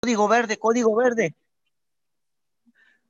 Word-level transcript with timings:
Código 0.00 0.28
verde, 0.28 0.56
código 0.58 0.94
verde. 0.94 1.34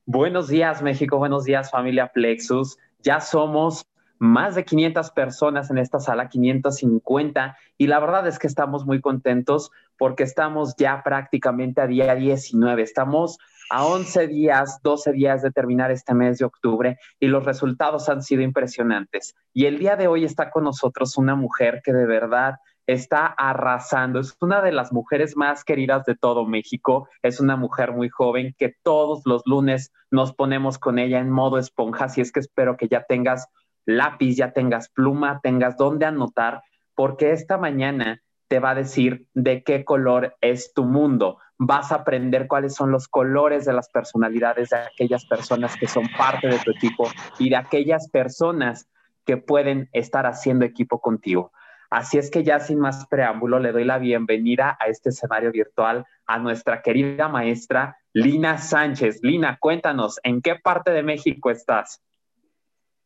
Buenos 0.07 0.47
días, 0.47 0.81
México. 0.81 1.19
Buenos 1.19 1.43
días, 1.43 1.69
familia 1.69 2.11
Plexus. 2.11 2.79
Ya 3.03 3.21
somos 3.21 3.85
más 4.17 4.55
de 4.55 4.65
500 4.65 5.11
personas 5.11 5.69
en 5.69 5.77
esta 5.77 5.99
sala, 5.99 6.29
550, 6.29 7.55
y 7.77 7.85
la 7.85 7.99
verdad 7.99 8.27
es 8.27 8.39
que 8.39 8.47
estamos 8.47 8.87
muy 8.87 9.01
contentos 9.01 9.69
porque 9.99 10.23
estamos 10.23 10.75
ya 10.77 11.03
prácticamente 11.03 11.79
a 11.79 11.85
día 11.85 12.15
19. 12.15 12.81
Estamos 12.81 13.37
a 13.69 13.85
11 13.85 14.27
días, 14.27 14.79
12 14.81 15.11
días 15.11 15.43
de 15.43 15.51
terminar 15.51 15.91
este 15.91 16.15
mes 16.15 16.39
de 16.39 16.45
octubre 16.45 16.97
y 17.19 17.27
los 17.27 17.45
resultados 17.45 18.09
han 18.09 18.23
sido 18.23 18.41
impresionantes. 18.41 19.35
Y 19.53 19.65
el 19.65 19.77
día 19.77 19.95
de 19.95 20.07
hoy 20.07 20.25
está 20.25 20.49
con 20.49 20.63
nosotros 20.63 21.17
una 21.17 21.35
mujer 21.35 21.81
que 21.83 21.93
de 21.93 22.07
verdad 22.07 22.55
está 22.93 23.27
arrasando. 23.27 24.19
Es 24.19 24.35
una 24.41 24.61
de 24.63 24.71
las 24.71 24.91
mujeres 24.91 25.37
más 25.37 25.63
queridas 25.63 26.05
de 26.05 26.15
todo 26.15 26.45
México. 26.45 27.07
Es 27.21 27.39
una 27.39 27.55
mujer 27.55 27.91
muy 27.91 28.09
joven 28.09 28.55
que 28.57 28.73
todos 28.81 29.21
los 29.25 29.43
lunes 29.45 29.93
nos 30.09 30.33
ponemos 30.33 30.79
con 30.79 30.97
ella 30.97 31.19
en 31.19 31.29
modo 31.29 31.59
esponja. 31.59 32.05
Así 32.05 32.21
es 32.21 32.31
que 32.31 32.39
espero 32.39 32.77
que 32.77 32.87
ya 32.87 33.03
tengas 33.03 33.47
lápiz, 33.85 34.35
ya 34.35 34.53
tengas 34.53 34.89
pluma, 34.89 35.39
tengas 35.43 35.77
dónde 35.77 36.07
anotar, 36.07 36.63
porque 36.95 37.31
esta 37.31 37.59
mañana 37.59 38.21
te 38.47 38.59
va 38.59 38.71
a 38.71 38.75
decir 38.75 39.27
de 39.35 39.63
qué 39.63 39.85
color 39.85 40.35
es 40.41 40.73
tu 40.73 40.83
mundo. 40.83 41.37
Vas 41.59 41.91
a 41.91 41.95
aprender 41.97 42.47
cuáles 42.47 42.73
son 42.73 42.89
los 42.91 43.07
colores 43.07 43.65
de 43.65 43.73
las 43.73 43.89
personalidades 43.89 44.69
de 44.69 44.77
aquellas 44.77 45.25
personas 45.25 45.75
que 45.75 45.87
son 45.87 46.07
parte 46.17 46.47
de 46.47 46.57
tu 46.57 46.71
equipo 46.71 47.07
y 47.37 47.49
de 47.49 47.55
aquellas 47.55 48.09
personas 48.09 48.89
que 49.25 49.37
pueden 49.37 49.89
estar 49.93 50.25
haciendo 50.25 50.65
equipo 50.65 50.99
contigo. 50.99 51.51
Así 51.89 52.19
es 52.19 52.29
que 52.29 52.43
ya 52.43 52.59
sin 52.59 52.79
más 52.79 53.07
preámbulo, 53.07 53.59
le 53.59 53.71
doy 53.71 53.83
la 53.83 53.97
bienvenida 53.97 54.77
a 54.79 54.85
este 54.85 55.09
escenario 55.09 55.51
virtual 55.51 56.05
a 56.27 56.37
nuestra 56.37 56.83
querida 56.83 57.27
maestra 57.27 57.97
Lina 58.13 58.59
Sánchez. 58.59 59.21
Lina, 59.23 59.57
cuéntanos, 59.59 60.19
¿en 60.21 60.41
qué 60.41 60.55
parte 60.55 60.91
de 60.91 61.01
México 61.01 61.49
estás? 61.49 61.99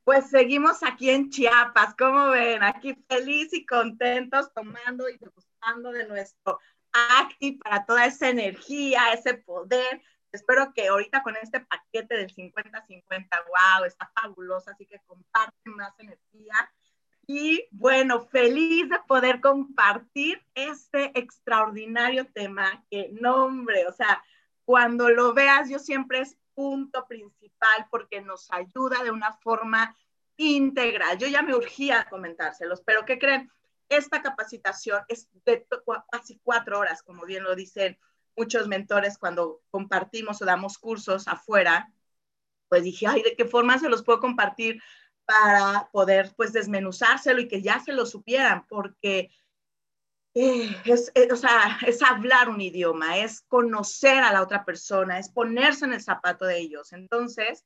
Pues 0.03 0.29
seguimos 0.29 0.83
aquí 0.83 1.09
en 1.09 1.29
Chiapas, 1.29 1.95
¿cómo 1.97 2.27
ven? 2.31 2.61
Aquí 2.61 2.93
feliz 3.07 3.53
y 3.53 3.65
contentos 3.65 4.53
tomando 4.53 5.07
y 5.07 5.17
degustando 5.17 5.93
de 5.93 6.05
nuestro 6.05 6.59
Acti 7.21 7.53
para 7.53 7.85
toda 7.85 8.05
esa 8.05 8.29
energía, 8.29 9.13
ese 9.13 9.35
poder. 9.35 10.01
Espero 10.33 10.73
que 10.73 10.89
ahorita 10.89 11.23
con 11.23 11.37
este 11.37 11.61
paquete 11.61 12.17
del 12.17 12.35
50-50, 12.35 12.99
wow, 13.47 13.85
está 13.85 14.11
fabuloso, 14.13 14.71
así 14.71 14.85
que 14.85 14.99
comparten 15.05 15.73
más 15.73 15.97
energía 15.99 16.53
y 17.25 17.67
bueno, 17.71 18.21
feliz 18.21 18.89
de 18.89 18.99
poder 19.07 19.39
compartir 19.39 20.45
este 20.55 21.17
extraordinario 21.17 22.25
tema 22.33 22.83
que, 22.89 23.09
nombre, 23.13 23.87
o 23.87 23.93
sea, 23.93 24.23
cuando 24.65 25.09
lo 25.09 25.33
veas, 25.33 25.69
yo 25.69 25.79
siempre 25.79 26.19
es 26.19 26.37
punto 26.53 27.05
principal 27.07 27.87
porque 27.89 28.21
nos 28.21 28.51
ayuda 28.51 29.03
de 29.03 29.11
una 29.11 29.33
forma 29.33 29.95
integral. 30.37 31.17
Yo 31.17 31.27
ya 31.27 31.41
me 31.41 31.55
urgía 31.55 32.01
a 32.01 32.09
comentárselos, 32.09 32.81
pero 32.81 33.05
¿qué 33.05 33.17
creen? 33.19 33.49
Esta 33.89 34.21
capacitación 34.21 35.03
es 35.07 35.29
de 35.45 35.65
casi 36.11 36.39
cuatro 36.43 36.79
horas, 36.79 37.03
como 37.03 37.25
bien 37.25 37.43
lo 37.43 37.55
dicen 37.55 37.97
muchos 38.35 38.67
mentores 38.67 39.17
cuando 39.17 39.61
compartimos 39.69 40.41
o 40.41 40.45
damos 40.45 40.77
cursos 40.77 41.27
afuera. 41.27 41.91
Pues 42.69 42.83
dije, 42.83 43.07
ay, 43.07 43.21
¿de 43.21 43.35
qué 43.35 43.45
forma 43.45 43.77
se 43.77 43.89
los 43.89 44.03
puedo 44.03 44.19
compartir 44.19 44.81
para 45.25 45.89
poder 45.91 46.33
pues 46.35 46.53
desmenuzárselo 46.53 47.41
y 47.41 47.47
que 47.47 47.61
ya 47.61 47.79
se 47.79 47.93
lo 47.93 48.05
supieran, 48.05 48.65
porque 48.67 49.31
eh, 50.35 50.75
es, 50.85 51.11
eh, 51.13 51.29
o 51.31 51.35
sea, 51.35 51.77
es 51.85 52.01
hablar 52.01 52.49
un 52.49 52.59
idioma, 52.59 53.19
es 53.19 53.41
conocer 53.41 54.23
a 54.23 54.33
la 54.33 54.41
otra 54.41 54.65
persona, 54.65 55.19
es 55.19 55.29
ponerse 55.29 55.85
en 55.85 55.93
el 55.93 56.01
zapato 56.01 56.45
de 56.45 56.57
ellos. 56.57 56.91
Entonces, 56.91 57.65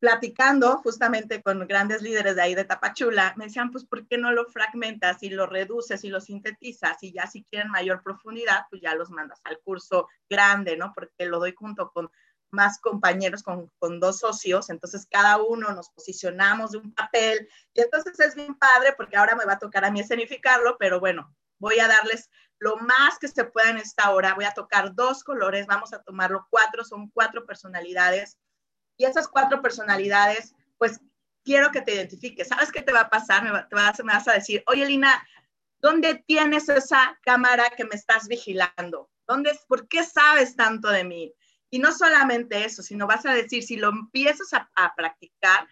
platicando 0.00 0.78
justamente 0.78 1.42
con 1.42 1.66
grandes 1.66 2.02
líderes 2.02 2.36
de 2.36 2.42
ahí 2.42 2.54
de 2.54 2.64
Tapachula, 2.64 3.32
me 3.36 3.46
decían, 3.46 3.70
pues, 3.70 3.86
¿por 3.86 4.06
qué 4.06 4.18
no 4.18 4.32
lo 4.32 4.46
fragmentas 4.46 5.22
y 5.22 5.30
lo 5.30 5.46
reduces 5.46 6.04
y 6.04 6.08
lo 6.08 6.20
sintetizas? 6.20 7.02
Y 7.02 7.12
ya 7.12 7.26
si 7.26 7.44
quieren 7.44 7.70
mayor 7.70 8.02
profundidad, 8.02 8.66
pues 8.68 8.82
ya 8.82 8.94
los 8.94 9.10
mandas 9.10 9.40
al 9.44 9.60
curso 9.60 10.08
grande, 10.28 10.76
¿no? 10.76 10.92
Porque 10.94 11.24
lo 11.26 11.38
doy 11.38 11.54
junto 11.54 11.90
con 11.90 12.10
más 12.54 12.78
compañeros 12.80 13.42
con, 13.42 13.70
con, 13.78 14.00
dos 14.00 14.20
socios, 14.20 14.70
entonces 14.70 15.06
cada 15.10 15.36
uno 15.42 15.72
nos 15.72 15.90
posicionamos 15.90 16.72
de 16.72 16.78
un 16.78 16.94
papel 16.94 17.48
y 17.74 17.82
entonces 17.82 18.18
es 18.20 18.34
bien 18.34 18.54
padre 18.54 18.94
porque 18.96 19.16
ahora 19.16 19.36
me 19.36 19.44
va 19.44 19.54
a 19.54 19.58
tocar 19.58 19.84
a 19.84 19.90
mí 19.90 20.00
escenificarlo, 20.00 20.76
pero 20.78 21.00
bueno, 21.00 21.34
voy 21.58 21.78
a 21.80 21.88
darles 21.88 22.30
lo 22.58 22.76
más 22.76 23.18
que 23.18 23.28
se 23.28 23.44
pueda 23.44 23.70
en 23.70 23.78
esta 23.78 24.10
hora, 24.10 24.34
voy 24.34 24.44
a 24.44 24.54
tocar 24.54 24.94
dos 24.94 25.24
colores, 25.24 25.66
vamos 25.66 25.92
a 25.92 26.02
tomarlo 26.02 26.46
cuatro, 26.50 26.84
son 26.84 27.10
cuatro 27.10 27.44
personalidades 27.44 28.38
y 28.96 29.04
esas 29.04 29.28
cuatro 29.28 29.60
personalidades, 29.60 30.54
pues 30.78 31.00
quiero 31.44 31.70
que 31.70 31.82
te 31.82 31.94
identifiques, 31.94 32.48
¿sabes 32.48 32.72
qué 32.72 32.82
te 32.82 32.92
va 32.92 33.00
a 33.00 33.10
pasar? 33.10 33.42
Me, 33.44 33.62
te 33.64 33.74
vas, 33.74 33.98
me 34.02 34.12
vas 34.12 34.28
a 34.28 34.32
decir, 34.32 34.62
oye 34.66 34.86
Lina, 34.86 35.26
¿dónde 35.80 36.22
tienes 36.26 36.68
esa 36.68 37.18
cámara 37.22 37.70
que 37.76 37.84
me 37.84 37.96
estás 37.96 38.28
vigilando? 38.28 39.10
¿Dónde, 39.26 39.58
¿Por 39.68 39.88
qué 39.88 40.04
sabes 40.04 40.56
tanto 40.56 40.88
de 40.88 41.04
mí? 41.04 41.34
Y 41.74 41.80
no 41.80 41.90
solamente 41.90 42.64
eso, 42.64 42.84
sino 42.84 43.08
vas 43.08 43.26
a 43.26 43.34
decir, 43.34 43.64
si 43.64 43.74
lo 43.74 43.88
empiezas 43.88 44.52
a, 44.52 44.94
practicar, 44.94 45.66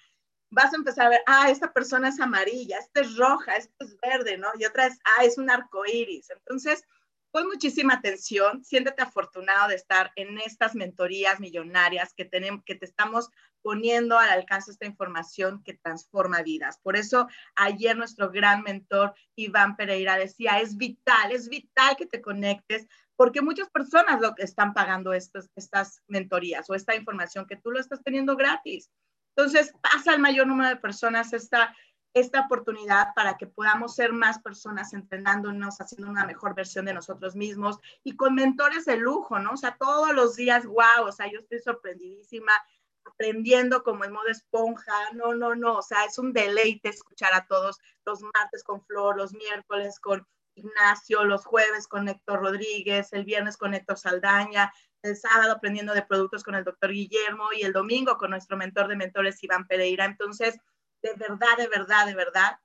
vas 0.51 0.73
a 0.73 0.77
empezar 0.77 1.07
a 1.07 1.11
ver, 1.11 1.21
ah, 1.27 1.49
esta 1.49 1.73
persona 1.73 2.09
es 2.09 2.19
amarilla, 2.19 2.77
esta 2.79 3.03
es 3.03 3.17
roja, 3.17 3.55
esta 3.55 3.85
es 3.85 3.97
verde, 4.01 4.37
¿no? 4.37 4.49
Y 4.59 4.65
otra 4.65 4.87
es, 4.87 4.99
ah, 5.05 5.25
es 5.25 5.39
un 5.39 5.49
arco 5.49 5.87
iris. 5.87 6.29
Entonces, 6.31 6.83
pon 7.31 7.47
muchísima 7.47 7.95
atención, 7.95 8.65
siéntete 8.65 9.01
afortunado 9.01 9.69
de 9.69 9.77
estar 9.77 10.11
en 10.17 10.39
estas 10.39 10.75
mentorías 10.75 11.39
millonarias 11.39 12.13
que, 12.15 12.25
tenemos, 12.25 12.65
que 12.65 12.75
te 12.75 12.87
estamos 12.87 13.31
poniendo 13.63 14.19
al 14.19 14.31
alcance 14.31 14.73
esta 14.73 14.87
información 14.87 15.63
que 15.63 15.75
transforma 15.75 16.43
vidas. 16.43 16.81
Por 16.83 16.97
eso 16.97 17.29
ayer 17.55 17.97
nuestro 17.97 18.33
gran 18.33 18.65
mentor 18.65 19.15
Iván 19.37 19.77
Pereira 19.77 20.17
decía, 20.17 20.59
es 20.59 20.77
vital, 20.77 21.31
es 21.31 21.49
vital 21.49 21.95
que 21.97 22.07
te 22.07 22.21
conectes 22.21 22.89
porque 23.23 23.41
muchas 23.41 23.71
personas 23.71 24.21
lo 24.21 24.35
que 24.35 24.43
están 24.43 24.75
pagando 24.75 25.13
estas, 25.13 25.49
estas 25.55 26.03
mentorías 26.09 26.69
o 26.69 26.75
esta 26.75 26.97
información 26.97 27.47
que 27.47 27.55
tú 27.55 27.71
lo 27.71 27.79
estás 27.79 28.03
teniendo 28.03 28.35
gratis. 28.35 28.91
Entonces, 29.37 29.73
pasa 29.81 30.11
al 30.11 30.19
mayor 30.19 30.49
número 30.49 30.71
de 30.71 30.77
personas 30.77 31.33
esta, 31.33 31.73
esta 32.15 32.41
oportunidad 32.41 33.15
para 33.15 33.37
que 33.37 33.47
podamos 33.47 33.95
ser 33.95 34.13
más 34.13 34.41
personas 34.41 34.93
entrenándonos, 34.93 35.81
haciendo 35.81 36.11
una 36.11 36.27
mejor 36.27 36.57
versión 36.57 36.85
de 36.85 36.95
nosotros 36.95 37.37
mismos 37.37 37.79
y 38.03 38.17
con 38.17 38.35
mentores 38.35 38.87
de 38.87 38.97
lujo, 38.97 39.39
¿no? 39.39 39.53
O 39.53 39.57
sea, 39.57 39.77
todos 39.79 40.13
los 40.13 40.35
días, 40.35 40.67
wow, 40.67 41.07
o 41.07 41.13
sea, 41.13 41.31
yo 41.31 41.39
estoy 41.39 41.61
sorprendidísima 41.61 42.51
aprendiendo 43.05 43.85
como 43.85 44.05
en 44.05 44.11
modo 44.11 44.27
esponja, 44.31 45.13
no, 45.15 45.33
no, 45.33 45.55
no, 45.55 45.77
o 45.77 45.83
sea, 45.83 46.07
es 46.07 46.19
un 46.19 46.33
deleite 46.33 46.89
escuchar 46.89 47.33
a 47.35 47.47
todos 47.47 47.79
los 48.05 48.21
martes 48.21 48.65
con 48.65 48.85
Flor, 48.85 49.17
los 49.17 49.33
miércoles 49.33 50.01
con 50.01 50.27
Ignacio, 50.55 51.25
los 51.25 51.45
jueves 51.45 51.89
con 51.89 52.09
Héctor 52.09 52.41
Rodríguez, 52.41 53.13
el 53.13 53.25
viernes 53.25 53.57
con 53.57 53.75
Héctor 53.75 53.99
Saldaña, 53.99 54.73
el 55.03 55.17
sábado 55.17 55.53
aprendiendo 55.53 55.95
de 55.95 56.03
productos 56.03 56.43
con 56.45 56.55
el 56.55 56.65
doctor 56.65 56.93
Guillermo 56.93 57.49
y 57.53 57.63
el 57.63 57.73
domingo 57.73 58.17
con 58.17 58.31
nuestro 58.31 58.57
mentor 58.57 58.89
de 58.89 58.97
mentores 58.97 59.43
Iván 59.43 59.67
Pereira. 59.67 60.05
Entonces, 60.05 60.59
de 61.03 61.15
verdad, 61.15 61.57
de 61.57 61.69
verdad, 61.69 62.07
de 62.07 62.15
verdad, 62.15 62.59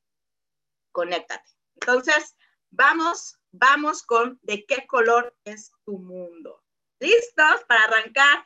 conéctate. 0.91 1.49
Entonces, 1.75 2.37
vamos, 2.69 3.39
vamos 3.51 4.03
con 4.03 4.39
de 4.43 4.65
qué 4.65 4.85
color 4.87 5.35
es 5.43 5.71
tu 5.85 5.97
mundo. 5.97 6.63
¿Listos 6.99 7.63
para 7.67 7.83
arrancar? 7.83 8.43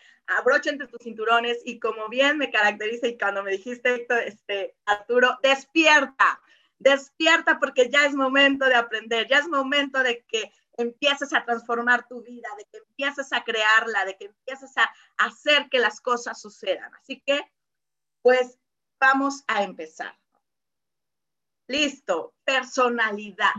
entre 0.65 0.87
tus 0.87 1.01
cinturones 1.01 1.61
y 1.65 1.79
como 1.79 2.07
bien 2.07 2.37
me 2.37 2.51
caracteriza 2.51 3.07
y 3.07 3.17
cuando 3.17 3.43
me 3.43 3.51
dijiste, 3.51 4.07
este, 4.25 4.77
Arturo, 4.85 5.37
despierta 5.43 6.41
Despierta 6.81 7.59
porque 7.59 7.89
ya 7.89 8.07
es 8.07 8.15
momento 8.15 8.65
de 8.65 8.73
aprender, 8.73 9.27
ya 9.27 9.37
es 9.37 9.47
momento 9.47 10.01
de 10.01 10.25
que 10.27 10.51
empieces 10.77 11.31
a 11.31 11.45
transformar 11.45 12.07
tu 12.07 12.23
vida, 12.23 12.47
de 12.57 12.65
que 12.65 12.77
empieces 12.79 13.31
a 13.33 13.43
crearla, 13.43 14.03
de 14.05 14.17
que 14.17 14.25
empieces 14.25 14.75
a 14.77 14.91
hacer 15.17 15.69
que 15.69 15.77
las 15.77 16.01
cosas 16.01 16.41
sucedan. 16.41 16.91
Así 16.95 17.21
que, 17.23 17.39
pues, 18.23 18.57
vamos 18.99 19.43
a 19.47 19.61
empezar. 19.61 20.17
Listo, 21.67 22.33
personalidad. 22.43 23.53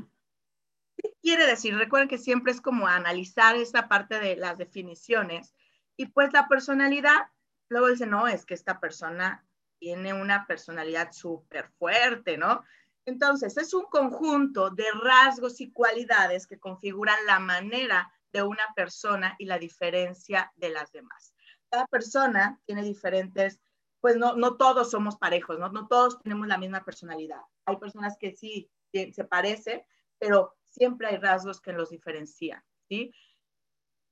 ¿Qué 0.96 1.14
quiere 1.22 1.46
decir? 1.46 1.76
Recuerden 1.76 2.08
que 2.08 2.18
siempre 2.18 2.50
es 2.50 2.60
como 2.60 2.88
analizar 2.88 3.54
esta 3.54 3.88
parte 3.88 4.18
de 4.18 4.34
las 4.34 4.58
definiciones. 4.58 5.54
Y 5.96 6.06
pues 6.06 6.32
la 6.32 6.48
personalidad, 6.48 7.30
luego 7.68 7.86
dice, 7.86 8.06
no, 8.06 8.26
es 8.26 8.44
que 8.44 8.54
esta 8.54 8.80
persona 8.80 9.46
tiene 9.78 10.12
una 10.12 10.46
personalidad 10.46 11.12
súper 11.12 11.68
fuerte, 11.78 12.36
¿no? 12.36 12.64
Entonces, 13.04 13.56
es 13.56 13.74
un 13.74 13.84
conjunto 13.84 14.70
de 14.70 14.84
rasgos 15.02 15.60
y 15.60 15.72
cualidades 15.72 16.46
que 16.46 16.58
configuran 16.58 17.18
la 17.26 17.40
manera 17.40 18.12
de 18.32 18.42
una 18.42 18.64
persona 18.74 19.34
y 19.38 19.46
la 19.46 19.58
diferencia 19.58 20.52
de 20.56 20.70
las 20.70 20.92
demás. 20.92 21.34
Cada 21.70 21.86
persona 21.86 22.60
tiene 22.64 22.82
diferentes, 22.82 23.60
pues 24.00 24.16
no, 24.16 24.36
no 24.36 24.56
todos 24.56 24.90
somos 24.90 25.16
parejos, 25.16 25.58
¿no? 25.58 25.68
no 25.70 25.88
todos 25.88 26.20
tenemos 26.22 26.46
la 26.46 26.58
misma 26.58 26.84
personalidad. 26.84 27.40
Hay 27.66 27.76
personas 27.76 28.16
que 28.18 28.32
sí 28.36 28.70
se 28.92 29.24
parecen, 29.24 29.82
pero 30.18 30.54
siempre 30.68 31.08
hay 31.08 31.16
rasgos 31.16 31.60
que 31.60 31.72
los 31.72 31.90
diferencian, 31.90 32.62
¿sí? 32.88 33.12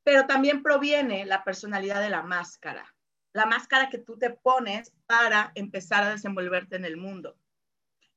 pero 0.03 0.27
también 0.27 0.63
proviene 0.63 1.25
la 1.25 1.45
personalidad 1.45 2.01
de 2.01 2.11
la 2.11 2.23
máscara, 2.23 2.95
la 3.33 3.47
máscara 3.47 3.91
que 3.91 3.99
tú 3.99 4.19
te 4.19 4.31
pones 4.31 4.93
para 5.07 5.53
empezar 5.55 6.05
a 6.05 6.11
desenvolverte 6.11 6.77
en 6.77 6.85
el 6.85 6.97
mundo. 6.97 7.37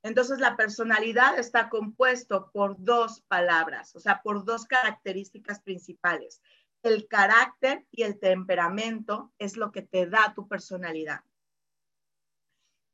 Entonces, 0.04 0.40
la 0.40 0.58
personalidad 0.58 1.40
está 1.40 1.70
compuesto 1.70 2.52
por 2.52 2.76
dos 2.78 3.22
palabras, 3.22 3.96
o 3.96 4.02
sea, 4.02 4.22
por 4.22 4.44
dos 4.44 4.66
características 4.66 5.62
principales. 5.62 6.42
El 6.84 7.08
carácter 7.08 7.86
y 7.90 8.04
el 8.04 8.20
temperamento 8.20 9.32
es 9.40 9.56
lo 9.56 9.72
que 9.72 9.82
te 9.82 10.06
da 10.06 10.34
tu 10.36 10.46
personalidad. 10.50 11.22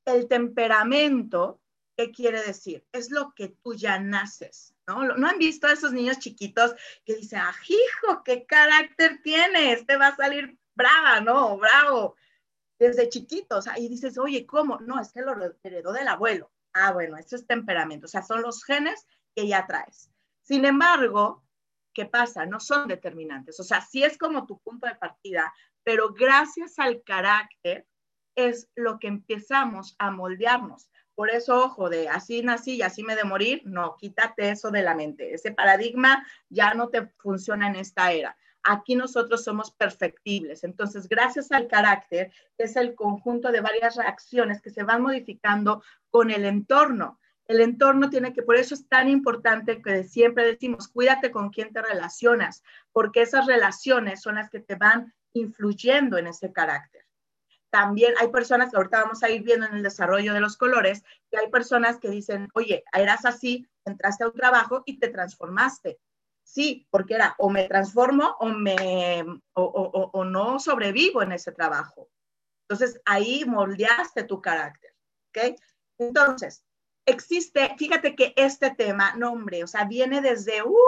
El 0.05 0.27
temperamento, 0.27 1.59
¿qué 1.97 2.11
quiere 2.11 2.43
decir? 2.43 2.85
Es 2.91 3.09
lo 3.09 3.33
que 3.33 3.49
tú 3.49 3.73
ya 3.73 3.99
naces, 3.99 4.75
¿no? 4.85 5.03
¿No 5.03 5.27
han 5.27 5.39
visto 5.39 5.65
a 5.65 5.73
esos 5.73 5.91
niños 5.91 6.19
chiquitos 6.19 6.75
que 7.05 7.15
dicen, 7.15 7.39
ah, 7.39 7.55
hijo, 7.67 8.23
qué 8.23 8.45
carácter 8.45 9.19
tienes? 9.23 9.83
Te 9.87 9.97
va 9.97 10.09
a 10.09 10.15
salir 10.15 10.59
brava, 10.75 11.21
¿no? 11.21 11.57
Bravo. 11.57 12.15
Desde 12.77 13.09
chiquitos. 13.09 13.67
Ahí 13.67 13.89
dices, 13.89 14.19
oye, 14.19 14.45
¿cómo? 14.45 14.77
No, 14.79 15.01
es 15.01 15.11
que 15.11 15.21
lo 15.21 15.33
heredó 15.63 15.91
del 15.91 16.07
abuelo. 16.07 16.51
Ah, 16.73 16.91
bueno, 16.91 17.17
eso 17.17 17.35
es 17.35 17.47
temperamento, 17.47 18.05
o 18.05 18.09
sea, 18.09 18.21
son 18.21 18.41
los 18.41 18.63
genes 18.63 19.07
que 19.35 19.47
ya 19.47 19.65
traes. 19.65 20.11
Sin 20.41 20.65
embargo, 20.65 21.43
¿qué 21.93 22.05
pasa? 22.05 22.45
No 22.45 22.59
son 22.59 22.87
determinantes, 22.87 23.59
o 23.59 23.63
sea, 23.63 23.81
sí 23.81 24.03
es 24.03 24.17
como 24.17 24.45
tu 24.45 24.59
punto 24.59 24.87
de 24.87 24.95
partida, 24.95 25.53
pero 25.83 26.13
gracias 26.13 26.79
al 26.79 27.03
carácter 27.03 27.87
es 28.35 28.69
lo 28.75 28.99
que 28.99 29.07
empezamos 29.07 29.95
a 29.99 30.11
moldearnos. 30.11 30.89
Por 31.15 31.29
eso, 31.29 31.65
ojo, 31.65 31.89
de 31.89 32.07
así 32.07 32.41
nací 32.43 32.75
y 32.75 32.81
así 32.81 33.03
me 33.03 33.15
de 33.15 33.25
morir, 33.25 33.61
no, 33.65 33.97
quítate 33.97 34.51
eso 34.51 34.71
de 34.71 34.83
la 34.83 34.95
mente. 34.95 35.33
Ese 35.33 35.51
paradigma 35.51 36.25
ya 36.47 36.73
no 36.73 36.87
te 36.87 37.07
funciona 37.17 37.67
en 37.67 37.75
esta 37.75 38.13
era. 38.13 38.37
Aquí 38.63 38.95
nosotros 38.95 39.43
somos 39.43 39.71
perfectibles. 39.71 40.63
Entonces, 40.63 41.07
gracias 41.07 41.51
al 41.51 41.67
carácter, 41.67 42.31
es 42.57 42.75
el 42.75 42.95
conjunto 42.95 43.51
de 43.51 43.61
varias 43.61 43.95
reacciones 43.95 44.61
que 44.61 44.69
se 44.69 44.83
van 44.83 45.01
modificando 45.01 45.83
con 46.09 46.29
el 46.29 46.45
entorno. 46.45 47.19
El 47.47 47.61
entorno 47.61 48.09
tiene 48.09 48.31
que, 48.31 48.43
por 48.43 48.57
eso 48.57 48.75
es 48.75 48.87
tan 48.87 49.09
importante 49.09 49.81
que 49.81 50.03
siempre 50.03 50.45
decimos, 50.45 50.87
cuídate 50.87 51.31
con 51.31 51.49
quién 51.49 51.73
te 51.73 51.81
relacionas, 51.81 52.63
porque 52.91 53.21
esas 53.21 53.47
relaciones 53.47 54.21
son 54.21 54.35
las 54.35 54.49
que 54.49 54.59
te 54.59 54.75
van 54.75 55.13
influyendo 55.33 56.17
en 56.17 56.27
ese 56.27 56.51
carácter. 56.51 57.05
También 57.71 58.13
hay 58.19 58.29
personas 58.29 58.71
que 58.71 58.77
ahorita 58.77 59.03
vamos 59.03 59.23
a 59.23 59.29
ir 59.29 59.43
viendo 59.43 59.65
en 59.65 59.75
el 59.75 59.83
desarrollo 59.83 60.33
de 60.33 60.41
los 60.41 60.57
colores, 60.57 61.03
que 61.31 61.37
hay 61.37 61.49
personas 61.49 61.99
que 61.99 62.09
dicen, 62.09 62.49
oye, 62.53 62.83
eras 62.93 63.25
así, 63.25 63.67
entraste 63.85 64.23
a 64.23 64.27
un 64.27 64.33
trabajo 64.33 64.83
y 64.85 64.99
te 64.99 65.09
transformaste. 65.09 65.99
Sí, 66.51 66.87
porque 66.89 67.13
era 67.13 67.35
o 67.37 67.51
me 67.51 67.67
transformo 67.67 68.35
o, 68.39 68.47
me, 68.47 69.23
o, 69.53 70.25
no 70.25 70.59
sobrevivo 70.59 71.21
en 71.21 71.31
ese 71.31 71.51
trabajo. 71.51 72.09
Entonces 72.67 72.99
ahí 73.05 73.45
moldeaste 73.45 74.23
tu 74.23 74.41
carácter. 74.41 74.95
¿ok? 75.29 75.59
Entonces, 75.99 76.65
existe, 77.05 77.75
fíjate 77.77 78.15
que 78.15 78.33
este 78.35 78.71
tema, 78.71 79.15
nombre, 79.15 79.63
o 79.63 79.67
sea, 79.67 79.85
viene 79.85 80.21
desde, 80.21 80.63
uh. 80.63 80.79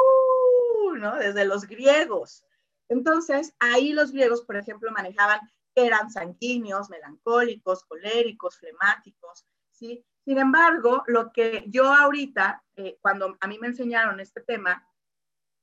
Desde 1.19 1.46
los 1.46 1.68
griegos. 1.68 2.44
Entonces, 2.90 3.54
ahí 3.60 3.94
los 3.94 4.12
griegos, 4.12 4.42
por 4.42 4.58
ejemplo, 4.58 4.92
manejaban, 4.92 5.40
eran 5.75 6.12
sanguíneos, 6.12 6.90
melancólicos, 6.90 7.86
coléricos, 7.86 8.58
flemáticos, 8.58 9.46
¿sí? 9.69 10.04
Sin 10.25 10.38
embargo, 10.38 11.04
lo 11.08 11.31
que 11.31 11.63
yo 11.68 11.86
ahorita, 11.94 12.63
eh, 12.75 12.98
cuando 13.02 13.38
a 13.40 13.48
mí 13.48 13.58
me 13.60 13.68
enseñaron 13.68 14.19
este 14.19 14.42
tema, 14.42 14.86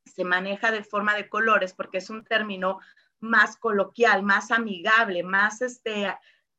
se 0.08 0.24
maneja 0.24 0.70
de 0.70 0.82
forma 0.82 1.14
de 1.14 1.28
colores 1.28 1.72
porque 1.72 1.98
es 1.98 2.10
un 2.10 2.24
término 2.24 2.80
más 3.20 3.56
coloquial, 3.56 4.22
más 4.22 4.50
amigable, 4.50 5.22
más 5.22 5.62
este, 5.62 6.14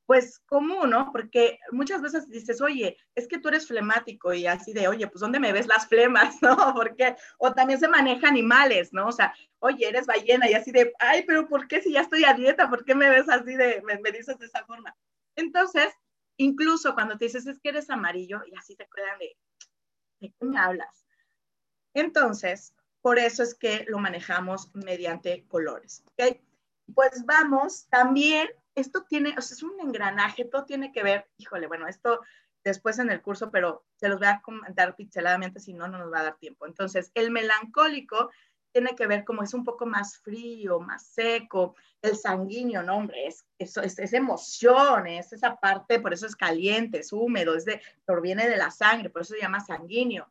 pues 0.10 0.40
común, 0.48 0.90
¿no? 0.90 1.12
Porque 1.12 1.60
muchas 1.72 2.02
veces 2.02 2.28
dices, 2.28 2.62
oye, 2.62 2.98
es 3.14 3.28
que 3.28 3.38
tú 3.38 3.50
eres 3.50 3.68
flemático 3.68 4.34
y 4.34 4.48
así 4.48 4.74
de, 4.74 4.88
oye, 4.88 5.06
pues 5.06 5.20
¿dónde 5.20 5.40
me 5.40 5.54
ves 5.54 5.68
las 5.68 5.88
flemas, 5.88 6.38
no? 6.42 6.74
Porque, 6.74 7.16
o 7.38 7.54
también 7.54 7.80
se 7.80 7.88
maneja 7.88 8.28
animales, 8.28 8.92
¿no? 8.92 9.06
O 9.06 9.12
sea, 9.12 9.36
oye, 9.60 9.88
eres 9.88 10.08
ballena 10.08 10.50
y 10.50 10.56
así 10.56 10.72
de, 10.72 10.94
ay, 10.98 11.26
pero 11.28 11.48
¿por 11.48 11.68
qué 11.68 11.80
si 11.80 11.94
ya 11.94 12.02
estoy 12.02 12.26
a 12.26 12.34
dieta? 12.34 12.72
¿Por 12.72 12.86
qué 12.86 12.96
me 12.96 13.08
ves 13.08 13.30
así 13.30 13.56
de, 13.56 13.84
me, 13.84 14.12
dices 14.12 14.40
de 14.40 14.48
esa 14.48 14.66
forma? 14.66 14.96
Entonces, 15.36 15.94
incluso 16.38 16.96
cuando 16.96 17.16
te 17.16 17.26
dices, 17.26 17.46
es 17.46 17.60
que 17.60 17.70
eres 17.70 17.92
amarillo 17.92 18.42
y 18.48 18.58
así 18.58 18.76
te 18.76 18.90
quedan 18.92 19.20
de, 19.20 19.38
¿de 20.22 20.30
qué 20.30 20.46
me 20.46 20.58
hablas? 20.58 21.06
Entonces, 21.94 22.74
por 23.02 23.20
eso 23.20 23.44
es 23.44 23.56
que 23.56 23.86
lo 23.88 24.00
manejamos 24.00 24.70
mediante 24.74 25.46
colores. 25.48 26.04
¿okay? 26.14 26.42
Pues 26.94 27.26
vamos, 27.26 27.88
también, 27.90 28.50
esto 28.76 29.04
tiene, 29.08 29.36
o 29.38 29.42
sea, 29.42 29.56
es 29.56 29.64
un 29.64 29.80
engranaje, 29.80 30.46
todo 30.46 30.66
tiene 30.66 30.92
que 30.92 31.04
ver, 31.04 31.28
híjole, 31.38 31.68
bueno, 31.68 31.88
esto 31.88 32.22
después 32.64 33.00
en 33.00 33.10
el 33.10 33.22
curso, 33.22 33.52
pero 33.52 33.86
se 33.96 34.10
los 34.10 34.20
voy 34.20 34.28
a 34.28 34.42
comentar 34.42 34.96
pixeladamente, 34.96 35.60
si 35.60 35.74
no, 35.74 35.88
no 35.88 35.98
nos 35.98 36.12
va 36.12 36.20
a 36.20 36.24
dar 36.24 36.38
tiempo. 36.38 36.68
Entonces, 36.68 37.12
el 37.16 37.32
melancólico 37.32 38.32
tiene 38.72 38.96
que 38.96 39.08
ver 39.08 39.24
como 39.24 39.42
es 39.44 39.54
un 39.54 39.64
poco 39.64 39.86
más 39.86 40.18
frío, 40.18 40.80
más 40.80 41.08
seco, 41.08 41.76
el 42.02 42.16
sanguíneo, 42.16 42.84
no, 42.84 42.98
hombre, 42.98 43.28
es, 43.28 43.46
es, 43.58 43.78
es 43.78 44.14
emoción, 44.14 45.08
es 45.08 45.34
esa 45.34 45.56
parte, 45.56 46.00
por 46.00 46.14
eso 46.14 46.26
es 46.26 46.36
caliente, 46.36 47.00
es 47.00 47.12
húmedo, 47.12 47.56
es 47.56 47.66
de, 47.66 47.82
proviene 48.06 48.48
de 48.48 48.58
la 48.58 48.70
sangre, 48.72 49.10
por 49.10 49.24
eso 49.24 49.34
se 49.34 49.42
llama 49.42 49.62
sanguíneo 49.62 50.30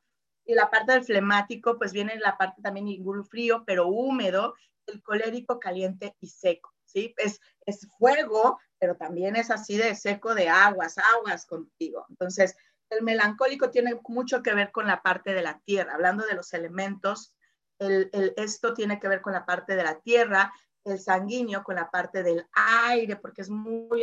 y 0.49 0.55
la 0.55 0.71
parte 0.71 0.93
del 0.93 1.05
flemático, 1.05 1.77
pues 1.77 1.93
viene 1.93 2.19
la 2.19 2.39
parte 2.39 2.63
también 2.63 2.89
igual 2.89 3.23
frío, 3.23 3.65
pero 3.67 3.87
húmedo, 3.89 4.55
el 4.87 5.03
colérico 5.03 5.61
caliente 5.61 6.17
y 6.21 6.29
seco, 6.31 6.75
¿sí? 6.87 7.15
Es, 7.19 7.39
es 7.67 7.87
fuego, 7.99 8.59
pero 8.79 8.97
también 8.97 9.37
es 9.37 9.51
así 9.51 9.77
de 9.77 9.95
seco 9.95 10.35
de 10.35 10.49
aguas, 10.49 10.97
aguas 10.97 11.45
contigo. 11.45 12.07
Entonces, 12.09 12.57
el 12.89 13.03
melancólico 13.03 13.71
tiene 13.71 14.01
mucho 14.09 14.43
que 14.43 14.55
ver 14.55 14.73
con 14.73 14.87
la 14.87 15.03
parte 15.03 15.35
de 15.35 15.43
la 15.43 15.61
tierra, 15.67 15.93
hablando 15.93 16.25
de 16.25 16.35
los 16.35 16.55
elementos, 16.55 17.35
el, 17.79 18.09
el, 18.15 18.33
esto 18.39 18.73
tiene 18.73 18.99
que 18.99 19.09
ver 19.09 19.21
con 19.21 19.35
la 19.35 19.45
parte 19.45 19.77
de 19.77 19.83
la 19.83 20.01
tierra, 20.01 20.51
el 20.83 20.99
sanguíneo 20.99 21.63
con 21.63 21.77
la 21.77 21.91
parte 21.91 22.23
del 22.23 22.47
aire, 22.87 23.17
porque 23.17 23.43
es 23.43 23.51
muy, 23.51 24.03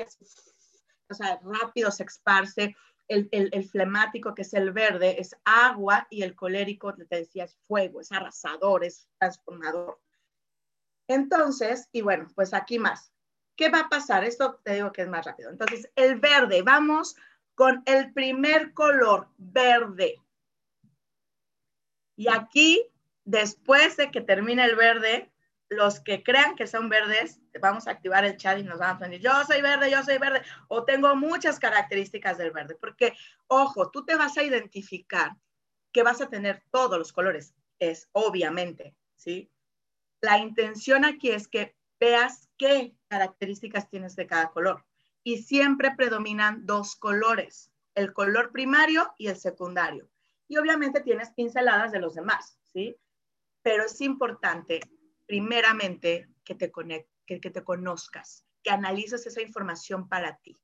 o 1.09 1.13
sea, 1.15 1.39
rápido 1.42 1.89
se 1.89 2.03
esparce, 2.03 2.75
el, 3.07 3.69
flemático, 3.69 4.34
que 4.34 4.42
es 4.42 4.54
el 4.54 4.72
verde, 4.72 5.19
es 5.19 5.36
agua 5.44 6.07
y 6.10 6.24
el 6.24 6.36
colérico, 6.36 6.94
te 6.94 7.18
decía, 7.18 7.46
es 7.46 7.57
fuego, 7.68 8.02
es 8.02 8.12
arrasador, 8.12 8.84
es 8.84 9.07
transformador. 9.19 10.00
Entonces, 11.07 11.88
y 11.92 12.02
bueno, 12.02 12.28
pues 12.36 12.54
aquí 12.54 12.80
más. 12.80 13.12
¿Qué 13.56 13.69
va 13.69 13.81
a 13.81 13.90
pasar? 13.90 14.24
Esto 14.24 14.59
te 14.64 14.74
digo 14.74 14.92
que 14.92 15.04
es 15.04 15.07
más 15.07 15.26
rápido. 15.26 15.50
Entonces, 15.50 15.90
el 15.95 16.19
verde, 16.19 16.62
vamos 16.62 17.16
con 17.54 17.83
el 17.85 18.12
primer 18.12 18.74
color, 18.74 19.30
verde. 19.38 20.21
Y 22.18 22.28
aquí, 22.30 22.85
después 23.24 23.97
de 23.97 24.12
que 24.12 24.21
termine 24.21 24.66
el 24.66 24.76
verde, 24.76 25.31
los 25.69 26.00
que 26.00 26.24
crean 26.24 26.56
que 26.56 26.68
son 26.68 26.90
verdes, 26.90 27.40
vamos 27.60 27.88
a 27.88 27.92
activar 27.92 28.24
el 28.26 28.38
chat 28.38 28.60
y 28.60 28.64
nos 28.64 28.80
van 28.80 29.02
a 29.02 29.07
decir, 29.07 29.22
yo 29.22 29.31
soy 29.45 29.62
verde, 29.62 29.90
yo 29.90 30.04
soy 30.04 30.18
verde, 30.18 30.42
o 30.68 30.86
tengo 30.86 31.16
muchas 31.16 31.60
características 31.60 32.38
del 32.38 32.52
verde, 32.52 32.76
porque, 32.76 33.14
ojo, 33.48 33.90
tú 33.90 34.06
te 34.06 34.16
vas 34.16 34.38
a 34.38 34.44
identificar 34.44 35.31
que 35.92 36.04
vas 36.04 36.22
a 36.22 36.30
tener 36.30 36.64
todos 36.72 36.98
los 37.00 37.14
colores, 37.14 37.56
es 37.80 38.10
obviamente, 38.12 38.95
¿sí? 39.16 39.52
La 40.22 40.40
intención 40.40 41.06
aquí 41.06 41.31
es 41.31 41.48
que 41.48 41.76
veas 42.00 42.50
qué 42.57 42.95
características 43.07 43.90
tienes 43.90 44.16
de 44.16 44.28
cada 44.28 44.52
color. 44.52 44.86
Y 45.24 45.44
siempre 45.44 45.95
predominan 45.95 46.66
dos 46.66 46.95
colores, 46.95 47.72
el 47.95 48.14
color 48.14 48.52
primario 48.52 49.14
y 49.18 49.28
el 49.28 49.38
secundario. 49.38 50.10
Y 50.48 50.57
obviamente 50.57 51.02
tienes 51.02 51.31
pinceladas 51.31 51.92
de 51.92 52.00
los 52.00 52.14
demás, 52.14 52.60
¿sí? 52.74 52.95
Pero 53.64 53.86
es 53.86 54.00
importante 54.02 54.81
primeramente 55.25 56.29
que 56.44 56.55
te, 56.55 56.71
que, 57.25 57.39
que 57.39 57.49
te 57.49 57.63
conozcas, 57.63 58.45
que 58.63 58.71
analices 58.71 59.25
esa 59.25 59.41
información 59.41 60.07
para 60.07 60.37
ti, 60.37 60.59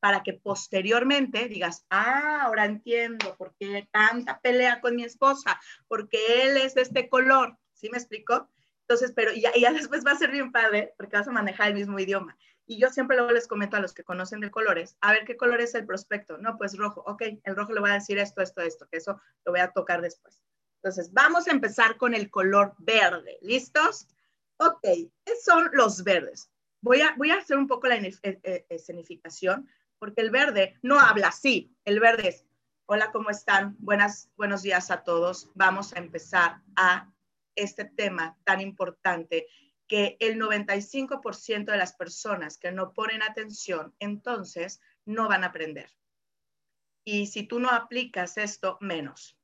para 0.00 0.22
que 0.22 0.34
posteriormente 0.34 1.48
digas, 1.48 1.84
ah, 1.90 2.42
ahora 2.42 2.64
entiendo 2.64 3.36
por 3.36 3.54
qué 3.58 3.88
tanta 3.90 4.40
pelea 4.40 4.80
con 4.80 4.96
mi 4.96 5.04
esposa, 5.04 5.60
porque 5.88 6.18
él 6.42 6.56
es 6.56 6.74
de 6.74 6.82
este 6.82 7.08
color, 7.08 7.58
¿sí 7.72 7.88
me 7.90 7.98
explico? 7.98 8.48
Entonces, 8.82 9.12
pero 9.14 9.32
ya, 9.32 9.52
ya 9.54 9.72
después 9.72 10.04
va 10.04 10.12
a 10.12 10.18
ser 10.18 10.30
bien 10.30 10.52
padre 10.52 10.94
porque 10.96 11.16
vas 11.16 11.28
a 11.28 11.32
manejar 11.32 11.68
el 11.68 11.74
mismo 11.74 11.98
idioma. 11.98 12.36
Y 12.66 12.78
yo 12.78 12.90
siempre 12.90 13.16
luego 13.16 13.32
les 13.32 13.48
comento 13.48 13.78
a 13.78 13.80
los 13.80 13.94
que 13.94 14.04
conocen 14.04 14.40
de 14.40 14.50
colores, 14.50 14.98
a 15.00 15.12
ver 15.12 15.24
qué 15.24 15.38
color 15.38 15.60
es 15.62 15.74
el 15.74 15.86
prospecto. 15.86 16.36
No, 16.36 16.58
pues 16.58 16.76
rojo. 16.76 17.02
Ok, 17.06 17.22
el 17.42 17.56
rojo 17.56 17.72
le 17.72 17.80
voy 17.80 17.90
a 17.90 17.94
decir 17.94 18.18
esto, 18.18 18.42
esto, 18.42 18.60
esto, 18.60 18.86
que 18.90 18.98
eso 18.98 19.20
lo 19.46 19.52
voy 19.52 19.60
a 19.60 19.72
tocar 19.72 20.02
después. 20.02 20.42
Entonces, 20.82 21.12
vamos 21.12 21.48
a 21.48 21.50
empezar 21.50 21.96
con 21.96 22.14
el 22.14 22.30
color 22.30 22.74
verde. 22.78 23.38
¿Listos? 23.42 24.06
Ok, 24.58 24.82
¿qué 24.82 25.36
son 25.42 25.70
los 25.72 26.04
verdes? 26.04 26.50
Voy 26.80 27.00
a, 27.00 27.14
voy 27.16 27.30
a 27.30 27.38
hacer 27.38 27.56
un 27.56 27.66
poco 27.66 27.88
la 27.88 27.96
eh, 27.96 28.14
eh, 28.22 28.66
escenificación, 28.68 29.68
porque 29.98 30.20
el 30.20 30.30
verde 30.30 30.78
no 30.82 31.00
habla 31.00 31.28
así. 31.28 31.74
El 31.84 31.98
verde 31.98 32.28
es, 32.28 32.46
hola, 32.86 33.10
¿cómo 33.10 33.30
están? 33.30 33.76
Buenas, 33.80 34.30
buenos 34.36 34.62
días 34.62 34.90
a 34.90 35.02
todos. 35.02 35.50
Vamos 35.54 35.92
a 35.94 35.98
empezar 35.98 36.62
a 36.76 37.12
este 37.56 37.84
tema 37.84 38.38
tan 38.44 38.60
importante 38.60 39.48
que 39.88 40.16
el 40.20 40.38
95% 40.38 41.64
de 41.64 41.76
las 41.76 41.94
personas 41.94 42.58
que 42.58 42.70
no 42.70 42.92
ponen 42.92 43.22
atención, 43.22 43.94
entonces 43.98 44.80
no 45.04 45.28
van 45.28 45.42
a 45.42 45.48
aprender. 45.48 45.90
Y 47.04 47.26
si 47.26 47.44
tú 47.44 47.58
no 47.58 47.70
aplicas 47.70 48.36
esto, 48.36 48.76
menos, 48.80 49.37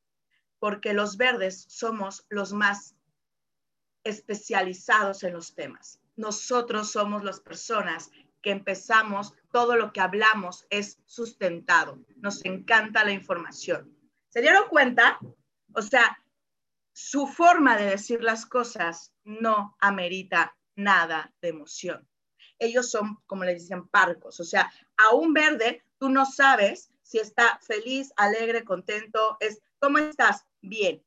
porque 0.59 0.95
los 0.95 1.17
verdes 1.17 1.65
somos 1.69 2.27
los 2.29 2.53
más 2.53 2.95
especializados 4.05 5.23
en 5.25 5.33
los 5.33 5.55
temas. 5.55 6.01
Nosotros 6.17 6.93
somos 6.93 7.25
las 7.25 7.41
personas 7.41 8.11
que 8.43 8.51
empezamos, 8.51 9.33
todo 9.51 9.77
lo 9.77 9.93
que 9.93 10.01
hablamos 10.01 10.67
es 10.71 10.99
sustentado. 11.07 11.99
Nos 12.17 12.45
encanta 12.45 13.05
la 13.05 13.13
información. 13.13 13.97
¿Se 14.29 14.43
dieron 14.43 14.69
cuenta? 14.69 15.19
O 15.73 15.83
sea, 15.83 16.19
su 16.93 17.27
forma 17.27 17.77
de 17.77 17.87
decir 17.87 18.23
las 18.23 18.47
cosas 18.47 19.13
no 19.25 19.77
amerita 19.81 20.57
nada 20.77 21.33
de 21.41 21.49
emoción. 21.49 22.09
Ellos 22.59 22.91
son, 22.91 23.19
como 23.27 23.45
le 23.45 23.55
dicen, 23.55 23.89
parcos. 23.89 24.39
O 24.41 24.45
sea, 24.45 24.71
a 24.97 25.15
un 25.15 25.33
verde, 25.33 25.83
tú 25.99 26.09
no 26.09 26.27
sabes 26.27 26.91
si 27.03 27.19
está 27.19 27.59
feliz, 27.61 28.13
alegre, 28.17 28.65
contento. 28.65 29.37
Es, 29.41 29.61
¿cómo 29.85 29.99
estás? 29.99 30.47
Bien. 30.63 31.05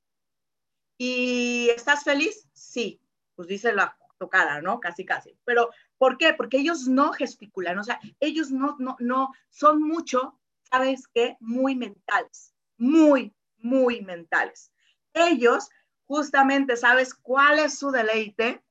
¿Y 0.99 1.69
estás 1.71 2.03
feliz? 2.03 2.47
Sí. 2.53 3.01
Pues 3.35 3.47
dice 3.47 3.73
la 3.73 3.97
tu 4.19 4.29
cara, 4.29 4.61
¿no? 4.61 4.79
Casi, 4.79 5.03
casi. 5.03 5.35
Pero, 5.45 5.71
¿por 5.97 6.19
qué? 6.19 6.35
Porque 6.35 6.57
ellos 6.57 6.87
no 6.87 7.11
gesticulan, 7.11 7.79
o 7.79 7.83
sea, 7.83 7.99
ellos 8.19 8.51
no, 8.51 8.75
no, 8.79 8.95
no, 8.99 9.31
son 9.49 9.81
mucho, 9.81 10.39
¿sabes 10.63 11.07
qué? 11.07 11.37
Muy 11.39 11.75
mentales, 11.75 12.53
muy, 12.77 13.35
muy 13.57 14.01
mentales. 14.01 14.71
Ellos, 15.13 15.69
justamente, 16.05 16.77
¿sabes 16.77 17.13
cuál 17.13 17.59
es 17.59 17.77
su 17.77 17.91
deleite? 17.91 18.63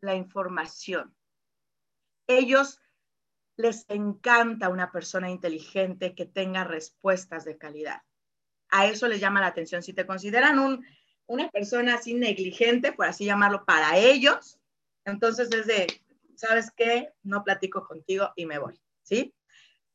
La 0.00 0.14
información. 0.14 1.16
Ellos 2.28 2.80
les 3.56 3.86
encanta 3.88 4.68
una 4.68 4.90
persona 4.90 5.30
inteligente 5.30 6.14
que 6.14 6.26
tenga 6.26 6.64
respuestas 6.64 7.44
de 7.44 7.58
calidad. 7.58 8.02
A 8.72 8.86
eso 8.86 9.06
les 9.06 9.20
llama 9.20 9.40
la 9.40 9.48
atención. 9.48 9.82
Si 9.82 9.92
te 9.92 10.06
consideran 10.06 10.58
un, 10.58 10.84
una 11.26 11.48
persona 11.50 11.94
así 11.94 12.14
negligente, 12.14 12.92
por 12.92 13.06
así 13.06 13.26
llamarlo, 13.26 13.64
para 13.64 13.98
ellos, 13.98 14.58
entonces 15.04 15.50
es 15.52 15.66
de, 15.66 15.86
¿sabes 16.34 16.70
qué? 16.74 17.12
No 17.22 17.44
platico 17.44 17.86
contigo 17.86 18.32
y 18.34 18.46
me 18.46 18.58
voy, 18.58 18.80
¿sí? 19.02 19.34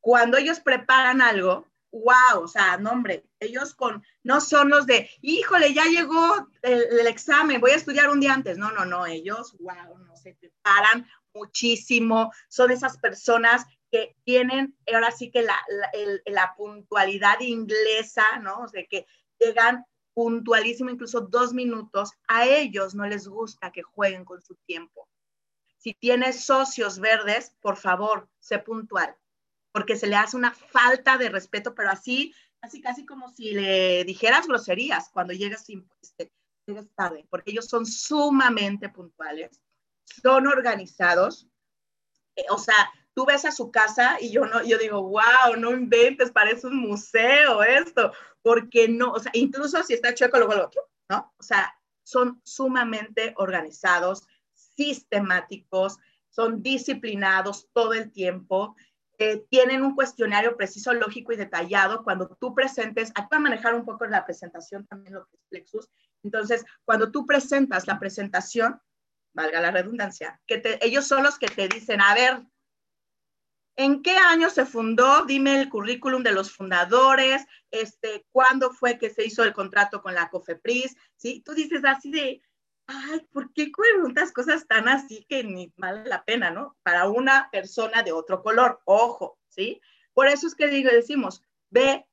Cuando 0.00 0.36
ellos 0.36 0.60
preparan 0.60 1.20
algo, 1.20 1.66
wow, 1.90 2.42
o 2.42 2.48
sea, 2.48 2.76
no 2.76 2.92
hombre, 2.92 3.24
ellos 3.40 3.74
con, 3.74 4.04
no 4.22 4.40
son 4.40 4.68
los 4.70 4.86
de, 4.86 5.10
híjole, 5.22 5.74
ya 5.74 5.84
llegó 5.86 6.48
el, 6.62 7.00
el, 7.00 7.06
examen, 7.08 7.60
voy 7.60 7.72
a 7.72 7.76
estudiar 7.76 8.10
un 8.10 8.20
día 8.20 8.32
antes. 8.32 8.58
No, 8.58 8.70
no, 8.70 8.84
no, 8.84 9.06
ellos, 9.06 9.56
wow, 9.58 9.98
no 9.98 10.16
se 10.16 10.34
preparan 10.34 11.04
muchísimo, 11.34 12.32
son 12.48 12.70
esas 12.70 12.96
personas 12.98 13.66
que 13.90 14.16
tienen 14.24 14.76
ahora 14.92 15.10
sí 15.10 15.30
que 15.30 15.42
la, 15.42 15.58
la, 15.68 15.88
el, 15.92 16.22
la 16.26 16.54
puntualidad 16.56 17.40
inglesa, 17.40 18.38
¿no? 18.40 18.60
O 18.60 18.68
sea, 18.68 18.84
que 18.88 19.06
llegan 19.38 19.84
puntualísimo, 20.14 20.90
incluso 20.90 21.20
dos 21.20 21.52
minutos, 21.52 22.12
a 22.26 22.46
ellos 22.46 22.94
no 22.94 23.06
les 23.06 23.28
gusta 23.28 23.70
que 23.70 23.82
jueguen 23.82 24.24
con 24.24 24.42
su 24.42 24.56
tiempo. 24.66 25.08
Si 25.76 25.94
tienes 25.94 26.44
socios 26.44 26.98
verdes, 26.98 27.54
por 27.60 27.76
favor, 27.76 28.28
sé 28.40 28.58
puntual, 28.58 29.14
porque 29.72 29.96
se 29.96 30.08
le 30.08 30.16
hace 30.16 30.36
una 30.36 30.52
falta 30.52 31.18
de 31.18 31.28
respeto, 31.28 31.74
pero 31.74 31.90
así, 31.90 32.34
así 32.60 32.80
casi 32.80 33.06
como 33.06 33.30
si 33.30 33.52
le 33.52 34.04
dijeras 34.04 34.48
groserías 34.48 35.08
cuando 35.10 35.32
llegas, 35.32 35.64
este, 36.02 36.32
llegas 36.66 36.86
tarde, 36.96 37.26
porque 37.30 37.52
ellos 37.52 37.68
son 37.68 37.86
sumamente 37.86 38.88
puntuales 38.88 39.60
son 40.22 40.46
organizados. 40.46 41.46
Eh, 42.36 42.44
o 42.50 42.58
sea, 42.58 42.74
tú 43.18 43.26
ves 43.26 43.44
a 43.44 43.50
su 43.50 43.72
casa 43.72 44.16
y 44.20 44.30
yo 44.30 44.46
no, 44.46 44.62
yo 44.62 44.78
digo, 44.78 45.02
wow, 45.02 45.56
no 45.58 45.72
inventes, 45.72 46.30
parece 46.30 46.68
un 46.68 46.76
museo 46.76 47.64
esto, 47.64 48.12
porque 48.42 48.86
no, 48.86 49.10
o 49.10 49.18
sea, 49.18 49.32
incluso 49.34 49.82
si 49.82 49.94
está 49.94 50.14
chueco, 50.14 50.36
luego 50.38 50.52
el 50.52 50.60
otro, 50.60 50.82
¿no? 51.10 51.34
O 51.36 51.42
sea, 51.42 51.74
son 52.04 52.40
sumamente 52.44 53.34
organizados, 53.38 54.28
sistemáticos, 54.54 55.98
son 56.30 56.62
disciplinados 56.62 57.68
todo 57.72 57.92
el 57.92 58.12
tiempo, 58.12 58.76
eh, 59.18 59.44
tienen 59.50 59.82
un 59.82 59.96
cuestionario 59.96 60.56
preciso, 60.56 60.94
lógico 60.94 61.32
y 61.32 61.36
detallado. 61.36 62.04
Cuando 62.04 62.28
tú 62.40 62.54
presentes, 62.54 63.10
aquí 63.16 63.26
va 63.32 63.38
a 63.38 63.40
manejar 63.40 63.74
un 63.74 63.84
poco 63.84 64.06
la 64.06 64.24
presentación 64.24 64.86
también 64.86 65.14
lo 65.14 65.26
que 65.26 65.38
es 65.38 65.42
Plexus. 65.48 65.90
Entonces, 66.22 66.64
cuando 66.84 67.10
tú 67.10 67.26
presentas 67.26 67.88
la 67.88 67.98
presentación, 67.98 68.80
valga 69.34 69.60
la 69.60 69.72
redundancia, 69.72 70.40
que 70.46 70.78
ellos 70.82 71.08
son 71.08 71.24
los 71.24 71.36
que 71.36 71.48
te 71.48 71.66
dicen, 71.66 72.00
a 72.00 72.14
ver, 72.14 72.46
¿en 73.78 74.02
qué 74.02 74.16
año 74.16 74.50
se 74.50 74.66
fundó? 74.66 75.24
Dime 75.24 75.60
el 75.60 75.68
currículum 75.70 76.24
de 76.24 76.32
los 76.32 76.52
fundadores, 76.52 77.46
este, 77.70 78.26
cuándo 78.32 78.72
fue 78.72 78.98
que 78.98 79.08
se 79.08 79.24
hizo 79.24 79.44
el 79.44 79.52
contrato 79.52 80.02
con 80.02 80.14
la 80.14 80.28
COFEPRIS, 80.28 80.96
¿sí? 81.16 81.42
Tú 81.46 81.54
dices 81.54 81.84
así 81.84 82.10
de, 82.10 82.42
ay, 82.88 83.20
¿por 83.30 83.52
qué 83.52 83.70
preguntas 83.74 84.32
cosas 84.32 84.66
tan 84.66 84.88
así 84.88 85.24
que 85.28 85.44
ni 85.44 85.72
vale 85.76 86.04
la 86.08 86.24
pena, 86.24 86.50
¿no? 86.50 86.76
Para 86.82 87.08
una 87.08 87.48
persona 87.52 88.02
de 88.02 88.10
otro 88.10 88.42
color, 88.42 88.80
ojo, 88.84 89.38
¿sí? 89.48 89.80
Por 90.12 90.26
eso 90.26 90.48
es 90.48 90.56
que 90.56 90.66
digo, 90.66 90.90
decimos, 90.90 91.40
ve 91.70 92.04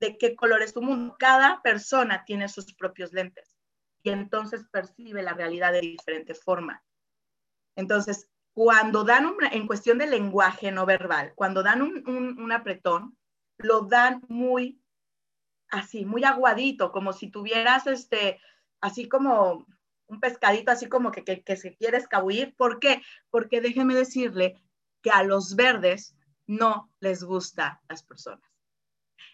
de 0.00 0.16
qué 0.16 0.34
color 0.34 0.62
es 0.62 0.72
tu 0.72 0.80
mundo. 0.80 1.14
Cada 1.18 1.60
persona 1.60 2.24
tiene 2.24 2.48
sus 2.48 2.72
propios 2.72 3.12
lentes 3.12 3.54
y 4.02 4.08
entonces 4.08 4.64
percibe 4.72 5.22
la 5.22 5.34
realidad 5.34 5.72
de 5.72 5.82
diferente 5.82 6.34
forma. 6.34 6.82
Entonces, 7.76 8.30
cuando 8.54 9.04
dan 9.04 9.26
un, 9.26 9.36
en 9.50 9.66
cuestión 9.66 9.98
de 9.98 10.06
lenguaje 10.06 10.70
no 10.70 10.86
verbal, 10.86 11.32
cuando 11.34 11.62
dan 11.62 11.82
un, 11.82 12.02
un, 12.06 12.40
un, 12.40 12.52
apretón, 12.52 13.16
lo 13.58 13.82
dan 13.82 14.22
muy 14.28 14.80
así, 15.68 16.04
muy 16.04 16.24
aguadito, 16.24 16.92
como 16.92 17.12
si 17.12 17.30
tuvieras 17.30 17.86
este, 17.86 18.40
así 18.80 19.08
como 19.08 19.66
un 20.06 20.20
pescadito, 20.20 20.70
así 20.70 20.88
como 20.88 21.10
que, 21.12 21.24
que, 21.24 21.42
que 21.42 21.56
se 21.56 21.74
quiere 21.76 21.96
escabullir. 21.96 22.54
¿Por 22.56 22.78
qué? 22.78 23.02
Porque 23.30 23.60
déjeme 23.60 23.94
decirle 23.94 24.62
que 25.00 25.10
a 25.10 25.22
los 25.22 25.56
verdes 25.56 26.14
no 26.46 26.90
les 27.00 27.24
gusta 27.24 27.80
las 27.88 28.02
personas 28.02 28.52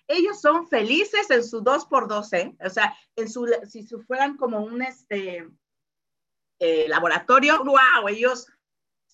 ellos 0.09 0.41
son 0.41 0.67
felices 0.69 1.31
en 1.31 1.45
su 1.45 1.61
2 1.61 1.85
por 1.85 2.09
12 2.09 2.57
o 2.65 2.71
sea, 2.71 2.97
en 3.15 3.29
su, 3.29 3.47
si 3.69 3.85
fueran 4.07 4.37
como 4.37 4.61
un 4.61 4.83
este, 4.83 5.47
eh, 6.59 6.89
laboratorio, 6.89 7.63
wow, 7.63 8.09
ellos 8.09 8.47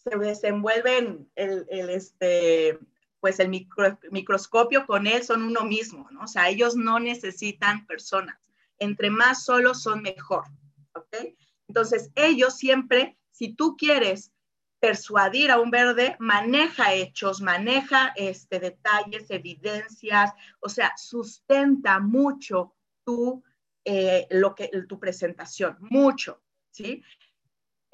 se 0.04 0.18
desenvuelven 0.18 1.30
el, 1.34 1.66
el 1.70 1.90
este, 1.90 2.78
pues 3.20 3.40
el 3.40 3.48
micro, 3.48 3.98
microscopio 4.10 4.86
con 4.86 5.06
él 5.06 5.22
son 5.22 5.42
uno 5.42 5.64
mismo, 5.64 6.08
¿no? 6.10 6.24
O 6.24 6.26
sea, 6.26 6.48
ellos 6.48 6.76
no 6.76 7.00
necesitan 7.00 7.86
personas. 7.86 8.38
Entre 8.78 9.08
más 9.08 9.44
solos 9.44 9.82
son 9.82 10.02
mejor, 10.02 10.44
¿ok? 10.94 11.34
Entonces, 11.68 12.10
ellos 12.14 12.56
siempre, 12.56 13.16
si 13.30 13.54
tú 13.54 13.76
quieres 13.76 14.30
persuadir 14.78 15.50
a 15.50 15.58
un 15.58 15.70
verde, 15.70 16.16
maneja 16.18 16.92
hechos, 16.92 17.40
maneja 17.40 18.12
este, 18.16 18.60
detalles, 18.60 19.30
evidencias, 19.30 20.32
o 20.60 20.68
sea, 20.68 20.92
sustenta 20.98 22.00
mucho 22.00 22.74
tu, 23.04 23.42
eh, 23.86 24.26
lo 24.30 24.54
que, 24.54 24.68
tu 24.86 24.98
presentación, 24.98 25.78
mucho, 25.80 26.42
¿sí? 26.70 27.02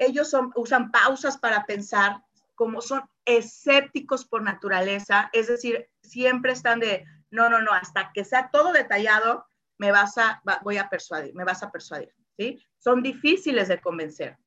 Ellos 0.00 0.34
usan 0.56 0.90
pausas 0.90 1.36
para 1.36 1.66
pensar, 1.66 2.24
como 2.54 2.80
son 2.80 3.02
escépticos 3.26 4.24
por 4.24 4.42
naturaleza, 4.42 5.28
es 5.34 5.46
decir, 5.46 5.90
siempre 6.02 6.52
están 6.52 6.80
de, 6.80 7.04
no, 7.30 7.50
no, 7.50 7.60
no, 7.60 7.70
hasta 7.72 8.10
que 8.12 8.24
sea 8.24 8.48
todo 8.50 8.72
detallado, 8.72 9.46
me 9.76 9.92
vas 9.92 10.16
a, 10.16 10.42
voy 10.62 10.78
a 10.78 10.88
persuadir, 10.88 11.34
me 11.34 11.44
vas 11.44 11.62
a 11.62 11.70
persuadir, 11.70 12.14
¿sí? 12.34 12.58
Son 12.78 13.02
difíciles 13.02 13.68
de 13.68 13.78
convencer. 13.78 14.38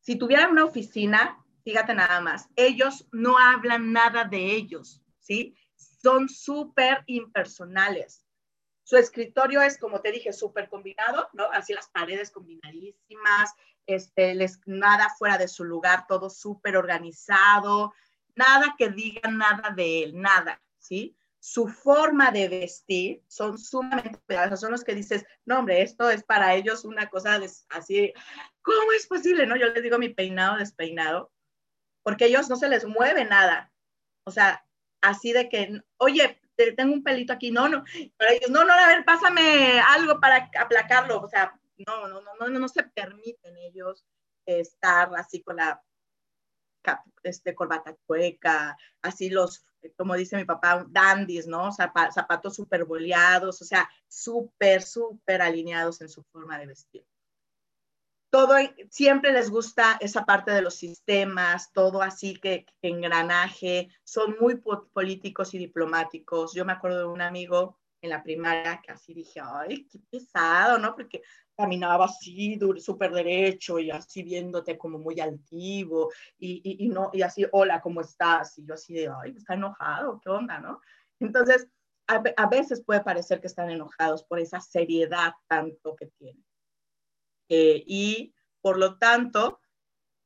Si 0.00 0.16
tuvieran 0.16 0.50
una 0.50 0.66
oficina, 0.66 1.42
fíjate 1.64 1.94
nada 1.94 2.20
más, 2.20 2.50
ellos 2.54 3.08
no 3.12 3.38
hablan 3.38 3.92
nada 3.94 4.24
de 4.24 4.54
ellos, 4.54 5.02
¿sí? 5.20 5.56
Son 5.74 6.28
súper 6.28 7.02
impersonales. 7.06 8.21
Su 8.92 8.98
escritorio 8.98 9.62
es, 9.62 9.78
como 9.78 10.02
te 10.02 10.12
dije, 10.12 10.34
súper 10.34 10.68
combinado, 10.68 11.26
¿no? 11.32 11.50
Así 11.50 11.72
las 11.72 11.88
paredes 11.88 12.30
combinadísimas, 12.30 13.54
este, 13.86 14.34
les, 14.34 14.60
nada 14.66 15.08
fuera 15.16 15.38
de 15.38 15.48
su 15.48 15.64
lugar, 15.64 16.06
todo 16.06 16.28
súper 16.28 16.76
organizado, 16.76 17.94
nada 18.34 18.74
que 18.76 18.90
diga 18.90 19.30
nada 19.30 19.70
de 19.70 20.02
él, 20.02 20.20
nada, 20.20 20.60
¿sí? 20.78 21.16
Su 21.38 21.68
forma 21.68 22.32
de 22.32 22.50
vestir 22.50 23.24
son 23.28 23.56
sumamente 23.56 24.20
cuidadosos, 24.26 24.60
son 24.60 24.72
los 24.72 24.84
que 24.84 24.94
dices, 24.94 25.24
no, 25.46 25.60
hombre, 25.60 25.80
esto 25.80 26.10
es 26.10 26.22
para 26.22 26.54
ellos 26.54 26.84
una 26.84 27.08
cosa 27.08 27.38
de, 27.38 27.50
así, 27.70 28.12
¿cómo 28.60 28.92
es 28.92 29.06
posible? 29.06 29.46
No, 29.46 29.56
yo 29.56 29.68
les 29.68 29.82
digo 29.82 29.96
mi 29.96 30.10
peinado 30.10 30.58
despeinado, 30.58 31.32
porque 32.02 32.26
ellos 32.26 32.50
no 32.50 32.56
se 32.56 32.68
les 32.68 32.84
mueve 32.84 33.24
nada. 33.24 33.72
O 34.24 34.30
sea, 34.30 34.66
así 35.00 35.32
de 35.32 35.48
que, 35.48 35.80
oye, 35.96 36.41
tengo 36.76 36.92
un 36.92 37.02
pelito 37.02 37.32
aquí, 37.32 37.50
no, 37.50 37.68
no, 37.68 37.84
para 38.16 38.32
ellos, 38.32 38.50
no, 38.50 38.64
no, 38.64 38.72
a 38.72 38.88
ver, 38.88 39.04
pásame 39.04 39.80
algo 39.80 40.20
para 40.20 40.50
aplacarlo, 40.58 41.20
o 41.20 41.28
sea, 41.28 41.58
no, 41.86 42.08
no, 42.08 42.20
no, 42.20 42.34
no, 42.38 42.48
no 42.48 42.68
se 42.68 42.82
permiten 42.82 43.56
ellos 43.56 44.04
estar 44.46 45.10
así 45.16 45.42
con 45.42 45.56
la 45.56 45.82
este, 47.22 47.54
corbata 47.54 47.96
chueca, 48.06 48.76
así 49.02 49.30
los, 49.30 49.64
como 49.96 50.14
dice 50.14 50.36
mi 50.36 50.44
papá, 50.44 50.84
dandies, 50.88 51.46
¿no? 51.46 51.70
zapatos 51.72 52.56
súper 52.56 52.84
boleados, 52.84 53.62
o 53.62 53.64
sea, 53.64 53.88
súper, 54.08 54.82
súper 54.82 55.42
alineados 55.42 56.00
en 56.00 56.08
su 56.08 56.22
forma 56.24 56.58
de 56.58 56.66
vestir. 56.66 57.06
Todo, 58.32 58.54
siempre 58.88 59.30
les 59.30 59.50
gusta 59.50 59.98
esa 60.00 60.24
parte 60.24 60.52
de 60.52 60.62
los 60.62 60.76
sistemas, 60.76 61.70
todo 61.74 62.00
así 62.00 62.40
que, 62.40 62.64
engranaje, 62.80 63.90
son 64.04 64.36
muy 64.40 64.54
políticos 64.94 65.52
y 65.52 65.58
diplomáticos. 65.58 66.54
Yo 66.54 66.64
me 66.64 66.72
acuerdo 66.72 67.00
de 67.00 67.12
un 67.12 67.20
amigo 67.20 67.78
en 68.00 68.08
la 68.08 68.22
primaria 68.22 68.80
que 68.82 68.90
así 68.90 69.12
dije, 69.12 69.42
ay, 69.44 69.86
qué 69.86 69.98
pesado, 70.10 70.78
¿no? 70.78 70.94
Porque 70.94 71.20
caminaba 71.54 72.06
así, 72.06 72.58
súper 72.78 73.12
derecho 73.12 73.78
y 73.78 73.90
así 73.90 74.22
viéndote 74.22 74.78
como 74.78 74.98
muy 74.98 75.20
altivo 75.20 76.10
y, 76.38 76.88
no, 76.88 77.10
así, 77.22 77.44
hola, 77.52 77.82
¿cómo 77.82 78.00
estás? 78.00 78.56
Y 78.56 78.64
yo 78.64 78.72
así 78.72 78.94
de, 78.94 79.10
ay, 79.22 79.34
está 79.36 79.52
enojado, 79.52 80.18
¿qué 80.24 80.30
onda, 80.30 80.58
no? 80.58 80.80
Entonces, 81.20 81.68
a, 82.06 82.46
veces 82.48 82.82
puede 82.82 83.04
parecer 83.04 83.42
que 83.42 83.48
están 83.48 83.68
enojados 83.68 84.24
por 84.24 84.40
esa 84.40 84.58
seriedad 84.58 85.34
tanto 85.46 85.94
que 85.96 86.06
tienen. 86.06 86.42
Eh, 87.48 87.82
y 87.86 88.34
por 88.60 88.78
lo 88.78 88.98
tanto, 88.98 89.60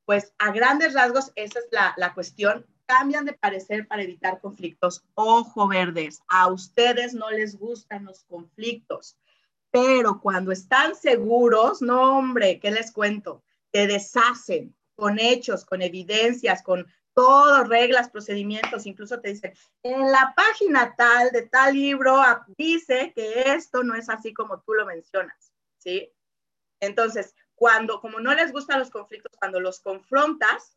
pues 0.04 0.34
a 0.38 0.52
grandes 0.52 0.94
rasgos, 0.94 1.32
esa 1.34 1.58
es 1.58 1.66
la, 1.70 1.94
la 1.96 2.14
cuestión. 2.14 2.66
Cambian 2.86 3.24
de 3.24 3.32
parecer 3.32 3.88
para 3.88 4.02
evitar 4.02 4.40
conflictos. 4.40 5.04
Ojo 5.14 5.66
verdes, 5.66 6.20
a 6.28 6.46
ustedes 6.46 7.14
no 7.14 7.30
les 7.30 7.58
gustan 7.58 8.04
los 8.04 8.22
conflictos 8.24 9.18
pero 9.76 10.22
cuando 10.22 10.52
están 10.52 10.94
seguros, 10.94 11.82
no 11.82 12.16
hombre, 12.16 12.58
¿qué 12.60 12.70
les 12.70 12.90
cuento? 12.92 13.42
Te 13.70 13.86
deshacen 13.86 14.74
con 14.94 15.18
hechos, 15.18 15.66
con 15.66 15.82
evidencias, 15.82 16.62
con 16.62 16.86
todas 17.12 17.68
reglas, 17.68 18.08
procedimientos, 18.08 18.86
incluso 18.86 19.20
te 19.20 19.30
dicen, 19.34 19.52
en 19.82 20.10
la 20.10 20.32
página 20.34 20.94
tal 20.96 21.30
de 21.30 21.42
tal 21.42 21.74
libro 21.74 22.22
dice 22.56 23.12
que 23.14 23.52
esto 23.54 23.82
no 23.82 23.94
es 23.94 24.08
así 24.08 24.32
como 24.32 24.60
tú 24.60 24.72
lo 24.72 24.86
mencionas, 24.86 25.52
¿sí? 25.76 26.10
Entonces, 26.80 27.34
cuando, 27.54 28.00
como 28.00 28.20
no 28.20 28.34
les 28.34 28.52
gustan 28.52 28.78
los 28.78 28.90
conflictos, 28.90 29.32
cuando 29.38 29.60
los 29.60 29.80
confrontas, 29.80 30.76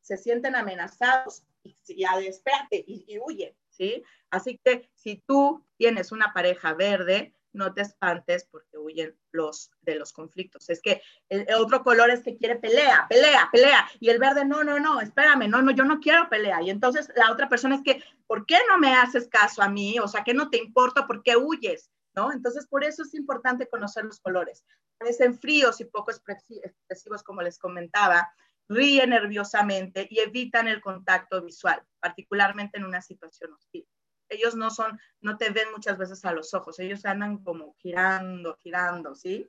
se 0.00 0.16
sienten 0.16 0.56
amenazados 0.56 1.44
y, 1.62 1.76
ya 1.96 2.18
espérate 2.18 2.84
y, 2.86 3.04
y 3.06 3.18
huyen, 3.18 3.54
¿sí? 3.70 4.02
Así 4.30 4.58
que 4.64 4.90
si 4.94 5.22
tú 5.26 5.64
tienes 5.76 6.12
una 6.12 6.32
pareja 6.32 6.74
verde, 6.74 7.34
no 7.52 7.74
te 7.74 7.82
espantes 7.82 8.46
porque 8.50 8.78
huyen 8.78 9.14
los 9.30 9.70
de 9.82 9.96
los 9.96 10.12
conflictos. 10.12 10.68
Es 10.70 10.80
que 10.80 11.02
el, 11.28 11.46
otro 11.54 11.82
color 11.82 12.10
es 12.10 12.22
que 12.22 12.36
quiere 12.36 12.56
pelea, 12.56 13.06
pelea, 13.08 13.48
pelea. 13.52 13.88
Y 14.00 14.10
el 14.10 14.18
verde, 14.18 14.44
no, 14.44 14.64
no, 14.64 14.78
no, 14.78 15.00
espérame, 15.00 15.48
no, 15.48 15.62
no, 15.62 15.70
yo 15.72 15.84
no 15.84 16.00
quiero 16.00 16.28
pelea. 16.28 16.62
Y 16.62 16.70
entonces 16.70 17.10
la 17.16 17.30
otra 17.30 17.48
persona 17.48 17.76
es 17.76 17.82
que, 17.82 18.02
¿por 18.26 18.46
qué 18.46 18.58
no 18.68 18.78
me 18.78 18.94
haces 18.94 19.28
caso 19.28 19.62
a 19.62 19.68
mí? 19.68 19.98
O 19.98 20.08
sea, 20.08 20.24
¿qué 20.24 20.34
no 20.34 20.50
te 20.50 20.58
importa? 20.58 21.06
¿Por 21.06 21.22
qué 21.22 21.36
huyes? 21.36 21.90
¿No? 22.14 22.32
Entonces, 22.32 22.66
por 22.66 22.84
eso 22.84 23.02
es 23.02 23.14
importante 23.14 23.68
conocer 23.68 24.04
los 24.04 24.20
colores. 24.20 24.64
Parecen 24.98 25.38
fríos 25.38 25.80
y 25.80 25.86
poco 25.86 26.10
expresivos, 26.10 27.22
como 27.22 27.40
les 27.42 27.58
comentaba, 27.58 28.30
ríen 28.68 29.10
nerviosamente 29.10 30.06
y 30.10 30.20
evitan 30.20 30.68
el 30.68 30.80
contacto 30.80 31.42
visual, 31.42 31.82
particularmente 32.00 32.78
en 32.78 32.84
una 32.84 33.00
situación 33.00 33.52
hostil 33.54 33.86
ellos 34.32 34.54
no 34.54 34.70
son, 34.70 34.98
no 35.20 35.36
te 35.36 35.50
ven 35.50 35.70
muchas 35.72 35.98
veces 35.98 36.24
a 36.24 36.32
los 36.32 36.54
ojos, 36.54 36.78
ellos 36.78 37.04
andan 37.04 37.38
como 37.38 37.74
girando, 37.78 38.56
girando, 38.56 39.14
¿sí? 39.14 39.48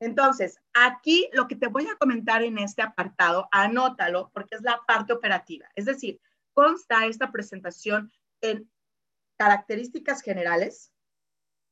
Entonces, 0.00 0.60
aquí 0.74 1.28
lo 1.32 1.48
que 1.48 1.56
te 1.56 1.66
voy 1.66 1.86
a 1.86 1.96
comentar 1.96 2.42
en 2.42 2.58
este 2.58 2.82
apartado, 2.82 3.48
anótalo 3.50 4.30
porque 4.32 4.54
es 4.54 4.62
la 4.62 4.80
parte 4.86 5.12
operativa. 5.12 5.68
Es 5.74 5.86
decir, 5.86 6.20
consta 6.52 7.06
esta 7.06 7.32
presentación 7.32 8.12
en 8.40 8.70
características 9.36 10.22
generales, 10.22 10.92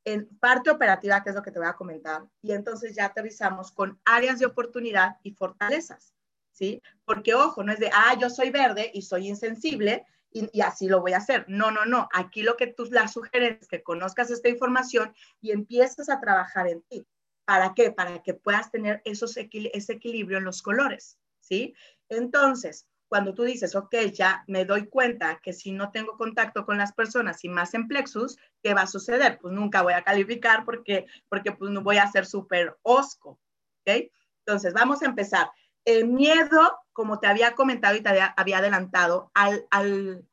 en 0.07 0.29
parte 0.39 0.71
operativa, 0.71 1.23
que 1.23 1.31
es 1.31 1.37
lo 1.37 1.43
que 1.43 1.51
te 1.51 1.59
voy 1.59 1.69
a 1.69 1.75
comentar, 1.75 2.23
y 2.41 2.53
entonces 2.53 2.95
ya 2.95 3.07
aterrizamos 3.07 3.73
con 3.73 4.01
áreas 4.05 4.39
de 4.39 4.47
oportunidad 4.47 5.17
y 5.25 5.33
fortalezas, 5.33 6.15
¿sí? 6.53 6.81
Porque 7.05 7.35
ojo, 7.35 7.65
no 7.65 7.73
es 7.73 7.81
de, 7.81 7.91
ah, 7.93 8.17
yo 8.19 8.31
soy 8.31 8.51
verde 8.51 8.91
y 8.95 9.03
soy 9.03 9.29
insensible, 9.29 10.07
y, 10.31 10.61
así 10.61 10.89
lo 10.89 11.01
voy 11.01 11.15
a 11.15 11.19
hacer. 11.19 11.47
No, 11.49 11.71
no, 11.71 11.87
no. 11.87 12.09
Aquí 12.13 12.43
lo 12.43 12.57
que 12.57 12.67
tú 12.67 12.85
la 12.91 13.09
sugieres 13.09 13.59
es 13.63 13.69
que 13.69 13.83
conozcas 13.83 14.31
esta 14.31 14.51
información 14.51 15.15
y 15.41 15.53
empieces 15.53 16.11
a 16.11 16.21
trabajar 16.21 16.69
en 16.69 16.83
ti. 16.83 17.07
¿Para 17.47 17.73
qué? 17.75 17.91
Para 17.91 18.23
que 18.23 18.35
puedas 18.35 18.71
tener 18.71 19.01
esos 19.05 19.37
ese 19.37 19.93
equilibrio 19.93 20.39
en 20.39 20.45
los 20.45 20.61
colores, 20.61 21.19
¿sí? 21.41 21.75
Entonces, 22.09 22.87
cuando 23.09 23.35
tú 23.35 23.45
dices, 23.45 23.75
ok, 23.75 23.95
ya 24.13 24.45
me 24.49 24.65
doy 24.65 24.89
cuenta 24.89 25.41
que 25.43 25.53
si 25.53 25.73
no 25.73 25.91
tengo 25.91 26.17
contacto 26.17 26.67
con 26.67 26.79
las 26.79 26.93
personas 26.93 27.45
y 27.45 27.49
más 27.49 27.75
en 27.75 27.87
plexus, 27.87 28.37
¿qué 28.63 28.75
va 28.75 28.83
a 28.83 28.87
suceder? 28.87 29.39
Pues 29.41 29.55
nunca 29.55 29.83
voy 29.83 29.93
a 29.93 30.03
calificar 30.03 30.65
porque, 30.65 31.07
porque 31.29 31.53
pues 31.53 31.71
no 31.71 31.83
voy 31.83 31.99
a 31.99 32.11
ser 32.11 32.27
súper 32.27 32.77
osco, 32.83 33.39
¿ok? 33.83 34.11
Entonces, 34.45 34.73
vamos 34.75 35.03
a 35.03 35.07
empezar. 35.07 35.51
El 35.85 36.09
miedo, 36.09 36.79
como 36.93 37.21
te 37.21 37.29
había 37.29 37.55
comentado 37.55 37.97
y 37.97 38.01
te 38.01 38.09
había, 38.09 38.35
adelantado, 38.37 39.31
al, 39.35 39.67
al, 39.71 40.27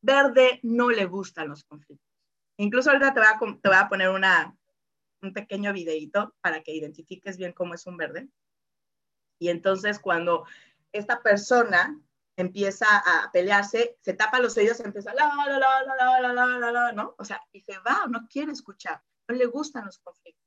verde 0.00 0.60
no 0.62 0.90
le 0.90 1.04
gustan 1.06 1.48
los 1.48 1.64
conflictos. 1.64 2.06
Incluso 2.56 2.90
ahorita 2.90 3.14
te 3.14 3.20
voy 3.20 3.28
a, 3.28 3.60
te 3.60 3.68
voy 3.68 3.78
a 3.78 3.88
poner 3.88 4.08
una, 4.08 4.56
un 5.22 5.32
pequeño 5.32 5.72
videito 5.72 6.34
para 6.40 6.62
que 6.62 6.74
identifiques 6.74 7.36
bien 7.36 7.52
cómo 7.52 7.74
es 7.74 7.86
un 7.86 7.96
verde. 7.96 8.28
Y 9.40 9.48
entonces 9.50 9.98
cuando 10.00 10.44
esta 10.92 11.22
persona 11.22 12.00
empieza 12.38 12.86
a 12.88 13.30
pelearse, 13.32 13.96
se 14.00 14.14
tapa 14.14 14.38
los 14.38 14.56
oídos, 14.56 14.80
empieza 14.80 15.12
la, 15.12 15.26
la, 15.26 15.58
la, 15.58 15.58
la, 15.58 16.20
la, 16.20 16.32
la, 16.32 16.58
la, 16.58 16.72
la, 16.72 16.92
¿no? 16.92 17.14
O 17.18 17.24
sea, 17.24 17.40
y 17.52 17.60
se 17.60 17.78
va, 17.80 18.06
no 18.08 18.26
quiere 18.28 18.52
escuchar, 18.52 19.02
no 19.28 19.34
le 19.34 19.46
gustan 19.46 19.84
los 19.84 19.98
conflictos. 19.98 20.44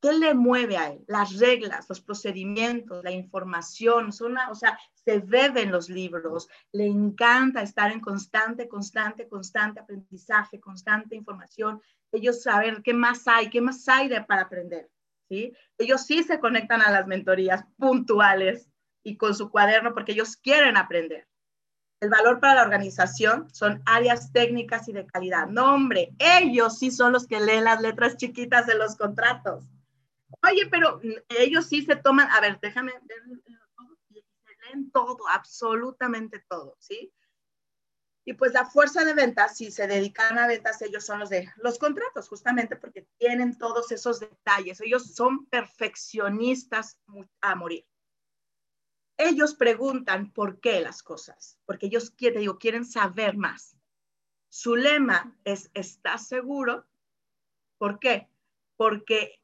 ¿Qué 0.00 0.12
le 0.12 0.34
mueve 0.34 0.76
a 0.76 0.90
él? 0.90 1.02
Las 1.08 1.38
reglas, 1.38 1.86
los 1.88 2.02
procedimientos, 2.02 3.02
la 3.02 3.10
información, 3.10 4.12
son 4.12 4.36
o 4.50 4.54
sea, 4.54 4.78
se 4.92 5.18
beben 5.20 5.72
los 5.72 5.88
libros, 5.88 6.48
le 6.72 6.86
encanta 6.86 7.62
estar 7.62 7.90
en 7.90 8.00
constante, 8.00 8.68
constante, 8.68 9.26
constante 9.28 9.80
aprendizaje, 9.80 10.60
constante 10.60 11.16
información. 11.16 11.80
Ellos 12.12 12.42
saben 12.42 12.82
qué 12.82 12.92
más 12.92 13.26
hay, 13.26 13.48
qué 13.48 13.62
más 13.62 13.88
hay 13.88 14.08
de, 14.08 14.22
para 14.22 14.42
aprender, 14.42 14.90
¿sí? 15.28 15.54
Ellos 15.78 16.02
sí 16.02 16.22
se 16.22 16.38
conectan 16.38 16.82
a 16.82 16.90
las 16.90 17.06
mentorías 17.06 17.64
puntuales 17.78 18.68
y 19.04 19.16
con 19.16 19.36
su 19.36 19.50
cuaderno 19.50 19.94
porque 19.94 20.12
ellos 20.12 20.36
quieren 20.36 20.76
aprender. 20.76 21.28
El 22.00 22.10
valor 22.10 22.40
para 22.40 22.56
la 22.56 22.62
organización 22.62 23.48
son 23.54 23.80
áreas 23.86 24.32
técnicas 24.32 24.88
y 24.88 24.92
de 24.92 25.06
calidad. 25.06 25.46
No, 25.46 25.74
hombre, 25.74 26.12
ellos 26.18 26.78
sí 26.78 26.90
son 26.90 27.12
los 27.12 27.26
que 27.28 27.38
leen 27.38 27.64
las 27.64 27.80
letras 27.80 28.16
chiquitas 28.16 28.66
de 28.66 28.74
los 28.74 28.96
contratos 28.96 29.64
Oye, 30.42 30.66
pero 30.70 31.00
ellos 31.28 31.66
sí 31.66 31.82
se 31.82 31.96
toman, 31.96 32.30
a 32.30 32.40
ver, 32.40 32.58
déjame 32.60 32.92
leen 34.10 34.90
todo, 34.90 35.28
absolutamente 35.28 36.44
todo, 36.48 36.76
¿sí? 36.78 37.12
Y 38.26 38.32
pues 38.32 38.52
la 38.52 38.64
fuerza 38.64 39.04
de 39.04 39.12
ventas, 39.12 39.56
si 39.58 39.70
se 39.70 39.86
dedican 39.86 40.38
a 40.38 40.46
ventas, 40.46 40.80
ellos 40.80 41.04
son 41.04 41.20
los 41.20 41.28
de 41.28 41.50
los 41.56 41.78
contratos, 41.78 42.28
justamente 42.28 42.74
porque 42.76 43.06
tienen 43.18 43.58
todos 43.58 43.92
esos 43.92 44.20
detalles. 44.20 44.80
Ellos 44.80 45.14
son 45.14 45.46
perfeccionistas 45.46 46.98
a 47.42 47.54
morir. 47.54 47.86
Ellos 49.16 49.54
preguntan 49.54 50.32
por 50.32 50.60
qué 50.60 50.80
las 50.80 51.02
cosas, 51.02 51.58
porque 51.66 51.86
ellos 51.86 52.10
quieren, 52.10 52.40
digo, 52.40 52.58
quieren 52.58 52.84
saber 52.84 53.36
más. 53.36 53.76
Su 54.48 54.76
lema 54.76 55.36
es, 55.44 55.70
¿estás 55.74 56.26
seguro? 56.28 56.86
¿Por 57.78 57.98
qué? 57.98 58.28
Porque 58.76 59.40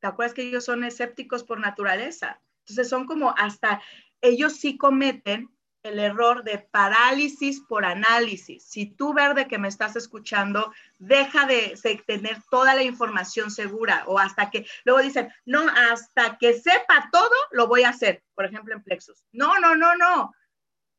¿Te 0.00 0.06
acuerdas 0.06 0.34
que 0.34 0.42
ellos 0.42 0.64
son 0.64 0.84
escépticos 0.84 1.44
por 1.44 1.60
naturaleza? 1.60 2.40
Entonces 2.60 2.88
son 2.88 3.06
como 3.06 3.34
hasta, 3.36 3.82
ellos 4.20 4.54
sí 4.54 4.76
cometen 4.76 5.50
el 5.86 5.98
error 5.98 6.44
de 6.44 6.58
parálisis 6.58 7.60
por 7.60 7.84
análisis. 7.84 8.64
Si 8.64 8.86
tú, 8.86 9.14
verde, 9.14 9.48
que 9.48 9.58
me 9.58 9.68
estás 9.68 9.96
escuchando, 9.96 10.72
deja 10.98 11.46
de 11.46 11.78
tener 12.06 12.42
toda 12.50 12.74
la 12.74 12.82
información 12.82 13.50
segura 13.50 14.04
o 14.06 14.18
hasta 14.18 14.50
que, 14.50 14.66
luego 14.84 15.00
dicen, 15.00 15.32
no, 15.44 15.66
hasta 15.90 16.36
que 16.38 16.54
sepa 16.54 17.08
todo, 17.12 17.34
lo 17.52 17.66
voy 17.66 17.84
a 17.84 17.90
hacer, 17.90 18.22
por 18.34 18.44
ejemplo, 18.44 18.74
en 18.74 18.82
Plexus. 18.82 19.24
No, 19.32 19.58
no, 19.58 19.74
no, 19.74 19.96
no. 19.96 20.34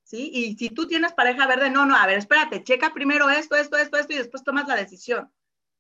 ¿Sí? 0.04 0.32
Y 0.34 0.56
si 0.56 0.70
tú 0.70 0.88
tienes 0.88 1.12
pareja 1.14 1.48
verde, 1.48 1.70
no, 1.70 1.86
no, 1.86 1.96
a 1.96 2.08
ver, 2.08 2.18
espérate, 2.18 2.64
checa 2.64 2.94
primero 2.94 3.30
esto, 3.30 3.56
esto, 3.56 3.76
esto, 3.78 3.98
esto 3.98 4.14
y 4.14 4.18
después 4.18 4.44
tomas 4.44 4.68
la 4.68 4.76
decisión. 4.76 5.32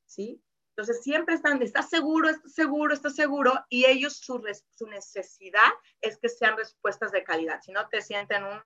¿Sí? 0.05 0.41
Entonces 0.77 1.01
siempre 1.01 1.33
están, 1.33 1.61
¿estás 1.63 1.89
seguro? 1.89 2.29
¿Estás 2.29 2.53
seguro? 2.53 2.93
¿Estás 2.93 3.15
seguro? 3.15 3.65
Y 3.69 3.85
ellos 3.85 4.17
su, 4.17 4.43
su 4.75 4.85
necesidad 4.87 5.71
es 6.01 6.17
que 6.17 6.29
sean 6.29 6.55
respuestas 6.55 7.11
de 7.11 7.23
calidad. 7.23 7.61
Si 7.63 7.71
no 7.71 7.87
te 7.87 8.01
sienten 8.01 8.43
un, 8.43 8.61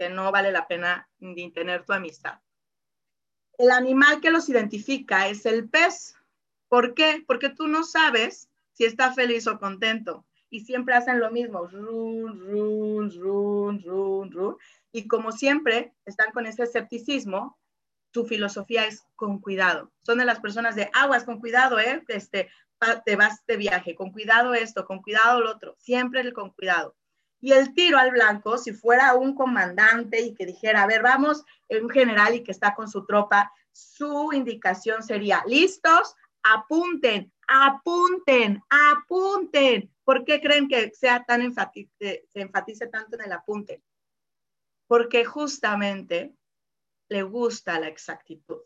que 0.00 0.08
no 0.08 0.32
vale 0.32 0.50
la 0.50 0.66
pena 0.66 1.10
ni 1.18 1.52
tener 1.52 1.84
tu 1.84 1.92
amistad. 1.92 2.40
El 3.58 3.70
animal 3.70 4.22
que 4.22 4.30
los 4.30 4.48
identifica 4.48 5.28
es 5.28 5.44
el 5.44 5.68
pez. 5.68 6.14
¿Por 6.68 6.94
qué? 6.94 7.22
Porque 7.26 7.50
tú 7.50 7.68
no 7.68 7.84
sabes 7.84 8.48
si 8.72 8.86
está 8.86 9.12
feliz 9.12 9.46
o 9.46 9.58
contento. 9.58 10.24
y 10.52 10.64
siempre 10.64 10.96
hacen 10.96 11.20
lo 11.20 11.30
mismo, 11.30 11.68
run, 11.68 12.40
run, 12.40 13.10
run, 13.20 13.82
run, 13.84 14.32
run. 14.32 14.56
Y 14.90 15.06
como 15.06 15.30
siempre 15.30 15.94
están 16.04 16.32
con 16.32 16.44
ese 16.44 16.64
escepticismo, 16.64 17.56
su 18.12 18.24
filosofía 18.24 18.86
es 18.86 19.04
con 19.14 19.38
cuidado. 19.38 19.92
Son 20.02 20.18
de 20.18 20.24
las 20.24 20.40
personas 20.40 20.74
de 20.74 20.90
aguas, 20.92 21.22
con 21.22 21.38
cuidado, 21.38 21.78
¿eh? 21.78 22.02
Este, 22.08 22.48
te 23.04 23.14
vas 23.14 23.46
de 23.46 23.58
viaje, 23.58 23.94
con 23.94 24.10
cuidado 24.10 24.54
esto, 24.54 24.84
con 24.86 25.02
cuidado 25.02 25.40
lo 25.40 25.52
otro, 25.52 25.76
siempre 25.78 26.20
el 26.20 26.32
con 26.32 26.50
cuidado. 26.50 26.96
Y 27.40 27.52
el 27.52 27.74
tiro 27.74 27.98
al 27.98 28.10
blanco, 28.10 28.58
si 28.58 28.72
fuera 28.72 29.14
un 29.14 29.34
comandante 29.34 30.20
y 30.20 30.34
que 30.34 30.46
dijera, 30.46 30.82
a 30.82 30.86
ver, 30.86 31.02
vamos, 31.02 31.44
un 31.68 31.88
general 31.88 32.34
y 32.34 32.42
que 32.42 32.52
está 32.52 32.74
con 32.74 32.88
su 32.88 33.06
tropa, 33.06 33.52
su 33.72 34.32
indicación 34.32 35.02
sería, 35.02 35.42
listos, 35.46 36.16
apunten, 36.42 37.32
apunten, 37.48 38.62
apunten. 38.68 39.90
¿Por 40.04 40.24
qué 40.24 40.40
creen 40.40 40.68
que 40.68 40.92
sea 40.94 41.24
tan 41.24 41.54
se 41.98 42.26
enfatice 42.34 42.86
tanto 42.88 43.16
en 43.16 43.24
el 43.24 43.32
apunte? 43.32 43.82
Porque 44.86 45.24
justamente 45.24 46.34
le 47.08 47.22
gusta 47.22 47.78
la 47.80 47.88
exactitud. 47.88 48.60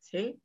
¿Sí? 0.00 0.40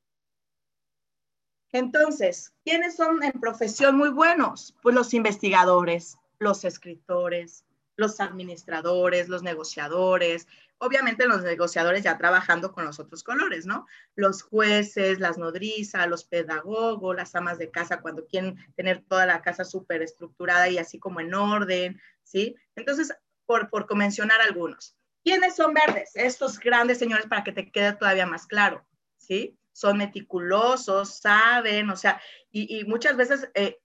Entonces, 1.71 2.53
¿quiénes 2.63 2.95
son 2.95 3.23
en 3.23 3.31
profesión 3.39 3.97
muy 3.97 4.09
buenos? 4.09 4.75
Pues 4.81 4.93
los 4.93 5.13
investigadores, 5.13 6.17
los 6.43 6.65
escritores, 6.65 7.65
los 7.95 8.19
administradores, 8.19 9.29
los 9.29 9.43
negociadores, 9.43 10.47
obviamente 10.77 11.27
los 11.27 11.43
negociadores 11.43 12.03
ya 12.03 12.17
trabajando 12.17 12.73
con 12.73 12.85
los 12.85 12.99
otros 12.99 13.23
colores, 13.23 13.65
¿no? 13.65 13.87
Los 14.15 14.43
jueces, 14.43 15.19
las 15.19 15.37
nodrizas, 15.37 16.07
los 16.07 16.25
pedagogos, 16.25 17.15
las 17.15 17.35
amas 17.35 17.57
de 17.57 17.71
casa 17.71 18.01
cuando 18.01 18.25
quieren 18.25 18.57
tener 18.75 19.03
toda 19.07 19.25
la 19.25 19.41
casa 19.41 19.63
súper 19.63 20.01
estructurada 20.01 20.69
y 20.69 20.77
así 20.77 20.99
como 20.99 21.21
en 21.21 21.33
orden, 21.33 22.01
¿sí? 22.23 22.55
Entonces, 22.75 23.13
por, 23.45 23.69
por 23.69 23.93
mencionar 23.95 24.41
algunos. 24.41 24.95
¿Quiénes 25.23 25.55
son 25.55 25.73
verdes? 25.73 26.11
Estos 26.15 26.59
grandes 26.59 26.99
señores 26.99 27.27
para 27.27 27.43
que 27.43 27.53
te 27.53 27.71
quede 27.71 27.93
todavía 27.93 28.25
más 28.25 28.45
claro, 28.45 28.85
¿sí? 29.17 29.57
Son 29.71 29.97
meticulosos, 29.97 31.19
saben, 31.19 31.89
o 31.89 31.95
sea, 31.95 32.21
y, 32.51 32.83
muchas 32.85 33.15
veces, 33.15 33.49
eh, 33.55 33.79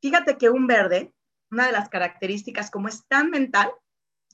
fíjate 0.00 0.38
que 0.38 0.48
un 0.48 0.66
verde, 0.66 1.12
una 1.50 1.66
de 1.66 1.72
las 1.72 1.88
características, 1.88 2.70
como 2.70 2.88
es 2.88 3.06
tan 3.06 3.30
mental, 3.30 3.70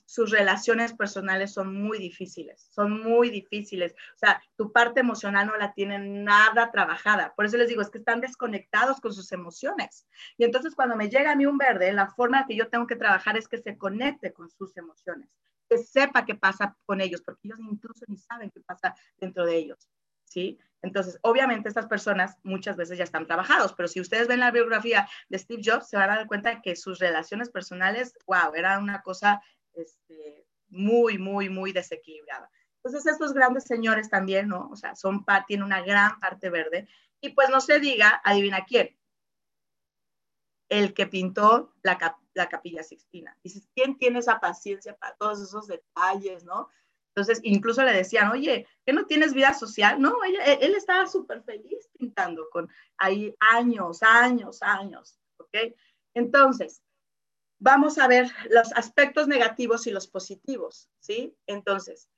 sus 0.05 0.31
relaciones 0.31 0.93
personales 0.93 1.53
son 1.53 1.73
muy 1.73 1.97
difíciles, 1.97 2.67
son 2.71 3.01
muy 3.01 3.29
difíciles. 3.29 3.93
O 4.15 4.17
sea, 4.17 4.43
tu 4.57 4.71
parte 4.71 4.99
emocional 4.99 5.47
no 5.47 5.55
la 5.55 5.73
tienen 5.73 6.23
nada 6.23 6.71
trabajada. 6.71 7.33
Por 7.35 7.45
eso 7.45 7.57
les 7.57 7.69
digo, 7.69 7.81
es 7.81 7.89
que 7.89 7.99
están 7.99 8.21
desconectados 8.21 8.99
con 8.99 9.13
sus 9.13 9.31
emociones. 9.31 10.05
Y 10.37 10.43
entonces 10.43 10.75
cuando 10.75 10.95
me 10.95 11.09
llega 11.09 11.31
a 11.31 11.35
mí 11.35 11.45
un 11.45 11.57
verde, 11.57 11.93
la 11.93 12.07
forma 12.07 12.45
que 12.45 12.55
yo 12.55 12.67
tengo 12.67 12.85
que 12.85 12.95
trabajar 12.95 13.37
es 13.37 13.47
que 13.47 13.57
se 13.57 13.77
conecte 13.77 14.33
con 14.33 14.49
sus 14.49 14.75
emociones 14.77 15.29
que 15.69 15.77
sepa 15.83 16.25
qué 16.25 16.35
pasa 16.35 16.75
con 16.85 17.01
ellos, 17.01 17.21
porque 17.21 17.47
ellos 17.47 17.59
incluso 17.59 18.05
ni 18.07 18.17
saben 18.17 18.51
qué 18.51 18.61
pasa 18.61 18.95
dentro 19.17 19.45
de 19.45 19.57
ellos, 19.57 19.89
¿sí? 20.25 20.59
Entonces, 20.83 21.17
obviamente 21.21 21.69
estas 21.69 21.87
personas 21.87 22.37
muchas 22.43 22.75
veces 22.75 22.97
ya 22.97 23.05
están 23.05 23.25
trabajados, 23.25 23.73
pero 23.73 23.87
si 23.87 24.01
ustedes 24.01 24.27
ven 24.27 24.41
la 24.41 24.51
biografía 24.51 25.07
de 25.29 25.39
Steve 25.39 25.61
Jobs, 25.65 25.89
se 25.89 25.95
van 25.95 26.09
a 26.09 26.17
dar 26.17 26.27
cuenta 26.27 26.61
que 26.61 26.75
sus 26.75 26.99
relaciones 26.99 27.49
personales, 27.49 28.13
wow, 28.27 28.53
era 28.53 28.77
una 28.79 29.01
cosa 29.01 29.41
este, 29.73 30.45
muy, 30.67 31.17
muy, 31.17 31.49
muy 31.49 31.71
desequilibrada. 31.71 32.51
Entonces, 32.83 33.09
estos 33.09 33.33
grandes 33.33 33.63
señores 33.63 34.09
también, 34.09 34.49
¿no? 34.49 34.69
O 34.69 34.75
sea, 34.75 34.93
son, 34.95 35.25
tienen 35.47 35.63
una 35.65 35.81
gran 35.81 36.19
parte 36.19 36.49
verde. 36.49 36.89
Y 37.21 37.29
pues 37.29 37.49
no 37.49 37.61
se 37.61 37.79
diga, 37.79 38.21
adivina 38.21 38.65
quién, 38.65 38.97
el 40.67 40.93
que 40.93 41.07
pintó 41.07 41.73
la, 41.81 42.17
la 42.33 42.49
capilla 42.49 42.83
sixtina. 42.83 43.37
Dices, 43.41 43.69
¿quién 43.73 43.97
tiene 43.97 44.19
esa 44.19 44.41
paciencia 44.41 44.97
para 44.97 45.15
todos 45.15 45.41
esos 45.41 45.67
detalles, 45.67 46.43
no? 46.43 46.67
Entonces, 47.15 47.41
incluso 47.43 47.83
le 47.83 47.93
decían, 47.93 48.31
oye, 48.31 48.67
¿qué 48.85 48.91
no 48.91 49.05
tienes 49.05 49.33
vida 49.33 49.53
social? 49.53 50.01
No, 50.01 50.15
él 50.23 50.75
estaba 50.75 51.05
súper 51.05 51.43
feliz 51.43 51.87
pintando 51.97 52.49
con 52.49 52.67
ahí 52.97 53.35
años, 53.39 54.01
años, 54.01 54.63
años, 54.63 55.19
¿ok? 55.37 55.75
Entonces, 56.15 56.81
vamos 57.59 57.99
a 57.99 58.07
ver 58.07 58.31
los 58.49 58.73
aspectos 58.73 59.27
negativos 59.27 59.85
y 59.85 59.91
los 59.91 60.07
positivos, 60.07 60.89
¿sí? 60.99 61.37
Entonces, 61.45 62.09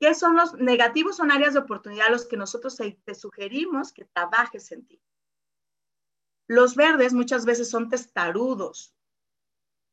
¿qué 0.00 0.14
son 0.14 0.34
los 0.34 0.54
negativos? 0.54 1.16
Son 1.16 1.30
áreas 1.30 1.54
de 1.54 1.60
oportunidad 1.60 2.10
los 2.10 2.26
que 2.26 2.36
nosotros 2.36 2.76
te 2.76 3.14
sugerimos 3.14 3.92
que 3.92 4.04
trabajes 4.06 4.72
en 4.72 4.84
ti. 4.84 5.00
Los 6.48 6.74
verdes 6.74 7.12
muchas 7.12 7.44
veces 7.44 7.70
son 7.70 7.88
testarudos, 7.88 8.96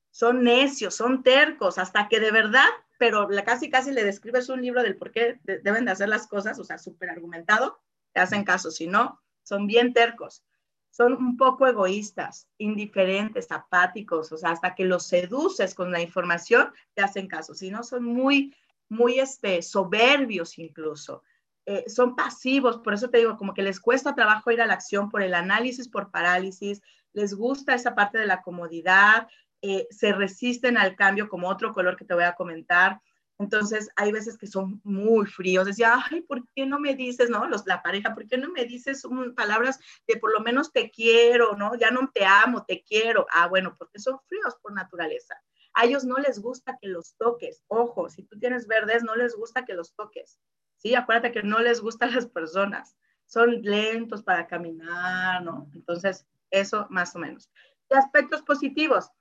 son 0.10 0.44
necios, 0.44 0.96
son 0.96 1.22
tercos, 1.22 1.78
hasta 1.78 2.08
que 2.10 2.20
de 2.20 2.32
verdad, 2.32 2.68
pero 2.98 3.28
casi 3.46 3.70
casi 3.70 3.92
le 3.92 4.04
describes 4.04 4.50
un 4.50 4.62
libro 4.62 4.84
del 4.84 4.98
por 4.98 5.12
qué 5.12 5.40
deben 5.44 5.86
de 5.86 5.92
hacer 5.92 6.10
las 6.10 6.28
cosas, 6.28 6.60
o 6.60 6.64
sea, 6.64 6.78
súper 6.78 7.10
argumentado, 7.10 7.80
te 8.14 8.20
hacen 8.20 8.44
caso, 8.44 8.72
si 8.72 8.88
no, 8.88 9.22
son 9.44 9.68
bien 9.68 9.94
tercos, 9.94 10.44
son 10.90 11.14
un 11.14 11.38
poco 11.38 11.68
egoístas, 11.68 12.48
indiferentes, 12.58 13.52
apáticos, 13.52 14.32
o 14.32 14.38
sea, 14.38 14.52
hasta 14.52 14.74
que 14.74 14.86
los 14.86 15.06
seduces 15.06 15.76
con 15.76 15.92
la 15.92 16.02
información, 16.02 16.72
te 16.96 17.04
hacen 17.04 17.28
caso, 17.28 17.54
si 17.54 17.70
no, 17.70 17.84
son 17.84 18.04
muy, 18.04 18.56
muy 18.90 19.20
este, 19.20 19.62
soberbios 19.62 20.58
incluso. 20.58 21.24
Eh, 21.66 21.84
son 21.90 22.16
pasivos, 22.16 22.78
por 22.78 22.94
eso 22.94 23.10
te 23.10 23.18
digo, 23.18 23.38
como 23.38 23.54
que 23.54 23.62
les 23.62 23.80
cuesta 23.80 24.16
trabajo 24.16 24.52
ir 24.52 24.62
a 24.62 24.66
la 24.66 24.74
acción 24.74 25.10
por 25.10 25.22
el 25.22 25.34
análisis, 25.34 25.90
por 25.90 26.12
parálisis, 26.12 26.82
les 27.14 27.34
gusta 27.34 27.76
esa 27.76 27.94
parte 27.94 28.18
de 28.18 28.26
la 28.26 28.42
comodidad, 28.42 29.28
eh, 29.62 29.88
se 29.90 30.14
resisten 30.14 30.78
al 30.78 30.96
cambio 30.96 31.30
como 31.30 31.50
otro 31.50 31.74
color 31.74 31.98
que 31.98 32.06
te 32.06 32.14
voy 32.14 32.24
a 32.24 32.36
comentar. 32.36 33.02
Entonces, 33.40 33.90
hay 33.96 34.12
veces 34.12 34.38
que 34.38 34.48
son 34.48 34.82
muy 34.84 35.28
fríos. 35.28 35.66
Decía, 35.66 35.96
ay, 36.10 36.22
¿por 36.22 36.44
qué 36.56 36.66
no 36.66 36.80
me 36.80 36.96
dices, 36.96 37.30
no? 37.30 37.48
Los, 37.48 37.66
la 37.68 37.84
pareja, 37.84 38.14
¿por 38.16 38.28
qué 38.28 38.38
no 38.38 38.50
me 38.50 38.66
dices 38.66 39.04
palabras 39.36 39.80
de 40.08 40.18
por 40.18 40.34
lo 40.34 40.40
menos 40.40 40.72
te 40.72 40.90
quiero, 40.90 41.56
no? 41.56 41.76
Ya 41.76 41.92
no 41.92 42.10
te 42.14 42.26
amo, 42.26 42.66
te 42.66 42.84
quiero. 42.84 43.28
Ah, 43.32 43.48
bueno, 43.48 43.76
porque 43.78 44.00
son 44.00 44.20
fríos 44.28 44.56
por 44.62 44.74
naturaleza. 44.74 45.36
A 45.74 45.86
ellos 45.86 46.04
no 46.04 46.18
les 46.18 46.40
gusta 46.40 46.78
que 46.82 46.88
los 46.88 47.16
toques. 47.18 47.64
Ojo, 47.68 48.10
si 48.10 48.24
tú 48.24 48.40
tienes 48.40 48.66
verdes, 48.66 49.04
no 49.04 49.16
les 49.16 49.36
gusta 49.36 49.66
que 49.66 49.76
los 49.76 49.94
toques. 49.94 50.40
Sí, 50.78 50.96
acuérdate 50.96 51.32
que 51.32 51.44
no 51.44 51.60
les 51.60 51.82
gustan 51.82 52.12
las 52.16 52.28
personas. 52.28 52.96
Son 53.28 53.62
lentos 53.62 54.24
para 54.24 54.48
caminar, 54.48 55.44
¿no? 55.44 55.70
Entonces, 55.76 56.26
eso 56.50 56.88
más 56.90 57.16
o 57.16 57.20
menos. 57.20 57.52
Y 57.92 57.96
aspectos 57.96 58.42
positivos 58.42 59.12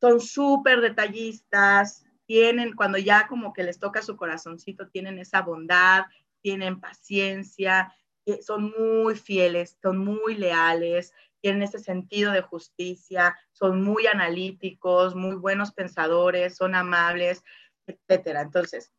son 0.00 0.20
súper 0.20 0.80
detallistas, 0.80 2.04
tienen, 2.26 2.74
cuando 2.74 2.96
ya 2.96 3.26
como 3.26 3.52
que 3.52 3.62
les 3.62 3.78
toca 3.78 4.02
su 4.02 4.16
corazoncito, 4.16 4.88
tienen 4.88 5.18
esa 5.18 5.42
bondad, 5.42 6.04
tienen 6.40 6.80
paciencia, 6.80 7.94
eh, 8.24 8.40
son 8.42 8.72
muy 8.78 9.16
fieles, 9.16 9.76
son 9.82 9.98
muy 9.98 10.36
leales, 10.36 11.12
tienen 11.40 11.62
ese 11.62 11.78
sentido 11.78 12.32
de 12.32 12.42
justicia, 12.42 13.36
son 13.52 13.82
muy 13.82 14.06
analíticos, 14.06 15.14
muy 15.14 15.36
buenos 15.36 15.72
pensadores, 15.72 16.56
son 16.56 16.74
amables, 16.74 17.42
etcétera. 17.86 18.42
Entonces, 18.42 18.92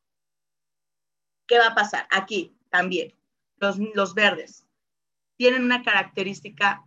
¿qué 1.48 1.58
va 1.58 1.68
a 1.68 1.76
pasar? 1.76 2.08
Aquí 2.12 2.58
también, 2.70 3.14
los, 3.58 3.78
los 3.96 4.14
verdes 4.14 4.68
tienen 5.38 5.64
una 5.64 5.84
característica 5.84 6.86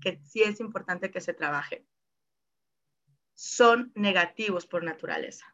que 0.00 0.20
sí 0.24 0.42
es 0.42 0.60
importante 0.60 1.10
que 1.10 1.20
se 1.20 1.32
trabaje 1.34 1.87
son 3.38 3.92
negativos 3.94 4.66
por 4.66 4.82
naturaleza. 4.82 5.46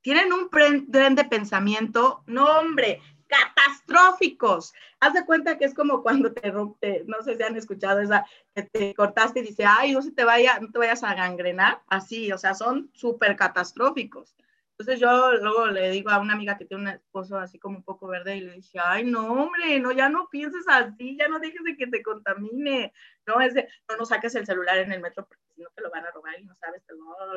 Tienen 0.00 0.32
un 0.32 0.50
tren 0.50 1.14
de 1.14 1.24
pensamiento, 1.24 2.24
no 2.26 2.46
hombre, 2.46 3.00
catastróficos. 3.28 4.72
Haz 4.98 5.14
de 5.14 5.24
cuenta 5.24 5.56
que 5.56 5.64
es 5.64 5.72
como 5.72 6.02
cuando 6.02 6.32
te 6.32 6.50
rompe, 6.50 7.04
no 7.06 7.22
sé 7.22 7.36
si 7.36 7.42
han 7.44 7.56
escuchado 7.56 8.00
esa, 8.00 8.26
que 8.52 8.64
te 8.64 8.92
cortaste 8.94 9.38
y 9.38 9.44
dice, 9.44 9.64
ay, 9.64 9.92
no 9.92 10.02
se 10.02 10.10
te 10.10 10.24
vaya, 10.24 10.58
no 10.58 10.72
te 10.72 10.80
vayas 10.80 11.04
a 11.04 11.14
gangrenar, 11.14 11.82
así, 11.86 12.32
o 12.32 12.38
sea, 12.38 12.54
son 12.54 12.90
súper 12.92 13.36
catastróficos. 13.36 14.34
Entonces 14.82 15.00
yo 15.00 15.36
luego 15.36 15.68
le 15.68 15.90
digo 15.92 16.10
a 16.10 16.18
una 16.18 16.34
amiga 16.34 16.58
que 16.58 16.64
tiene 16.64 16.82
un 16.82 16.88
esposo 16.88 17.38
así 17.38 17.56
como 17.56 17.76
un 17.76 17.84
poco 17.84 18.08
verde 18.08 18.36
y 18.36 18.40
le 18.40 18.54
dije, 18.54 18.80
ay, 18.82 19.04
no, 19.04 19.32
hombre, 19.32 19.78
no, 19.78 19.92
ya 19.92 20.08
no 20.08 20.28
pienses 20.28 20.64
así, 20.66 21.16
ya 21.16 21.28
no 21.28 21.38
dejes 21.38 21.62
de 21.62 21.76
que 21.76 21.86
te 21.86 22.02
contamine, 22.02 22.92
no, 23.24 23.40
es 23.40 23.54
de, 23.54 23.68
no, 23.88 23.96
no 23.96 24.04
saques 24.04 24.34
el 24.34 24.44
celular 24.44 24.78
en 24.78 24.90
el 24.90 25.00
metro 25.00 25.24
porque 25.24 25.44
si 25.54 25.62
no 25.62 25.68
te 25.70 25.82
lo 25.82 25.90
van 25.92 26.04
a 26.04 26.10
robar 26.10 26.40
y 26.40 26.44
no 26.44 26.56
sabes, 26.56 26.82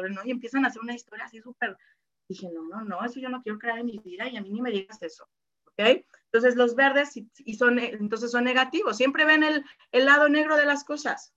¿no? 0.09 0.21
Y 0.25 0.31
empiezan 0.31 0.65
a 0.65 0.69
hacer 0.69 0.81
una 0.81 0.95
historia 0.95 1.25
así 1.25 1.39
súper, 1.39 1.77
dije, 2.27 2.49
no, 2.51 2.63
no, 2.63 2.83
no, 2.83 3.05
eso 3.05 3.19
yo 3.19 3.29
no 3.29 3.43
quiero 3.43 3.59
crear 3.59 3.77
en 3.77 3.85
mi 3.85 3.99
vida 3.99 4.27
y 4.27 4.37
a 4.37 4.41
mí 4.41 4.49
ni 4.49 4.59
me 4.59 4.71
digas 4.71 4.99
eso, 5.03 5.29
¿ok? 5.65 6.03
Entonces 6.31 6.55
los 6.55 6.73
verdes 6.73 7.15
y, 7.15 7.53
son, 7.53 7.77
entonces 7.77 8.31
son 8.31 8.43
negativos, 8.43 8.97
siempre 8.97 9.25
ven 9.25 9.43
el, 9.43 9.63
el 9.91 10.05
lado 10.05 10.29
negro 10.29 10.57
de 10.57 10.65
las 10.65 10.83
cosas, 10.83 11.31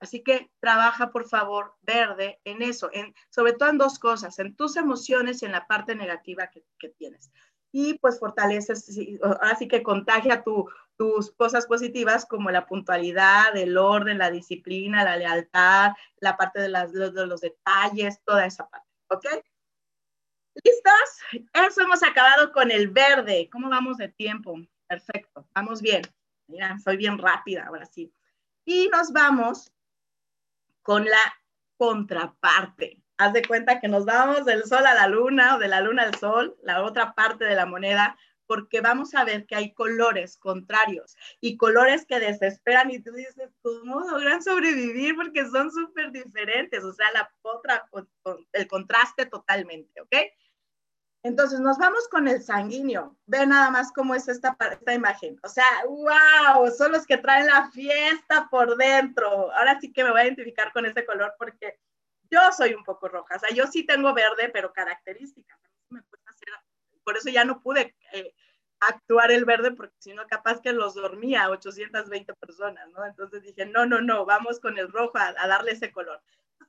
Así 0.00 0.22
que 0.22 0.50
trabaja, 0.60 1.10
por 1.10 1.28
favor, 1.28 1.74
verde 1.82 2.40
en 2.44 2.62
eso, 2.62 2.88
en, 2.92 3.14
sobre 3.30 3.52
todo 3.52 3.68
en 3.70 3.78
dos 3.78 3.98
cosas, 3.98 4.38
en 4.38 4.54
tus 4.54 4.76
emociones 4.76 5.42
y 5.42 5.46
en 5.46 5.52
la 5.52 5.66
parte 5.66 5.94
negativa 5.94 6.48
que, 6.48 6.88
tienes. 6.90 7.30
y 7.72 7.94
pues 7.98 8.18
fortaleces, 8.18 8.88
así 9.40 9.68
que 9.68 9.82
contagia 9.82 10.44
tus 10.96 11.32
cosas 11.32 11.66
positivas 11.66 12.26
como 12.26 12.50
la 12.50 12.66
puntualidad, 12.66 13.56
el 13.56 13.76
orden, 13.76 14.18
la 14.18 14.30
disciplina, 14.30 15.04
la 15.04 15.16
lealtad, 15.16 15.92
la 16.20 16.36
parte 16.36 16.60
de, 16.60 16.68
las, 16.68 16.92
de 16.92 17.26
los 17.26 17.40
detalles, 17.40 18.22
toda 18.24 18.46
esa 18.46 18.68
parte, 18.68 18.88
¿ok? 19.10 19.26
¿Listos? 20.64 21.46
Eso 21.52 21.82
hemos 21.82 22.02
acabado 22.02 22.52
con 22.52 22.70
el 22.70 22.88
verde. 22.88 23.48
¿Cómo 23.52 23.68
vamos 23.68 23.96
de 23.98 24.08
tiempo? 24.08 24.56
Perfecto, 24.88 25.46
vamos 25.54 25.82
bien. 25.82 26.02
Mira, 26.48 26.78
soy 26.78 26.96
bien 26.96 27.18
rápida 27.18 27.66
ahora 27.66 27.86
sí. 27.86 28.12
Y 28.64 28.88
nos 28.88 29.12
vamos 29.12 29.70
con 30.82 31.04
la 31.04 31.18
contraparte. 31.76 33.02
Haz 33.16 33.32
de 33.32 33.42
cuenta 33.42 33.80
que 33.80 33.88
nos 33.88 34.04
vamos 34.04 34.44
del 34.44 34.64
sol 34.64 34.86
a 34.86 34.94
la 34.94 35.08
luna 35.08 35.56
o 35.56 35.58
de 35.58 35.68
la 35.68 35.80
luna 35.80 36.04
al 36.04 36.14
sol, 36.14 36.56
la 36.62 36.82
otra 36.82 37.14
parte 37.14 37.44
de 37.44 37.54
la 37.54 37.66
moneda, 37.66 38.16
porque 38.46 38.80
vamos 38.80 39.14
a 39.14 39.24
ver 39.24 39.46
que 39.46 39.54
hay 39.54 39.72
colores 39.74 40.38
contrarios 40.38 41.16
y 41.40 41.56
colores 41.56 42.06
que 42.06 42.18
desesperan 42.18 42.90
y 42.90 42.98
tú 43.00 43.12
dices, 43.12 43.50
¿cómo 43.60 44.00
logran 44.00 44.42
sobrevivir? 44.42 45.14
Porque 45.16 45.44
son 45.46 45.70
súper 45.70 46.10
diferentes, 46.12 46.82
o 46.82 46.92
sea, 46.94 47.12
la 47.12 47.30
otra, 47.42 47.88
el 48.52 48.66
contraste 48.66 49.26
totalmente, 49.26 50.00
¿ok? 50.00 50.16
Entonces 51.22 51.60
nos 51.60 51.78
vamos 51.78 52.08
con 52.08 52.28
el 52.28 52.42
sanguíneo. 52.42 53.16
Ve 53.26 53.46
nada 53.46 53.70
más 53.70 53.92
cómo 53.92 54.14
es 54.14 54.28
esta, 54.28 54.56
esta 54.70 54.94
imagen. 54.94 55.38
O 55.42 55.48
sea, 55.48 55.66
wow, 55.86 56.70
son 56.70 56.92
los 56.92 57.06
que 57.06 57.18
traen 57.18 57.46
la 57.46 57.70
fiesta 57.70 58.48
por 58.50 58.76
dentro. 58.76 59.52
Ahora 59.52 59.80
sí 59.80 59.92
que 59.92 60.04
me 60.04 60.10
voy 60.10 60.20
a 60.20 60.24
identificar 60.24 60.72
con 60.72 60.86
ese 60.86 61.04
color 61.04 61.34
porque 61.38 61.78
yo 62.30 62.40
soy 62.56 62.74
un 62.74 62.84
poco 62.84 63.08
roja. 63.08 63.36
O 63.36 63.38
sea, 63.38 63.50
yo 63.50 63.66
sí 63.66 63.84
tengo 63.84 64.14
verde, 64.14 64.50
pero 64.52 64.72
características. 64.72 65.58
por 67.04 67.16
eso 67.16 67.30
ya 67.30 67.44
no 67.44 67.60
pude 67.60 67.96
eh, 68.12 68.34
actuar 68.80 69.32
el 69.32 69.44
verde 69.44 69.72
porque 69.72 69.96
si 69.98 70.14
no 70.14 70.26
capaz 70.26 70.60
que 70.60 70.72
los 70.72 70.94
dormía 70.94 71.50
820 71.50 72.34
personas, 72.34 72.88
¿no? 72.90 73.04
Entonces 73.04 73.42
dije, 73.42 73.66
no, 73.66 73.86
no, 73.86 74.00
no, 74.00 74.24
vamos 74.24 74.60
con 74.60 74.78
el 74.78 74.92
rojo 74.92 75.18
a 75.18 75.48
darle 75.48 75.72
ese 75.72 75.90
color. 75.90 76.22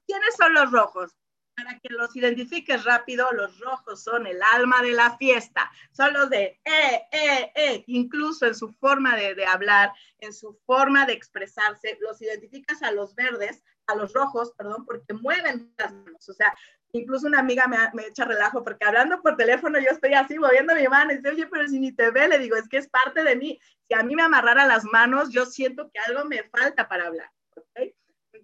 ¿Quiénes 0.07 0.35
son 0.35 0.53
los 0.55 0.71
rojos? 0.71 1.15
Para 1.63 1.79
que 1.79 1.89
los 1.89 2.15
identifiques 2.15 2.83
rápido, 2.83 3.27
los 3.33 3.59
rojos 3.59 4.03
son 4.03 4.27
el 4.27 4.39
alma 4.53 4.81
de 4.81 4.91
la 4.91 5.17
fiesta, 5.17 5.69
son 5.91 6.13
los 6.13 6.29
de 6.29 6.59
eh, 6.63 7.01
eh, 7.11 7.51
eh, 7.55 7.83
incluso 7.87 8.45
en 8.45 8.55
su 8.55 8.71
forma 8.73 9.15
de, 9.15 9.35
de, 9.35 9.45
hablar, 9.45 9.91
en 10.19 10.33
su 10.33 10.53
forma 10.65 11.05
de 11.05 11.13
expresarse, 11.13 11.97
los 12.01 12.21
identificas 12.21 12.81
a 12.83 12.91
los 12.91 13.15
verdes, 13.15 13.63
a 13.87 13.95
los 13.95 14.13
rojos, 14.13 14.53
perdón, 14.57 14.85
porque 14.85 15.13
mueven 15.13 15.73
las 15.77 15.91
manos, 15.91 16.29
o 16.29 16.33
sea, 16.33 16.55
incluso 16.93 17.27
una 17.27 17.39
amiga 17.39 17.67
me, 17.67 17.77
me, 17.93 18.07
echa 18.07 18.25
relajo 18.25 18.63
porque 18.63 18.85
hablando 18.85 19.21
por 19.21 19.35
teléfono 19.35 19.79
yo 19.79 19.89
estoy 19.91 20.13
así 20.13 20.39
moviendo 20.39 20.75
mi 20.75 20.87
mano 20.87 21.11
y 21.11 21.17
dice, 21.17 21.29
oye, 21.29 21.47
pero 21.47 21.67
si 21.67 21.79
ni 21.79 21.91
te 21.91 22.11
ve, 22.11 22.27
le 22.27 22.39
digo, 22.39 22.55
es 22.55 22.67
que 22.67 22.77
es 22.77 22.87
parte 22.87 23.23
de 23.23 23.35
mí. 23.35 23.59
Si 23.87 23.95
a 23.95 24.03
mí 24.03 24.15
me 24.15 24.23
amarrara 24.23 24.65
las 24.65 24.85
manos, 24.85 25.29
yo 25.31 25.45
siento 25.45 25.89
que 25.91 25.99
algo 25.99 26.25
me 26.25 26.43
falta 26.43 26.87
para 26.87 27.07
hablar. 27.07 27.31
¿okay? 27.55 27.95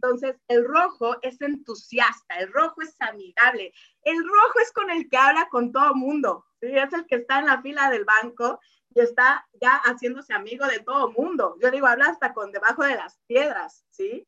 Entonces, 0.06 0.40
el 0.48 0.66
rojo 0.66 1.18
es 1.24 1.42
entusiasta, 1.42 2.36
el 2.38 2.54
rojo 2.54 2.82
es 2.84 2.96
amigable, 3.00 3.74
el 4.04 4.18
rojo 4.18 4.60
es 4.62 4.72
con 4.72 4.92
el 4.92 5.10
que 5.10 5.18
habla 5.18 5.50
con 5.50 5.72
todo 5.72 5.96
mundo, 5.96 6.46
es 6.62 6.94
el 6.94 7.08
que 7.08 7.16
está 7.16 7.40
en 7.40 7.48
la 7.48 7.62
fila 7.64 7.90
del 7.90 8.06
banco 8.06 8.60
y 8.94 9.00
está 9.00 9.48
ya 9.60 9.78
haciéndose 9.78 10.32
amigo 10.34 10.68
de 10.68 10.80
todo 10.82 11.12
mundo. 11.12 11.58
Yo 11.60 11.72
digo, 11.72 11.88
habla 11.88 12.10
hasta 12.10 12.34
con 12.34 12.52
debajo 12.52 12.84
de 12.84 12.96
las 12.96 13.20
piedras, 13.26 13.84
¿sí? 13.90 14.28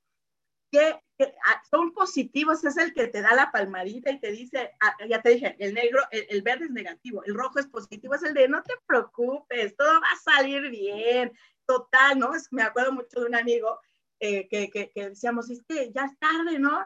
Que, 0.72 1.00
ah, 1.46 1.62
son 1.70 1.94
positivos, 1.94 2.64
es 2.64 2.78
el 2.78 2.94
que 2.96 3.08
te 3.08 3.22
da 3.22 3.36
la 3.36 3.52
palmadita 3.52 4.10
y 4.10 4.20
te 4.20 4.32
dice, 4.32 4.72
ah, 4.82 4.96
ya 5.08 5.22
te 5.22 5.30
dije, 5.30 5.56
el 5.60 5.76
negro, 5.76 6.02
el, 6.10 6.42
verde 6.42 6.66
es 6.66 6.72
negativo, 6.72 7.24
el 7.24 7.36
rojo 7.36 7.60
es 7.60 7.68
positivo, 7.68 8.16
es 8.16 8.24
el 8.24 8.34
de 8.34 8.48
no 8.48 8.64
te 8.64 8.74
preocupes, 8.88 9.76
todo 9.78 10.02
va 10.02 10.08
a 10.12 10.34
salir 10.36 10.70
bien, 10.72 11.32
total, 11.68 12.18
¿no? 12.18 12.34
Es, 12.34 12.52
me 12.52 12.64
acuerdo 12.64 12.94
mucho 12.94 13.20
de 13.20 13.28
un 13.28 13.36
amigo 13.36 13.80
eh, 14.20 14.48
que, 14.48 14.70
que, 14.70 14.92
que, 14.94 15.10
decíamos, 15.10 15.50
es 15.50 15.64
que 15.68 15.92
ya 15.94 16.06
es 16.06 16.18
tarde, 16.20 16.60
¿no? 16.60 16.86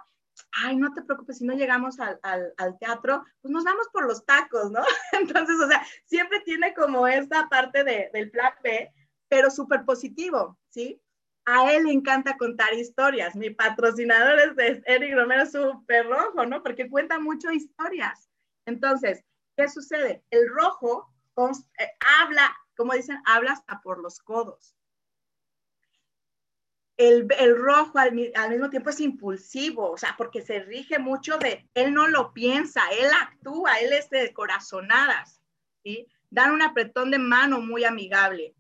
Ay, 0.64 0.76
no 0.76 0.94
te 0.94 1.02
preocupes, 1.02 1.38
si 1.38 1.46
no 1.46 1.54
llegamos 1.54 2.00
al, 2.00 2.20
al, 2.24 2.54
al, 2.58 2.78
teatro, 2.80 3.24
pues 3.42 3.52
nos 3.52 3.64
vamos 3.64 3.88
por 3.94 4.06
los 4.06 4.26
tacos, 4.26 4.72
¿no? 4.72 4.82
Entonces, 5.14 5.56
o 5.60 5.68
sea, 5.68 5.86
siempre 6.06 6.42
tiene 6.42 6.74
como 6.74 7.08
esta 7.08 7.48
parte 7.50 7.84
de, 7.84 8.10
del 8.14 8.32
plan 8.32 8.54
B, 8.64 8.92
pero 9.30 9.50
súper 9.50 9.86
positivo, 9.86 10.58
¿sí? 10.70 11.02
A 11.46 11.74
él 11.74 11.86
le 11.86 11.94
encanta 11.94 12.38
contar 12.38 12.74
historias. 12.74 13.36
Mi 13.36 13.50
patrocinador 13.50 14.40
es 14.60 14.82
Eric 14.86 15.16
Romero, 15.16 15.46
súper 15.46 16.08
rojo, 16.08 16.46
¿no? 16.46 16.62
Porque 16.62 16.90
cuenta 16.90 17.20
mucho 17.20 17.52
historias. 17.52 18.30
Entonces, 18.66 19.24
¿qué 19.58 19.68
sucede? 19.68 20.24
El 20.30 20.48
rojo 20.50 21.12
eh, 21.80 21.90
habla, 22.22 22.56
como 22.76 22.94
dicen, 22.94 23.22
habla 23.26 23.54
hasta 23.54 23.82
por 23.82 24.00
los 24.02 24.20
codos 24.20 24.76
el, 27.08 27.58
rojo 27.58 27.98
al, 27.98 28.14
mismo 28.14 28.70
tiempo 28.70 28.90
es 28.90 29.00
impulsivo, 29.00 29.92
o 29.92 29.98
sea, 29.98 30.16
porque 30.18 30.42
se 30.42 30.60
rige 30.60 31.00
mucho 31.00 31.38
de, 31.38 31.68
él 31.74 31.94
no 31.94 32.08
lo 32.08 32.34
piensa, 32.34 32.82
él 32.92 33.08
actúa, 33.22 33.80
él 33.80 33.94
es 33.94 34.10
de 34.10 34.32
corazonadas, 34.34 35.42
¿sí? 35.84 36.08
Dan 36.30 36.52
un 36.52 36.62
apretón 36.62 37.12
de 37.12 37.18
mano 37.18 37.60
muy 37.60 37.86
amigable. 37.86 38.56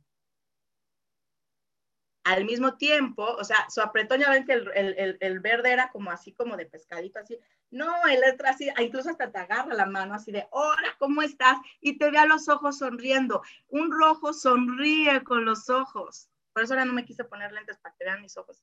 Al 2.23 2.45
mismo 2.45 2.77
tiempo, 2.77 3.23
o 3.23 3.43
sea, 3.43 3.69
su 3.69 3.81
apretón, 3.81 4.19
ya 4.19 4.29
ven 4.29 4.45
que 4.45 4.53
el, 4.53 5.39
verde 5.39 5.71
era 5.71 5.89
como 5.91 6.11
así, 6.11 6.33
como 6.33 6.57
de 6.57 6.65
pescadito, 6.65 7.19
así. 7.19 7.39
No, 7.71 7.91
el 8.07 8.21
otro 8.31 8.47
así, 8.47 8.69
incluso 8.79 9.09
hasta 9.09 9.31
te 9.31 9.39
agarra 9.39 9.73
la 9.73 9.85
mano 9.85 10.13
así 10.13 10.31
de, 10.31 10.47
hola, 10.51 10.95
¿cómo 10.99 11.21
estás? 11.21 11.57
Y 11.79 11.97
te 11.97 12.11
ve 12.11 12.17
a 12.17 12.25
los 12.25 12.47
ojos 12.49 12.79
sonriendo. 12.79 13.41
Un 13.69 13.91
rojo 13.91 14.33
sonríe 14.33 15.23
con 15.23 15.45
los 15.45 15.69
ojos. 15.69 16.30
Por 16.53 16.63
eso 16.63 16.73
ahora 16.73 16.85
no 16.85 16.93
me 16.93 17.05
quise 17.05 17.23
poner 17.23 17.51
lentes 17.51 17.77
para 17.79 17.95
que 17.95 18.05
vean 18.05 18.21
mis 18.21 18.35
ojos. 18.37 18.61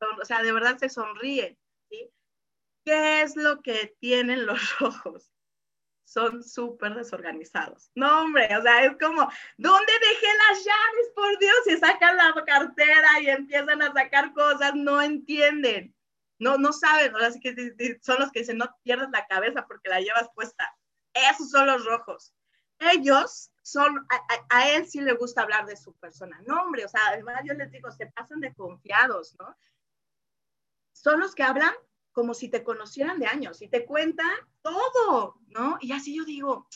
o 0.00 0.24
sea, 0.24 0.42
de 0.42 0.52
verdad 0.52 0.78
se 0.78 0.88
sonríe. 0.88 1.58
¿sí? 1.90 2.10
¿Qué 2.84 3.22
es 3.22 3.36
lo 3.36 3.62
que 3.62 3.96
tienen 4.00 4.46
los 4.46 4.60
ojos? 4.80 5.32
Son 6.04 6.44
súper 6.44 6.94
desorganizados. 6.94 7.90
No, 7.96 8.22
hombre, 8.22 8.48
o 8.56 8.62
sea, 8.62 8.84
es 8.84 8.96
como, 8.98 9.28
¿dónde 9.56 9.92
dejé 9.92 10.26
las 10.48 10.64
llaves? 10.64 11.12
Por 11.14 11.38
Dios, 11.38 11.66
y 11.66 11.76
sacan 11.78 12.16
la 12.16 12.32
cartera 12.46 13.20
y 13.20 13.26
empiezan 13.28 13.82
a 13.82 13.92
sacar 13.92 14.32
cosas, 14.32 14.74
no 14.76 15.02
entienden. 15.02 15.94
No, 16.38 16.58
no 16.58 16.72
saben, 16.72 17.16
así 17.16 17.40
que 17.40 17.98
son 18.02 18.20
los 18.20 18.30
que 18.30 18.40
dicen, 18.40 18.58
no 18.58 18.68
pierdas 18.84 19.10
la 19.10 19.26
cabeza 19.26 19.66
porque 19.66 19.88
la 19.88 20.00
llevas 20.00 20.30
puesta. 20.34 20.76
Esos 21.12 21.50
son 21.50 21.66
los 21.66 21.84
rojos. 21.84 22.34
Ellos 22.78 23.50
son, 23.66 24.06
a, 24.48 24.70
él 24.76 24.86
sí 24.86 25.00
le 25.00 25.14
gusta 25.14 25.42
hablar 25.42 25.66
de 25.66 25.76
su 25.76 25.92
persona. 25.94 26.40
No, 26.46 26.62
hombre, 26.62 26.84
o 26.84 26.88
sea, 26.88 27.00
además 27.08 27.42
yo 27.44 27.52
les 27.52 27.72
digo, 27.72 27.90
se 27.90 28.06
pasan 28.06 28.38
de 28.38 28.54
confiados, 28.54 29.34
¿no? 29.40 29.56
Son 30.92 31.18
los 31.18 31.34
que 31.34 31.42
hablan 31.42 31.74
como 32.12 32.32
si 32.32 32.48
te 32.48 32.62
conocieran 32.62 33.18
de 33.18 33.26
años 33.26 33.60
y 33.62 33.68
te 33.68 33.84
cuentan 33.84 34.30
todo, 34.62 35.40
¿no? 35.48 35.78
Y 35.80 35.90
así 35.90 36.16
yo 36.16 36.24
digo, 36.24 36.68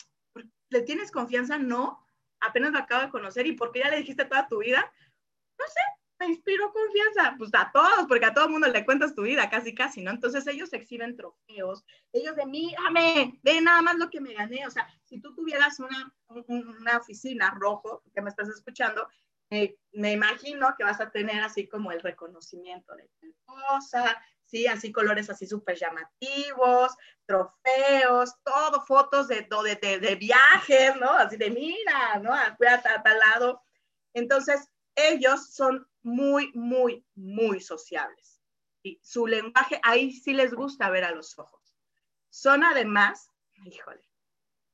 ¿le 0.68 0.82
tienes 0.82 1.12
confianza? 1.12 1.58
No, 1.58 2.04
apenas 2.40 2.72
lo 2.72 2.80
acabo 2.80 3.02
de 3.02 3.10
conocer 3.10 3.46
y 3.46 3.52
porque 3.52 3.78
ya 3.78 3.90
le 3.90 3.98
dijiste 3.98 4.24
toda 4.24 4.48
tu 4.48 4.58
vida, 4.58 4.92
no 5.60 5.66
sé, 5.66 5.80
me 6.20 6.26
inspiro 6.26 6.70
confianza, 6.70 7.34
pues 7.38 7.50
a 7.54 7.70
todos, 7.72 8.06
porque 8.06 8.26
a 8.26 8.34
todo 8.34 8.44
el 8.44 8.50
mundo 8.50 8.68
le 8.68 8.84
cuentas 8.84 9.14
tu 9.14 9.22
vida, 9.22 9.48
casi, 9.48 9.74
casi, 9.74 10.02
¿no? 10.02 10.10
Entonces 10.10 10.46
ellos 10.46 10.70
exhiben 10.74 11.16
trofeos, 11.16 11.82
ellos 12.12 12.36
de 12.36 12.44
mírame, 12.44 13.40
ve 13.42 13.60
nada 13.62 13.80
más 13.80 13.96
lo 13.96 14.10
que 14.10 14.20
me 14.20 14.34
gané, 14.34 14.66
o 14.66 14.70
sea, 14.70 14.86
si 15.04 15.18
tú 15.20 15.34
tuvieras 15.34 15.80
una, 15.80 16.14
una 16.28 16.98
oficina 16.98 17.56
rojo, 17.58 18.02
que 18.14 18.20
me 18.20 18.28
estás 18.28 18.50
escuchando, 18.50 19.08
eh, 19.48 19.78
me 19.92 20.12
imagino 20.12 20.74
que 20.76 20.84
vas 20.84 21.00
a 21.00 21.10
tener 21.10 21.42
así 21.42 21.66
como 21.66 21.90
el 21.90 22.00
reconocimiento 22.00 22.94
de 22.94 23.08
tu 23.18 23.34
cosa, 23.46 24.22
sí, 24.44 24.66
así 24.66 24.92
colores 24.92 25.30
así 25.30 25.46
súper 25.46 25.78
llamativos, 25.78 26.94
trofeos, 27.24 28.34
todo, 28.44 28.82
fotos 28.82 29.26
de, 29.26 29.48
de, 29.80 29.98
de, 29.98 30.14
viajes, 30.16 30.96
¿no? 31.00 31.10
Así 31.12 31.38
de 31.38 31.50
mira, 31.50 32.18
¿no? 32.22 32.32
Fui 32.58 32.66
a 32.66 32.82
tal 32.82 33.18
lado. 33.18 33.62
Entonces, 34.12 34.68
ellos 35.08 35.52
son 35.52 35.86
muy, 36.02 36.50
muy, 36.54 37.04
muy 37.14 37.60
sociables. 37.60 38.40
Y 38.82 38.98
su 39.02 39.26
lenguaje, 39.26 39.80
ahí 39.82 40.12
sí 40.12 40.32
les 40.32 40.54
gusta 40.54 40.90
ver 40.90 41.04
a 41.04 41.10
los 41.10 41.38
ojos. 41.38 41.74
Son 42.30 42.64
además, 42.64 43.30
híjole, 43.64 44.02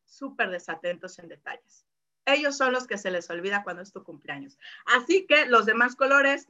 súper 0.05 0.51
desatentos 0.51 1.19
en 1.19 1.29
detalles. 1.29 1.87
Ellos 2.25 2.57
son 2.57 2.73
los 2.73 2.87
que 2.87 2.99
se 2.99 3.11
les 3.11 3.29
olvida 3.31 3.63
cuando 3.63 3.83
es 3.83 3.93
tu 3.93 4.03
cumpleaños. 4.05 4.59
Así 4.87 5.27
que 5.27 5.47
los 5.47 5.67
demás 5.67 5.97
colores 5.97 6.49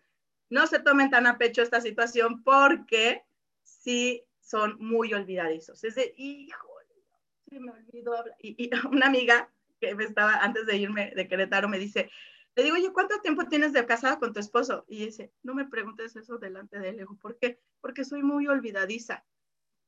no 0.48 0.66
se 0.66 0.78
tomen 0.78 1.10
tan 1.10 1.26
a 1.26 1.38
pecho 1.38 1.62
esta 1.62 1.80
situación 1.80 2.42
porque 2.42 3.24
sí 3.62 4.24
son 4.40 4.76
muy 4.78 5.12
olvidadizos. 5.12 5.82
Es 5.84 5.94
de, 5.96 6.14
híjole, 6.16 6.94
se 7.48 7.60
me 7.60 7.72
olvidó 7.72 8.16
hablar. 8.16 8.36
Y, 8.40 8.64
y 8.64 8.70
una 8.88 9.06
amiga 9.06 9.50
que 9.80 9.94
me 9.94 10.04
estaba, 10.04 10.36
antes 10.36 10.66
de 10.66 10.76
irme 10.76 11.12
de 11.14 11.28
Querétaro, 11.28 11.68
me 11.68 11.78
dice, 11.78 12.10
le 12.56 12.62
digo, 12.64 12.76
oye, 12.76 12.92
¿cuánto 12.92 13.20
tiempo 13.20 13.46
tienes 13.46 13.72
de 13.72 13.86
casada 13.86 14.18
con 14.18 14.32
tu 14.32 14.40
esposo? 14.40 14.84
Y 14.88 15.04
dice, 15.06 15.32
no 15.42 15.54
me 15.54 15.66
preguntes 15.66 16.16
eso 16.16 16.38
delante 16.38 16.78
de 16.78 16.88
él. 16.88 16.96
Le 16.96 17.02
digo, 17.02 17.16
¿por 17.18 17.38
qué? 17.38 17.60
Porque 17.80 18.04
soy 18.04 18.22
muy 18.22 18.48
olvidadiza. 18.48 19.24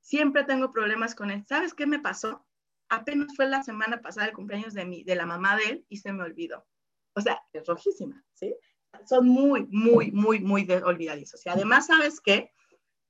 Siempre 0.00 0.44
tengo 0.44 0.70
problemas 0.70 1.14
con 1.14 1.30
él. 1.30 1.44
¿Sabes 1.46 1.74
qué 1.74 1.86
me 1.86 1.98
pasó? 1.98 2.44
apenas 2.88 3.34
fue 3.36 3.46
la 3.46 3.62
semana 3.62 4.00
pasada 4.00 4.28
el 4.28 4.32
cumpleaños 4.32 4.74
de, 4.74 4.84
mi, 4.84 5.04
de 5.04 5.14
la 5.14 5.26
mamá 5.26 5.56
de 5.56 5.64
él 5.64 5.86
y 5.88 5.98
se 5.98 6.12
me 6.12 6.24
olvidó. 6.24 6.66
O 7.14 7.20
sea, 7.20 7.42
es 7.52 7.66
rojísima, 7.66 8.24
¿sí? 8.34 8.54
Son 9.06 9.28
muy, 9.28 9.66
muy, 9.70 10.10
muy, 10.12 10.40
muy 10.40 10.70
olvidadizos. 10.84 11.44
Y 11.44 11.48
además, 11.48 11.86
¿sabes 11.86 12.20
qué? 12.20 12.52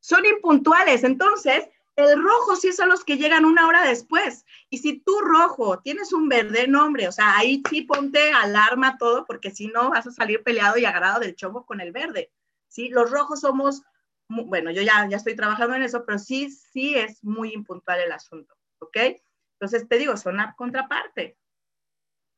Son 0.00 0.24
impuntuales. 0.24 1.04
Entonces, 1.04 1.68
el 1.98 2.22
rojo 2.22 2.54
sí 2.54 2.72
son 2.72 2.88
los 2.88 3.04
que 3.04 3.16
llegan 3.16 3.44
una 3.44 3.66
hora 3.66 3.82
después. 3.82 4.46
Y 4.70 4.78
si 4.78 5.00
tú 5.00 5.18
rojo 5.20 5.80
tienes 5.80 6.12
un 6.12 6.28
verde 6.28 6.68
nombre, 6.68 7.08
o 7.08 7.12
sea, 7.12 7.36
ahí 7.36 7.60
sí 7.68 7.82
ponte 7.82 8.32
alarma 8.32 8.98
todo, 8.98 9.26
porque 9.26 9.50
si 9.50 9.66
no 9.66 9.90
vas 9.90 10.06
a 10.06 10.12
salir 10.12 10.44
peleado 10.44 10.78
y 10.78 10.84
agarrado 10.84 11.18
del 11.18 11.34
chombo 11.34 11.66
con 11.66 11.80
el 11.80 11.90
verde. 11.90 12.30
¿sí? 12.68 12.88
Los 12.88 13.10
rojos 13.10 13.40
somos, 13.40 13.82
bueno, 14.28 14.70
yo 14.70 14.82
ya, 14.82 15.08
ya 15.10 15.16
estoy 15.16 15.34
trabajando 15.34 15.74
en 15.74 15.82
eso, 15.82 16.04
pero 16.06 16.20
sí, 16.20 16.50
sí 16.50 16.94
es 16.94 17.24
muy 17.24 17.52
impuntual 17.52 18.00
el 18.00 18.12
asunto, 18.12 18.54
¿ok? 18.78 18.96
Entonces 19.54 19.88
te 19.88 19.98
digo, 19.98 20.16
son 20.16 20.34
una 20.34 20.54
contraparte. 20.54 21.36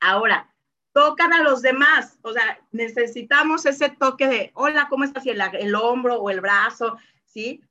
Ahora, 0.00 0.54
tocan 0.92 1.34
a 1.34 1.42
los 1.42 1.60
demás, 1.60 2.18
o 2.22 2.32
sea, 2.32 2.58
necesitamos 2.72 3.66
ese 3.66 3.90
toque 3.90 4.26
de, 4.26 4.50
hola, 4.54 4.86
¿cómo 4.88 5.04
estás? 5.04 5.26
Y 5.26 5.30
el, 5.30 5.42
el 5.52 5.74
hombro 5.74 6.16
o 6.16 6.30
el 6.30 6.40
brazo, 6.40 6.96
¿sí? 7.26 7.62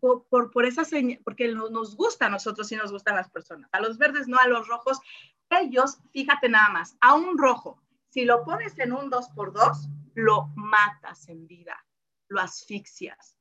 Por, 0.00 0.50
por, 0.50 0.64
esa 0.64 0.84
señal, 0.84 1.20
porque 1.24 1.48
nos 1.48 1.96
gusta 1.96 2.26
a 2.26 2.30
nosotros 2.30 2.70
y 2.72 2.76
nos 2.76 2.92
gustan 2.92 3.16
las 3.16 3.30
personas. 3.30 3.68
A 3.72 3.80
los 3.80 3.98
verdes, 3.98 4.28
no 4.28 4.38
a 4.38 4.46
los 4.46 4.68
rojos. 4.68 5.00
Ellos, 5.50 5.98
fíjate 6.12 6.48
nada 6.48 6.70
más, 6.70 6.96
a 7.00 7.14
un 7.14 7.36
rojo, 7.36 7.82
si 8.08 8.24
lo 8.24 8.44
pones 8.44 8.78
en 8.78 8.92
un 8.92 9.08
2 9.08 9.30
por 9.30 9.52
2 9.52 9.88
lo 10.14 10.48
matas 10.54 11.28
en 11.28 11.46
vida, 11.46 11.86
lo 12.28 12.40
asfixias. 12.40 13.38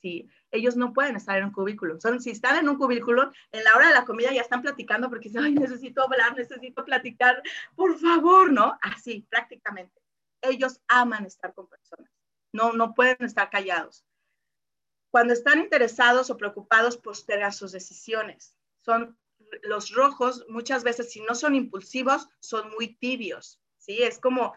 ¿sí? 0.00 0.28
Ellos 0.50 0.76
no 0.76 0.92
pueden 0.92 1.16
estar 1.16 1.38
en 1.38 1.44
un 1.44 1.52
cubículo. 1.52 2.00
Son, 2.00 2.20
si 2.20 2.30
están 2.30 2.56
en 2.56 2.68
un 2.68 2.76
cubículo, 2.76 3.30
en 3.52 3.64
la 3.64 3.76
hora 3.76 3.88
de 3.88 3.94
la 3.94 4.04
comida 4.04 4.32
ya 4.32 4.40
están 4.40 4.62
platicando 4.62 5.08
porque 5.08 5.28
dicen, 5.28 5.54
necesito 5.54 6.02
hablar, 6.02 6.36
necesito 6.36 6.84
platicar, 6.84 7.42
por 7.76 7.96
favor, 7.98 8.52
¿no? 8.52 8.76
Así, 8.82 9.26
prácticamente. 9.30 10.00
Ellos 10.42 10.80
aman 10.88 11.26
estar 11.26 11.54
con 11.54 11.68
personas. 11.68 12.10
No, 12.52 12.72
no 12.72 12.94
pueden 12.94 13.18
estar 13.20 13.50
callados. 13.50 14.04
Cuando 15.10 15.32
están 15.32 15.58
interesados 15.58 16.30
o 16.30 16.36
preocupados, 16.36 16.96
postergan 16.96 17.52
sus 17.52 17.72
decisiones. 17.72 18.54
Son 18.76 19.18
los 19.62 19.92
rojos, 19.92 20.44
muchas 20.48 20.84
veces, 20.84 21.10
si 21.10 21.20
no 21.20 21.34
son 21.34 21.54
impulsivos, 21.54 22.28
son 22.40 22.70
muy 22.70 22.96
tibios, 22.96 23.60
¿sí? 23.78 24.02
Es 24.02 24.18
como 24.18 24.54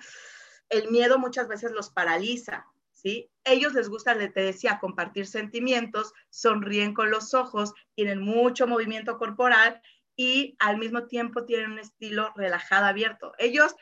el 0.69 0.89
miedo 0.89 1.19
muchas 1.19 1.47
veces 1.47 1.71
los 1.71 1.89
paraliza, 1.89 2.65
¿sí? 2.91 3.29
Ellos 3.43 3.73
les 3.73 3.89
gusta, 3.89 4.17
te 4.17 4.41
decía, 4.41 4.79
compartir 4.79 5.27
sentimientos, 5.27 6.13
sonríen 6.29 6.93
con 6.93 7.11
los 7.11 7.33
ojos, 7.33 7.73
tienen 7.95 8.21
mucho 8.21 8.67
movimiento 8.67 9.17
corporal 9.17 9.81
y 10.15 10.55
al 10.59 10.77
mismo 10.77 11.07
tiempo 11.07 11.45
tienen 11.45 11.71
un 11.71 11.79
estilo 11.79 12.31
relajado, 12.35 12.85
abierto. 12.85 13.33
Ellos, 13.37 13.75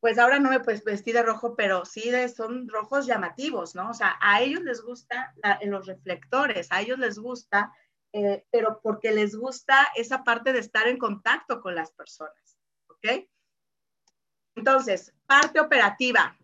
pues 0.00 0.18
ahora 0.18 0.38
no 0.38 0.50
me 0.50 0.60
puedes 0.60 0.82
vestir 0.82 1.14
de 1.14 1.22
rojo, 1.22 1.54
pero 1.56 1.84
sí 1.84 2.10
son 2.34 2.68
rojos 2.68 3.06
llamativos, 3.06 3.74
¿no? 3.74 3.90
O 3.90 3.94
sea, 3.94 4.16
a 4.20 4.40
ellos 4.40 4.62
les 4.62 4.82
gusta 4.82 5.34
los 5.64 5.86
reflectores, 5.86 6.72
a 6.72 6.80
ellos 6.80 6.98
les 6.98 7.18
gusta, 7.18 7.72
eh, 8.12 8.46
pero 8.50 8.80
porque 8.82 9.12
les 9.12 9.36
gusta 9.36 9.88
esa 9.94 10.24
parte 10.24 10.52
de 10.52 10.60
estar 10.60 10.88
en 10.88 10.98
contacto 10.98 11.60
con 11.60 11.74
las 11.74 11.92
personas, 11.92 12.58
¿ok? 12.88 13.28
Entonces, 14.56 15.14
parte 15.26 15.60
operativa, 15.60 16.36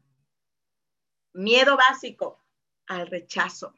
Miedo 1.37 1.77
básico 1.77 2.43
al 2.87 3.09
rechazo. 3.09 3.75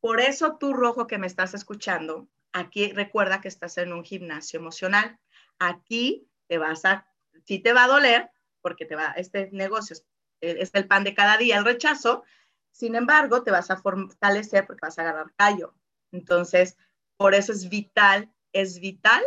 Por 0.00 0.20
eso 0.20 0.56
tú, 0.58 0.72
rojo, 0.72 1.06
que 1.06 1.18
me 1.18 1.28
estás 1.28 1.54
escuchando, 1.54 2.28
aquí 2.52 2.90
recuerda 2.92 3.40
que 3.40 3.46
estás 3.46 3.78
en 3.78 3.92
un 3.92 4.02
gimnasio 4.02 4.58
emocional. 4.58 5.20
Aquí 5.60 6.28
te 6.48 6.58
vas 6.58 6.84
a, 6.84 7.07
sí 7.44 7.58
te 7.58 7.72
va 7.72 7.84
a 7.84 7.88
doler, 7.88 8.30
porque 8.60 8.84
te 8.84 8.96
va, 8.96 9.12
este 9.16 9.50
negocio 9.52 9.94
es, 9.94 10.04
es 10.40 10.70
el 10.74 10.86
pan 10.86 11.04
de 11.04 11.14
cada 11.14 11.36
día, 11.36 11.58
el 11.58 11.64
rechazo. 11.64 12.24
Sin 12.70 12.94
embargo, 12.94 13.42
te 13.42 13.50
vas 13.50 13.70
a 13.70 13.76
fortalecer 13.76 14.66
porque 14.66 14.86
vas 14.86 14.98
a 14.98 15.02
agarrar 15.02 15.32
callo. 15.36 15.74
Entonces, 16.12 16.76
por 17.16 17.34
eso 17.34 17.52
es 17.52 17.68
vital, 17.68 18.30
es 18.52 18.80
vital 18.80 19.22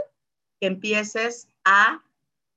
que 0.60 0.68
empieces 0.68 1.48
a 1.66 2.02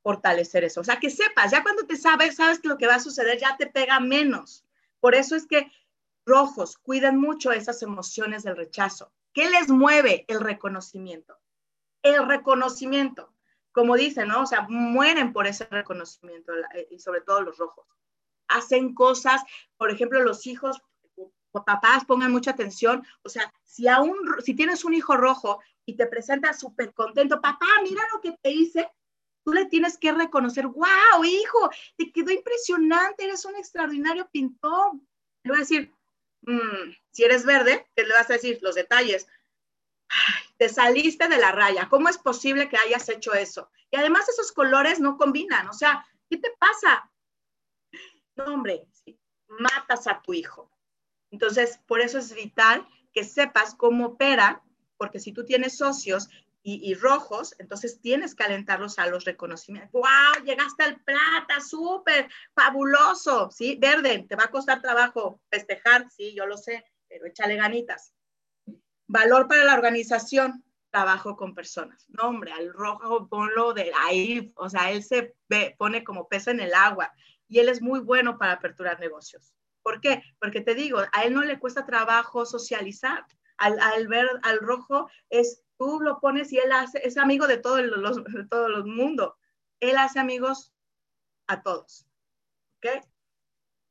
fortalecer 0.03 0.65
eso. 0.65 0.81
O 0.81 0.85
sea, 0.85 1.01
que 1.01 1.11
sepas, 1.11 1.51
ya 1.51 1.63
cuando 1.63 1.87
te 1.87 1.97
sabes, 1.97 2.37
sabes 2.37 2.65
lo 2.65 2.79
que 2.79 2.87
va 2.87 2.97
a 2.97 3.01
suceder, 3.01 3.39
ya 3.39 3.57
te 3.57 3.67
pega 3.67 3.99
menos. 4.01 4.65
Por 5.01 5.15
eso 5.15 5.35
es 5.35 5.47
que 5.47 5.73
rojos 6.25 6.79
cuidan 6.79 7.19
mucho 7.19 7.53
esas 7.53 7.83
emociones 7.83 8.43
del 8.43 8.57
rechazo. 8.57 9.13
¿Qué 9.33 9.51
les 9.51 9.69
mueve? 9.69 10.25
El 10.29 10.41
reconocimiento. 10.41 11.39
El 12.03 12.29
reconocimiento. 12.29 13.34
Como 13.75 13.97
dicen, 13.97 14.29
¿no? 14.29 14.43
O 14.43 14.47
sea, 14.47 14.67
mueren 14.69 15.33
por 15.33 15.47
ese 15.47 15.67
reconocimiento 15.67 16.53
eh, 16.75 16.87
y 16.91 17.01
sobre 17.01 17.21
todo 17.23 17.43
los 17.43 17.59
rojos. 17.59 17.85
Hacen 18.47 18.95
cosas, 18.95 19.43
por 19.77 19.91
ejemplo, 19.91 20.23
los 20.23 20.47
hijos, 20.47 20.81
papás 21.65 22.05
pongan 22.05 22.33
mucha 22.33 22.53
atención. 22.53 23.05
O 23.23 23.29
sea, 23.29 23.53
si, 23.65 23.89
aún, 23.89 24.17
si 24.45 24.55
tienes 24.55 24.85
un 24.85 24.95
hijo 24.95 25.17
rojo 25.17 25.61
y 25.85 25.97
te 25.97 26.07
presenta 26.07 26.53
súper 26.53 26.95
contento, 26.95 27.41
papá, 27.41 27.67
mira 27.83 28.03
lo 28.13 28.21
que 28.21 28.37
te 28.41 28.51
hice, 28.51 28.89
tú 29.45 29.53
le 29.53 29.67
tienes 29.67 29.99
que 29.99 30.13
reconocer, 30.13 30.67
wow, 30.67 31.25
hijo, 31.25 31.71
te 31.97 32.11
quedó 32.13 32.31
impresionante, 32.31 33.25
eres 33.25 33.45
un 33.45 33.57
extraordinario 33.57 34.29
pintor. 34.31 34.93
Le 35.43 35.51
voy 35.51 35.57
a 35.57 35.61
decir, 35.61 35.93
mm, 36.43 36.93
si 37.11 37.25
eres 37.25 37.45
verde, 37.45 37.87
¿qué 37.95 38.05
le 38.05 38.15
vas 38.15 38.31
a 38.31 38.35
decir? 38.35 38.59
Los 38.63 38.75
detalles. 38.77 39.27
Te 40.57 40.69
saliste 40.69 41.29
de 41.29 41.39
la 41.39 41.53
raya, 41.53 41.89
¿cómo 41.89 42.09
es 42.09 42.19
posible 42.19 42.69
que 42.69 42.77
hayas 42.77 43.09
hecho 43.09 43.35
eso? 43.35 43.71
Y 43.91 43.97
además 43.97 44.29
esos 44.29 44.53
colores 44.53 45.01
no 45.01 45.17
combinan, 45.17 45.69
o 45.69 45.73
sea, 45.73 46.07
¿qué 46.29 46.39
te 46.39 46.51
pasa? 46.59 47.11
No, 48.37 48.55
hombre, 48.55 48.87
matas 49.49 50.07
a 50.07 50.21
tu 50.23 50.33
hijo. 50.35 50.71
Entonces, 51.31 51.81
por 51.87 52.01
eso 52.01 52.19
es 52.19 52.35
vital 52.35 52.87
que 53.13 53.25
sepas 53.25 53.75
cómo 53.75 54.07
opera, 54.07 54.63
porque 54.97 55.19
si 55.19 55.33
tú 55.33 55.45
tienes 55.45 55.77
socios 55.77 56.29
y, 56.67 56.95
rojos, 56.95 57.55
entonces 57.59 58.01
tienes 58.01 58.35
que 58.35 58.43
alentarlos 58.43 58.99
a 58.99 59.07
los 59.07 59.25
reconocimientos. 59.27 59.93
¡Wow! 59.93 60.45
Llegaste 60.47 60.83
al 60.83 60.99
plata, 61.01 61.61
súper, 61.61 62.31
fabuloso, 62.55 63.51
¿sí? 63.51 63.77
Verde, 63.79 64.25
te 64.27 64.35
va 64.35 64.45
a 64.45 64.51
costar 64.51 64.81
trabajo 64.81 65.43
festejar, 65.51 66.11
sí, 66.11 66.35
yo 66.35 66.47
lo 66.47 66.57
sé, 66.57 66.83
pero 67.07 67.27
échale 67.27 67.57
ganitas. 67.57 68.15
Valor 69.15 69.47
para 69.47 69.63
la 69.63 69.75
organización, 69.75 70.65
trabajo 70.91 71.37
con 71.37 71.55
personas. 71.55 72.05
No, 72.09 72.31
hombre, 72.31 72.51
al 72.51 72.73
rojo 72.73 73.29
ponlo 73.29 73.73
de 73.73 73.93
ahí, 74.09 74.53
o 74.57 74.69
sea, 74.69 74.91
él 74.91 75.05
se 75.05 75.37
pone 75.79 76.03
como 76.03 76.27
pez 76.27 76.49
en 76.49 76.59
el 76.59 76.75
agua 76.75 77.13
y 77.47 77.61
él 77.61 77.69
es 77.69 77.81
muy 77.81 78.01
bueno 78.01 78.39
para 78.39 78.55
aperturar 78.55 78.99
negocios. 78.99 79.55
¿Por 79.85 80.01
qué? 80.01 80.21
Porque 80.41 80.63
te 80.63 80.75
digo, 80.75 80.99
a 81.13 81.23
él 81.23 81.33
no 81.33 81.45
le 81.45 81.61
cuesta 81.61 81.87
trabajo 81.87 82.45
socializar. 82.45 83.25
Al, 83.57 83.79
al 83.79 84.09
ver 84.09 84.29
al 84.43 84.59
rojo 84.59 85.09
es 85.31 85.63
tú 85.79 86.01
lo 86.01 86.19
pones 86.19 86.53
y 86.53 86.59
él 86.59 86.73
hace, 86.73 87.01
es 87.07 87.17
amigo 87.17 87.47
de 87.47 87.59
todo, 87.59 87.81
los, 87.83 88.21
todo 88.51 88.67
el 88.67 88.85
mundo. 88.85 89.37
Él 89.79 89.97
hace 89.97 90.19
amigos 90.19 90.73
a 91.47 91.63
todos. 91.63 92.05
¿Ok? 92.79 93.07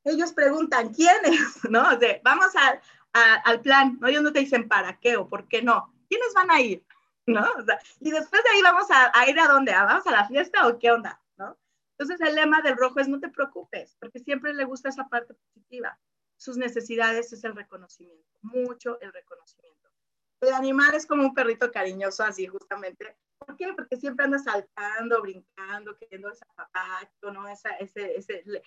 Ellos 0.03 0.33
preguntan, 0.33 0.93
¿quiénes? 0.93 1.63
¿No? 1.69 1.81
O 1.95 1.97
sea, 1.97 2.19
vamos 2.25 2.53
al 3.13 3.61
plan, 3.61 3.97
¿no? 3.99 4.07
Ellos 4.07 4.23
no 4.23 4.33
te 4.33 4.39
dicen 4.39 4.67
para 4.67 4.99
qué 4.99 5.17
o 5.17 5.27
por 5.27 5.47
qué 5.47 5.61
no. 5.61 5.93
¿Quiénes 6.09 6.33
van 6.33 6.51
a 6.51 6.61
ir? 6.61 6.85
¿No? 7.25 7.41
O 7.57 7.63
sea, 7.63 7.79
y 7.99 8.11
después 8.11 8.43
de 8.43 8.49
ahí 8.49 8.61
vamos 8.61 8.89
a, 8.91 9.11
a, 9.17 9.29
ir 9.29 9.39
a 9.39 9.47
dónde? 9.47 9.71
¿Vamos 9.71 10.05
a 10.07 10.11
la 10.11 10.27
fiesta 10.27 10.67
o 10.67 10.77
qué 10.77 10.91
onda? 10.91 11.21
¿No? 11.37 11.57
Entonces 11.97 12.27
el 12.27 12.35
lema 12.35 12.61
del 12.61 12.75
rojo 12.75 12.99
es 12.99 13.07
no 13.07 13.19
te 13.19 13.29
preocupes, 13.29 13.95
porque 13.99 14.19
siempre 14.19 14.53
le 14.53 14.65
gusta 14.65 14.89
esa 14.89 15.07
parte 15.07 15.33
positiva. 15.33 15.97
Sus 16.37 16.57
necesidades 16.57 17.31
es 17.31 17.43
el 17.45 17.55
reconocimiento, 17.55 18.27
mucho 18.41 18.99
el 18.99 19.13
reconocimiento. 19.13 19.89
El 20.41 20.53
animal 20.53 20.93
es 20.93 21.05
como 21.05 21.23
un 21.23 21.33
perrito 21.33 21.71
cariñoso, 21.71 22.23
así 22.23 22.47
justamente. 22.47 23.15
¿Por 23.37 23.55
qué? 23.55 23.71
Porque 23.73 23.95
siempre 23.95 24.25
anda 24.25 24.39
saltando, 24.39 25.21
brincando, 25.21 25.95
queriendo 25.97 26.29
ese 26.29 26.45
zapato, 26.55 27.31
¿no? 27.31 27.47
Ese, 27.47 27.69
ese, 27.79 28.61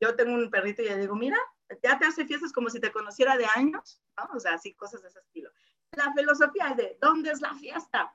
yo 0.00 0.14
tengo 0.16 0.34
un 0.34 0.50
perrito 0.50 0.82
y 0.82 0.86
le 0.86 0.98
digo, 0.98 1.14
mira, 1.14 1.38
ya 1.82 1.98
te 1.98 2.06
hace 2.06 2.26
fiestas 2.26 2.52
como 2.52 2.70
si 2.70 2.80
te 2.80 2.92
conociera 2.92 3.36
de 3.36 3.46
años, 3.54 4.00
¿no? 4.16 4.28
O 4.34 4.40
sea, 4.40 4.54
así 4.54 4.74
cosas 4.74 5.02
de 5.02 5.08
ese 5.08 5.20
estilo. 5.20 5.50
La 5.92 6.12
filosofía 6.12 6.70
es 6.70 6.76
de, 6.76 6.98
¿dónde 7.00 7.30
es 7.30 7.40
la 7.40 7.54
fiesta? 7.54 8.12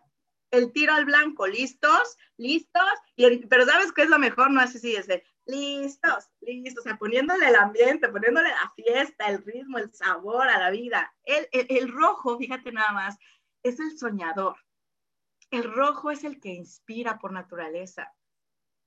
El 0.51 0.71
tiro 0.71 0.93
al 0.93 1.05
blanco, 1.05 1.47
listos, 1.47 2.17
listos, 2.37 2.83
y 3.15 3.45
pero 3.47 3.65
¿sabes 3.65 3.91
qué 3.91 4.03
es 4.03 4.09
lo 4.09 4.19
mejor? 4.19 4.51
No 4.51 4.61
así, 4.61 4.95
es 4.95 5.07
de, 5.07 5.23
listos, 5.45 6.29
listos, 6.41 6.85
o 6.85 6.87
sea, 6.89 6.97
poniéndole 6.97 7.47
el 7.47 7.55
ambiente, 7.55 8.09
poniéndole 8.09 8.49
la 8.49 8.73
fiesta, 8.75 9.27
el 9.27 9.43
ritmo, 9.43 9.77
el 9.77 9.93
sabor 9.93 10.47
a 10.47 10.59
la 10.59 10.69
vida. 10.69 11.13
El, 11.23 11.47
el, 11.51 11.91
rojo, 11.91 12.37
fíjate 12.37 12.71
nada 12.71 12.91
más, 12.91 13.17
es 13.63 13.79
el 13.79 13.97
soñador. 13.97 14.55
El 15.51 15.63
rojo 15.63 16.11
es 16.11 16.23
el 16.23 16.39
que 16.39 16.49
inspira 16.49 17.17
por 17.19 17.31
naturaleza. 17.31 18.13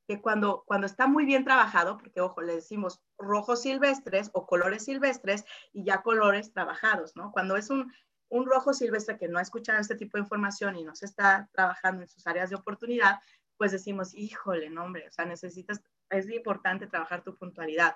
Que 0.09 0.21
cuando, 0.21 0.65
cuando 0.67 0.87
está 0.87 1.07
muy 1.07 1.25
bien 1.25 1.45
trabajado, 1.45 1.97
porque 1.99 2.21
ojo, 2.21 2.43
le 2.43 2.57
decimos 2.57 3.01
rojos 3.19 3.63
silvestres 3.63 4.31
o 4.33 4.47
colores 4.47 4.85
silvestres 4.85 5.45
y 5.73 5.85
ya 5.85 6.03
colores 6.03 6.53
trabajados, 6.53 7.15
¿no? 7.17 7.31
Cuando 7.33 7.57
es 7.57 7.71
un, 7.71 7.93
un 8.29 8.47
rojo 8.47 8.73
silvestre 8.73 9.19
que 9.19 9.29
no 9.29 9.39
ha 9.39 9.43
escuchado 9.43 9.79
este 9.79 9.95
tipo 9.95 10.17
de 10.17 10.23
información 10.23 10.77
y 10.77 10.85
no 10.85 10.95
se 10.95 11.05
está 11.05 11.49
trabajando 11.53 12.03
en 12.03 12.09
sus 12.09 12.27
áreas 12.27 12.51
de 12.51 12.57
oportunidad, 12.57 13.21
pues 13.59 13.73
decimos, 13.73 14.15
híjole, 14.15 14.71
no, 14.71 14.85
hombre, 14.85 15.07
o 15.07 15.13
sea, 15.13 15.25
necesitas, 15.25 15.83
es 16.11 16.29
importante 16.31 16.87
trabajar 16.87 17.23
tu 17.23 17.37
puntualidad. 17.37 17.95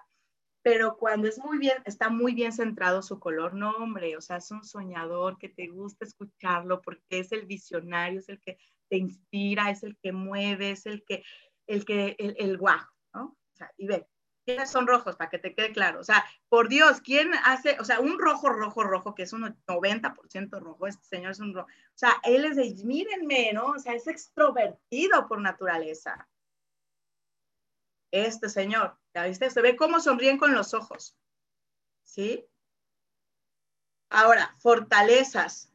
Pero 0.63 0.97
cuando 0.99 1.27
es 1.27 1.39
muy 1.39 1.59
bien, 1.59 1.79
está 1.87 2.11
muy 2.11 2.35
bien 2.35 2.53
centrado 2.53 3.01
su 3.01 3.19
color, 3.19 3.55
no, 3.55 3.71
hombre, 3.73 4.17
o 4.17 4.21
sea, 4.21 4.37
es 4.37 4.51
un 4.51 4.63
soñador 4.63 5.39
que 5.39 5.49
te 5.49 5.69
gusta 5.69 6.05
escucharlo 6.05 6.83
porque 6.83 7.21
es 7.21 7.33
el 7.33 7.47
visionario, 7.47 8.21
es 8.21 8.29
el 8.29 8.41
que 8.41 8.59
te 8.91 8.97
inspira, 8.97 9.71
es 9.71 9.83
el 9.83 9.97
que 10.03 10.13
mueve, 10.13 10.73
es 10.73 10.87
el 10.87 11.03
que, 11.05 11.23
el 11.67 11.85
que, 11.85 12.17
el, 12.19 12.37
el 12.39 12.59
¿no? 12.59 13.25
O 13.25 13.57
sea, 13.57 13.73
y 13.77 13.87
ve, 13.87 14.09
¿quiénes 14.45 14.71
son 14.71 14.87
rojos? 14.87 15.17
Para 15.17 15.31
que 15.31 15.39
te 15.39 15.55
quede 15.55 15.73
claro. 15.73 16.01
O 16.01 16.05
sea, 16.05 16.25
por 16.49 16.69
Dios, 16.69 17.01
¿quién 17.01 17.33
hace, 17.45 17.77
o 17.81 17.85
sea, 17.85 18.01
un 18.01 18.19
rojo, 18.19 18.49
rojo, 18.49 18.85
rojo, 18.85 19.15
que 19.15 19.25
es 19.25 19.33
un 19.33 19.43
90% 19.67 20.61
rojo, 20.61 20.87
este 20.87 21.05
señor 21.05 21.33
es 21.33 21.41
un 21.41 21.55
rojo. 21.55 21.69
O 21.69 21.99
sea, 21.99 22.15
él 22.23 22.45
es 22.45 22.57
de, 22.57 22.85
mírenme, 22.85 23.53
¿no? 23.53 23.73
O 23.73 23.79
sea, 23.79 23.95
es 23.95 24.07
extrovertido 24.07 25.27
por 25.27 25.41
naturaleza. 25.41 26.29
Este 28.13 28.49
señor, 28.49 28.97
¿ya 29.15 29.25
viste? 29.25 29.51
Se 29.51 29.61
ve 29.61 29.77
cómo 29.77 30.01
sonríen 30.01 30.39
con 30.39 30.55
los 30.55 30.75
ojos. 30.75 31.17
¿Sí? 32.05 32.47
Ahora, 34.11 34.55
fortalezas. 34.61 35.73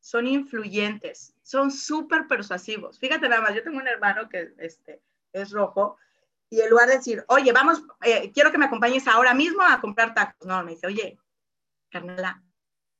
Son 0.00 0.26
influyentes, 0.26 1.35
son 1.46 1.70
súper 1.70 2.26
persuasivos. 2.26 2.98
Fíjate 2.98 3.28
nada 3.28 3.40
más, 3.40 3.54
yo 3.54 3.62
tengo 3.62 3.78
un 3.78 3.86
hermano 3.86 4.28
que 4.28 4.52
este, 4.58 5.00
es 5.32 5.52
rojo 5.52 5.96
y 6.50 6.60
en 6.60 6.70
lugar 6.70 6.88
de 6.88 6.96
decir, 6.96 7.24
oye, 7.28 7.52
vamos, 7.52 7.84
eh, 8.02 8.32
quiero 8.32 8.50
que 8.50 8.58
me 8.58 8.64
acompañes 8.64 9.06
ahora 9.06 9.32
mismo 9.32 9.62
a 9.62 9.80
comprar 9.80 10.12
tacos. 10.12 10.44
No, 10.44 10.64
me 10.64 10.72
dice, 10.72 10.88
oye, 10.88 11.16
Carmela, 11.88 12.42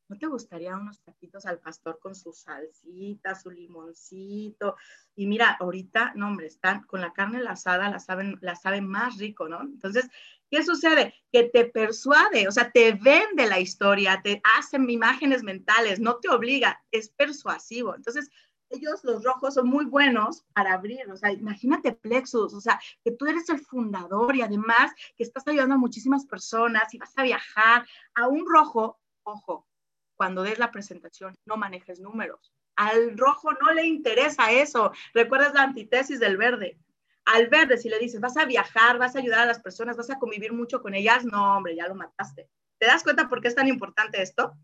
¿no 0.09 0.19
te 0.19 0.27
gustaría 0.27 0.77
unos 0.77 1.01
taquitos 1.03 1.47
al 1.47 1.59
pastor 1.59 1.99
con 1.99 2.15
su 2.15 2.33
salsita, 2.33 3.35
su 3.35 3.51
limoncito? 3.51 4.77
Y 5.15 5.27
mira, 5.27 5.57
ahorita, 5.61 6.13
no, 6.15 6.29
hombre, 6.29 6.47
están 6.47 6.83
con 6.85 7.01
la 7.01 7.13
carne 7.13 7.43
lasada, 7.43 7.91
la 7.91 7.99
saben, 7.99 8.39
la 8.41 8.55
saben 8.57 8.87
más 8.87 9.19
rico, 9.19 9.49
¿no? 9.49 9.63
Entonces, 9.63 10.09
¿qué 10.51 10.63
sucede? 10.63 11.15
Que 11.33 11.45
te 11.45 11.65
persuade, 11.65 12.49
o 12.49 12.53
sea, 12.53 12.71
te 12.71 12.93
vende 12.93 13.47
la 13.47 13.61
historia, 13.61 14.21
te 14.23 14.41
hacen 14.57 14.89
imágenes 14.89 15.43
mentales, 15.43 16.01
no 16.01 16.17
te 16.17 16.29
obliga, 16.29 16.83
es 16.91 17.09
persuasivo. 17.09 17.95
Entonces, 17.95 18.31
ellos, 18.71 19.05
los 19.05 19.23
rojos, 19.23 19.55
son 19.55 19.69
muy 19.69 19.85
buenos 19.85 20.45
para 20.53 20.75
abrir, 20.75 21.11
o 21.11 21.17
sea, 21.17 21.33
imagínate 21.33 21.93
Plexus, 21.93 22.53
o 22.53 22.61
sea, 22.61 22.81
que 23.05 23.13
tú 23.13 23.27
eres 23.27 23.49
el 23.49 23.61
fundador 23.61 24.35
y 24.35 24.43
además 24.43 24.93
que 25.17 25.23
estás 25.23 25.47
ayudando 25.47 25.77
a 25.77 25.79
muchísimas 25.79 26.27
personas 26.27 26.93
y 26.93 26.99
vas 26.99 27.13
a 27.17 27.23
viajar 27.23 27.87
a 28.15 28.27
un 28.27 28.45
rojo, 28.45 28.99
ojo, 29.23 29.69
cuando 30.17 30.43
des 30.43 30.59
la 30.59 30.71
presentación, 30.71 31.35
no 31.45 31.57
manejes 31.57 32.01
números. 32.01 32.53
Al 32.77 33.17
rojo 33.17 33.53
no 33.53 33.73
le 33.73 33.87
interesa 33.87 34.53
eso. 34.53 34.93
¿Recuerdas 35.15 35.55
la 35.55 35.63
antítesis 35.63 36.21
del 36.21 36.37
verde? 36.37 36.79
Al 37.25 37.49
verde, 37.49 37.79
si 37.79 37.89
le 37.89 37.99
dices, 37.99 38.21
vas 38.21 38.37
a 38.37 38.45
viajar, 38.45 38.99
vas 38.99 39.17
a 39.17 39.19
ayudar 39.19 39.41
a 39.41 39.47
las 39.47 39.61
personas, 39.61 39.97
vas 39.97 40.11
a 40.11 40.19
convivir 40.19 40.53
mucho 40.53 40.81
con 40.81 40.95
ellas, 40.95 41.25
no, 41.25 41.57
hombre, 41.57 41.75
ya 41.75 41.89
lo 41.89 41.95
mataste. 41.95 42.49
¿Te 42.79 42.87
das 42.87 43.03
cuenta 43.03 43.29
por 43.29 43.41
qué 43.41 43.49
es 43.49 43.55
tan 43.55 43.69
importante 43.69 44.23
esto? 44.23 44.55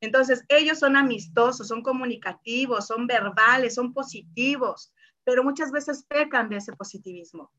Entonces, 0.00 0.44
ellos 0.48 0.78
son 0.78 0.96
amistosos, 0.96 1.68
son 1.68 1.82
comunicativos, 1.82 2.86
son 2.86 3.06
verbales, 3.06 3.74
son 3.74 3.92
positivos, 3.92 4.92
pero 5.22 5.44
muchas 5.44 5.70
veces 5.70 6.04
pecan 6.08 6.48
de 6.48 6.56
ese 6.56 6.72
positivismo. 6.72 7.52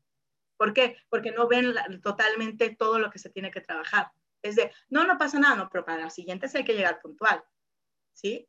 ¿Por 0.56 0.72
qué? 0.72 0.96
Porque 1.08 1.32
no 1.32 1.48
ven 1.48 1.74
totalmente 2.02 2.74
todo 2.76 2.98
lo 2.98 3.10
que 3.10 3.18
se 3.18 3.30
tiene 3.30 3.50
que 3.50 3.60
trabajar. 3.60 4.10
Es 4.44 4.56
de, 4.56 4.70
no, 4.88 5.04
no 5.04 5.18
pasa 5.18 5.38
nada, 5.38 5.56
no, 5.56 5.68
pero 5.70 5.84
para 5.84 6.04
la 6.04 6.10
siguiente 6.10 6.48
sí 6.48 6.58
hay 6.58 6.64
que 6.64 6.74
llegar 6.74 7.00
puntual. 7.00 7.42
¿Sí? 8.12 8.48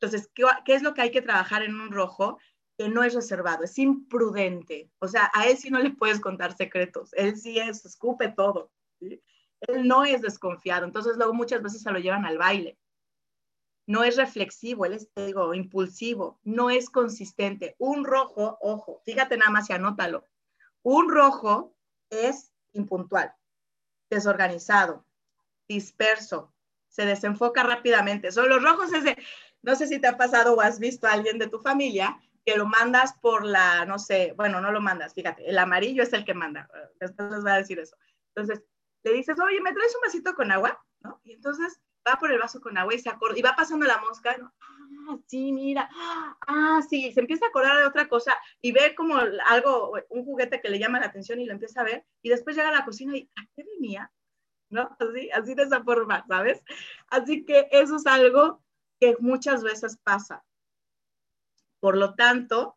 Entonces, 0.00 0.30
¿qué, 0.34 0.74
es 0.74 0.82
lo 0.82 0.94
que 0.94 1.02
hay 1.02 1.10
que 1.10 1.22
trabajar 1.22 1.62
en 1.62 1.80
un 1.80 1.92
rojo? 1.92 2.38
Que 2.76 2.88
no 2.88 3.04
es 3.04 3.14
reservado, 3.14 3.62
es 3.62 3.78
imprudente. 3.78 4.90
O 4.98 5.06
sea, 5.06 5.30
a 5.34 5.46
él 5.46 5.56
sí 5.56 5.70
no 5.70 5.78
le 5.78 5.90
puedes 5.90 6.20
contar 6.20 6.56
secretos. 6.56 7.12
Él 7.12 7.36
sí 7.36 7.58
es, 7.58 7.84
escupe 7.84 8.28
todo. 8.28 8.72
Él 9.00 9.86
no 9.86 10.04
es 10.04 10.22
desconfiado. 10.22 10.84
Entonces, 10.84 11.16
luego 11.16 11.34
muchas 11.34 11.62
veces 11.62 11.82
se 11.82 11.92
lo 11.92 11.98
llevan 11.98 12.24
al 12.26 12.38
baile 12.38 12.78
no 13.86 14.02
es 14.02 14.16
reflexivo, 14.16 14.86
él 14.86 14.94
es, 14.94 15.08
digo, 15.14 15.54
impulsivo, 15.54 16.40
no 16.42 16.70
es 16.70 16.88
consistente. 16.88 17.76
Un 17.78 18.04
rojo, 18.04 18.58
ojo, 18.60 19.02
fíjate 19.04 19.36
nada 19.36 19.50
más 19.50 19.68
y 19.68 19.74
anótalo. 19.74 20.26
Un 20.82 21.10
rojo 21.10 21.74
es 22.10 22.52
impuntual, 22.72 23.34
desorganizado, 24.10 25.06
disperso, 25.68 26.52
se 26.88 27.06
desenfoca 27.06 27.62
rápidamente. 27.62 28.30
Son 28.32 28.48
los 28.48 28.62
rojos 28.62 28.92
es 28.92 29.04
de, 29.04 29.16
no 29.62 29.74
sé 29.74 29.86
si 29.86 29.98
te 29.98 30.06
ha 30.06 30.16
pasado 30.16 30.54
o 30.54 30.60
has 30.60 30.78
visto 30.78 31.06
a 31.06 31.12
alguien 31.12 31.38
de 31.38 31.48
tu 31.48 31.58
familia 31.58 32.18
que 32.44 32.56
lo 32.56 32.66
mandas 32.66 33.14
por 33.20 33.44
la, 33.44 33.84
no 33.86 33.98
sé, 33.98 34.34
bueno, 34.36 34.60
no 34.60 34.70
lo 34.70 34.80
mandas, 34.80 35.14
fíjate, 35.14 35.48
el 35.48 35.58
amarillo 35.58 36.02
es 36.02 36.12
el 36.12 36.24
que 36.24 36.34
manda, 36.34 36.68
después 37.00 37.30
les 37.30 37.42
voy 37.42 37.52
a 37.52 37.56
decir 37.56 37.78
eso. 37.78 37.96
Entonces, 38.34 38.62
le 39.02 39.12
dices, 39.12 39.36
oye, 39.40 39.60
¿me 39.60 39.72
traes 39.72 39.94
un 39.94 40.02
vasito 40.02 40.34
con 40.34 40.52
agua? 40.52 40.82
¿No? 41.00 41.20
Y 41.24 41.32
entonces 41.32 41.80
va 42.06 42.16
por 42.16 42.30
el 42.30 42.38
vaso 42.38 42.60
con 42.60 42.76
agua 42.76 42.94
y 42.94 42.98
se 42.98 43.08
acorda, 43.08 43.38
y 43.38 43.42
va 43.42 43.56
pasando 43.56 43.86
la 43.86 43.98
mosca, 43.98 44.36
ah, 44.38 45.18
sí, 45.26 45.52
mira, 45.52 45.88
ah, 46.46 46.80
sí, 46.88 47.12
se 47.12 47.20
empieza 47.20 47.46
a 47.46 47.48
acordar 47.48 47.78
de 47.78 47.86
otra 47.86 48.08
cosa 48.08 48.34
y 48.60 48.72
ve 48.72 48.94
como 48.94 49.16
algo, 49.16 49.94
un 50.10 50.24
juguete 50.24 50.60
que 50.60 50.68
le 50.68 50.78
llama 50.78 51.00
la 51.00 51.06
atención 51.06 51.40
y 51.40 51.46
lo 51.46 51.52
empieza 51.52 51.80
a 51.80 51.84
ver, 51.84 52.04
y 52.22 52.28
después 52.28 52.56
llega 52.56 52.68
a 52.68 52.72
la 52.72 52.84
cocina 52.84 53.16
y, 53.16 53.30
¿a 53.36 53.42
qué 53.56 53.64
venía? 53.64 54.12
¿No? 54.74 54.96
Así, 54.98 55.30
así 55.30 55.54
de 55.54 55.62
esa 55.62 55.84
forma, 55.84 56.26
¿sabes? 56.26 56.60
Así 57.06 57.44
que 57.44 57.68
eso 57.70 57.94
es 57.94 58.06
algo 58.08 58.60
que 58.98 59.16
muchas 59.20 59.62
veces 59.62 59.98
pasa. 60.02 60.44
Por 61.78 61.96
lo 61.96 62.14
tanto, 62.16 62.76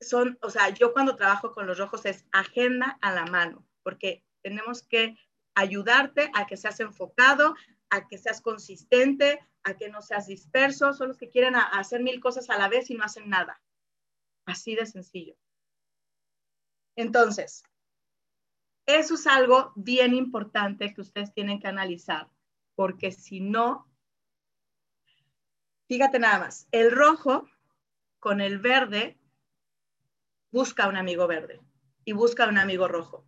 son, 0.00 0.38
o 0.42 0.48
sea, 0.48 0.68
yo 0.68 0.92
cuando 0.92 1.16
trabajo 1.16 1.52
con 1.54 1.66
los 1.66 1.76
rojos 1.78 2.06
es 2.06 2.24
agenda 2.30 2.98
a 3.02 3.12
la 3.12 3.26
mano, 3.26 3.66
porque 3.82 4.24
tenemos 4.42 4.84
que 4.84 5.16
ayudarte 5.56 6.30
a 6.34 6.46
que 6.46 6.56
seas 6.56 6.78
enfocado, 6.78 7.56
a 7.90 8.06
que 8.06 8.16
seas 8.16 8.40
consistente, 8.40 9.40
a 9.64 9.76
que 9.76 9.88
no 9.88 10.02
seas 10.02 10.28
disperso, 10.28 10.92
son 10.92 11.08
los 11.08 11.18
que 11.18 11.30
quieren 11.30 11.56
hacer 11.56 12.00
mil 12.00 12.20
cosas 12.20 12.48
a 12.48 12.56
la 12.56 12.68
vez 12.68 12.90
y 12.90 12.94
no 12.94 13.02
hacen 13.02 13.28
nada. 13.28 13.60
Así 14.46 14.76
de 14.76 14.86
sencillo. 14.86 15.34
Entonces, 16.94 17.64
eso 18.96 19.14
es 19.14 19.26
algo 19.26 19.72
bien 19.76 20.14
importante 20.14 20.92
que 20.94 21.00
ustedes 21.00 21.32
tienen 21.32 21.60
que 21.60 21.68
analizar, 21.68 22.28
porque 22.74 23.12
si 23.12 23.40
no, 23.40 23.86
fíjate 25.88 26.18
nada 26.18 26.38
más, 26.38 26.68
el 26.72 26.90
rojo 26.90 27.48
con 28.18 28.40
el 28.40 28.58
verde 28.58 29.18
busca 30.50 30.88
un 30.88 30.96
amigo 30.96 31.26
verde 31.26 31.60
y 32.04 32.12
busca 32.12 32.48
un 32.48 32.58
amigo 32.58 32.88
rojo. 32.88 33.26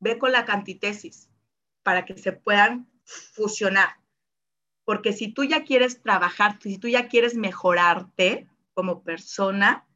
Ve 0.00 0.18
con 0.18 0.32
la 0.32 0.44
cantitesis 0.44 1.28
para 1.82 2.04
que 2.04 2.16
se 2.16 2.32
puedan 2.32 2.90
fusionar. 3.04 3.96
Porque 4.84 5.12
si 5.12 5.32
tú 5.32 5.44
ya 5.44 5.64
quieres 5.64 6.02
trabajar, 6.02 6.58
si 6.62 6.78
tú 6.78 6.88
ya 6.88 7.08
quieres 7.08 7.34
mejorarte 7.34 8.48
como 8.74 9.02
persona, 9.02 9.86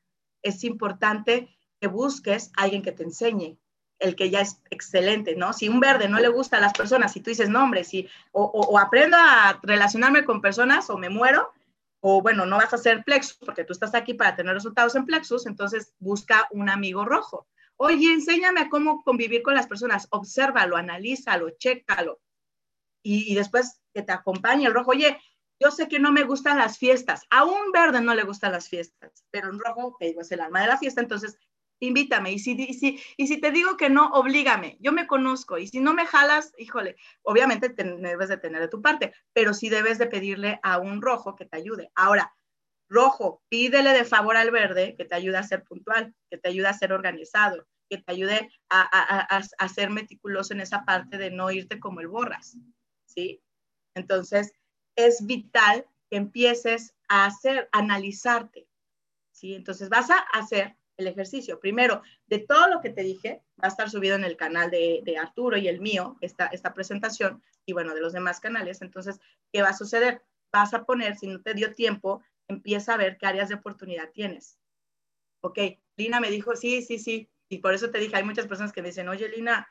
es 0.42 0.64
importante 0.64 1.56
que 1.80 1.86
busques 1.86 2.50
a 2.56 2.64
alguien 2.64 2.82
que 2.82 2.92
te 2.92 3.04
enseñe, 3.04 3.58
el 4.02 4.16
que 4.16 4.30
ya 4.30 4.40
es 4.40 4.60
excelente, 4.70 5.36
¿no? 5.36 5.52
Si 5.52 5.68
un 5.68 5.80
verde 5.80 6.08
no 6.08 6.18
le 6.18 6.28
gusta 6.28 6.58
a 6.58 6.60
las 6.60 6.72
personas, 6.72 7.12
si 7.12 7.20
tú 7.20 7.30
dices, 7.30 7.48
no, 7.48 7.62
hombre, 7.62 7.84
si, 7.84 8.08
o, 8.32 8.78
aprendo 8.78 9.16
a 9.16 9.60
relacionarme 9.62 10.24
con 10.24 10.40
personas 10.42 10.90
o 10.90 10.98
me 10.98 11.08
muero, 11.08 11.52
o 12.00 12.20
bueno, 12.20 12.44
no 12.44 12.56
vas 12.56 12.72
a 12.72 12.76
hacer 12.76 13.04
plexus 13.04 13.38
porque 13.38 13.64
tú 13.64 13.72
estás 13.72 13.94
aquí 13.94 14.14
para 14.14 14.34
tener 14.34 14.54
resultados 14.54 14.96
en 14.96 15.06
plexus, 15.06 15.46
entonces 15.46 15.94
busca 16.00 16.48
un 16.50 16.68
amigo 16.68 17.04
rojo. 17.04 17.46
Oye, 17.76 18.12
enséñame 18.12 18.68
cómo 18.68 19.02
convivir 19.04 19.42
con 19.42 19.54
las 19.54 19.68
personas, 19.68 20.08
obsérvalo, 20.10 20.76
analízalo, 20.76 21.50
chécalo, 21.50 22.20
y, 23.04 23.34
después 23.34 23.80
que 23.94 24.02
te 24.02 24.12
acompañe 24.12 24.66
el 24.66 24.74
rojo. 24.74 24.90
Oye, 24.90 25.20
yo 25.60 25.70
sé 25.70 25.88
que 25.88 26.00
no 26.00 26.12
me 26.12 26.24
gustan 26.24 26.58
las 26.58 26.76
fiestas, 26.76 27.24
a 27.30 27.44
un 27.44 27.70
verde 27.72 28.00
no 28.00 28.14
le 28.14 28.24
gustan 28.24 28.52
las 28.52 28.68
fiestas, 28.68 29.24
pero 29.30 29.48
un 29.48 29.60
rojo, 29.60 29.96
te 29.98 30.06
digo, 30.06 30.22
es 30.22 30.32
el 30.32 30.40
alma 30.40 30.60
de 30.60 30.66
la 30.66 30.78
fiesta, 30.78 31.00
entonces 31.00 31.38
invítame. 31.82 32.32
Y 32.32 32.38
si, 32.38 32.52
y 32.52 32.74
si, 32.74 33.00
y 33.16 33.26
si 33.26 33.40
te 33.40 33.50
digo 33.50 33.76
que 33.76 33.90
no, 33.90 34.08
oblígame. 34.10 34.76
Yo 34.80 34.92
me 34.92 35.06
conozco. 35.06 35.58
Y 35.58 35.66
si 35.66 35.80
no 35.80 35.94
me 35.94 36.06
jalas, 36.06 36.52
híjole, 36.58 36.96
obviamente 37.22 37.68
debes 37.68 38.28
de 38.28 38.36
tener 38.38 38.60
de 38.60 38.68
tu 38.68 38.80
parte, 38.80 39.12
pero 39.32 39.52
sí 39.52 39.68
debes 39.68 39.98
de 39.98 40.06
pedirle 40.06 40.60
a 40.62 40.78
un 40.78 41.02
rojo 41.02 41.34
que 41.36 41.44
te 41.44 41.56
ayude. 41.56 41.90
Ahora, 41.94 42.34
rojo, 42.88 43.42
pídele 43.48 43.90
de 43.90 44.04
favor 44.04 44.36
al 44.36 44.50
verde 44.50 44.94
que 44.96 45.04
te 45.04 45.14
ayude 45.14 45.38
a 45.38 45.42
ser 45.42 45.64
puntual, 45.64 46.14
que 46.30 46.38
te 46.38 46.48
ayude 46.48 46.68
a 46.68 46.74
ser 46.74 46.92
organizado, 46.92 47.66
que 47.90 47.98
te 47.98 48.12
ayude 48.12 48.50
a, 48.68 48.82
a, 48.82 49.36
a, 49.36 49.42
a 49.58 49.68
ser 49.68 49.90
meticuloso 49.90 50.54
en 50.54 50.60
esa 50.60 50.84
parte 50.84 51.18
de 51.18 51.30
no 51.30 51.50
irte 51.50 51.80
como 51.80 52.00
el 52.00 52.08
borras. 52.08 52.56
¿sí? 53.06 53.42
Entonces, 53.94 54.52
es 54.96 55.26
vital 55.26 55.86
que 56.10 56.16
empieces 56.16 56.94
a 57.08 57.26
hacer, 57.26 57.68
analizarte, 57.72 58.68
¿sí? 59.32 59.54
Entonces, 59.54 59.88
vas 59.88 60.10
a 60.10 60.18
hacer 60.32 60.76
el 60.96 61.06
ejercicio. 61.06 61.58
Primero, 61.60 62.02
de 62.26 62.38
todo 62.38 62.68
lo 62.68 62.80
que 62.80 62.90
te 62.90 63.02
dije, 63.02 63.42
va 63.62 63.66
a 63.66 63.68
estar 63.68 63.90
subido 63.90 64.16
en 64.16 64.24
el 64.24 64.36
canal 64.36 64.70
de, 64.70 65.16
Arturo 65.20 65.56
y 65.56 65.68
el 65.68 65.80
mío, 65.80 66.16
esta, 66.20 66.46
esta 66.46 66.74
presentación, 66.74 67.42
y 67.64 67.72
bueno, 67.72 67.94
de 67.94 68.00
los 68.00 68.12
demás 68.12 68.40
canales. 68.40 68.82
Entonces, 68.82 69.20
¿qué 69.52 69.62
va 69.62 69.70
a 69.70 69.76
suceder? 69.76 70.22
vas 70.52 70.74
a 70.74 70.84
poner, 70.84 71.16
si 71.16 71.26
no 71.26 71.40
te 71.40 71.54
dio 71.54 71.74
tiempo, 71.74 72.22
empieza 72.46 72.94
a 72.94 72.98
ver 72.98 73.16
qué 73.16 73.26
áreas 73.26 73.48
de 73.48 73.56
oportunidad 73.56 74.10
tienes. 74.10 74.58
Ok, 75.40 75.58
Lina 75.96 76.20
me 76.20 76.30
dijo, 76.30 76.54
sí, 76.54 76.82
sí, 76.82 76.98
sí. 76.98 77.28
Y 77.48 77.58
por 77.58 77.74
eso 77.74 77.90
te 77.90 77.98
dije, 77.98 78.16
hay 78.16 78.22
muchas 78.22 78.46
personas 78.46 78.72
que 78.72 78.82
me 78.82 78.88
dicen, 78.88 79.08
oye, 79.08 79.28
Lina, 79.28 79.66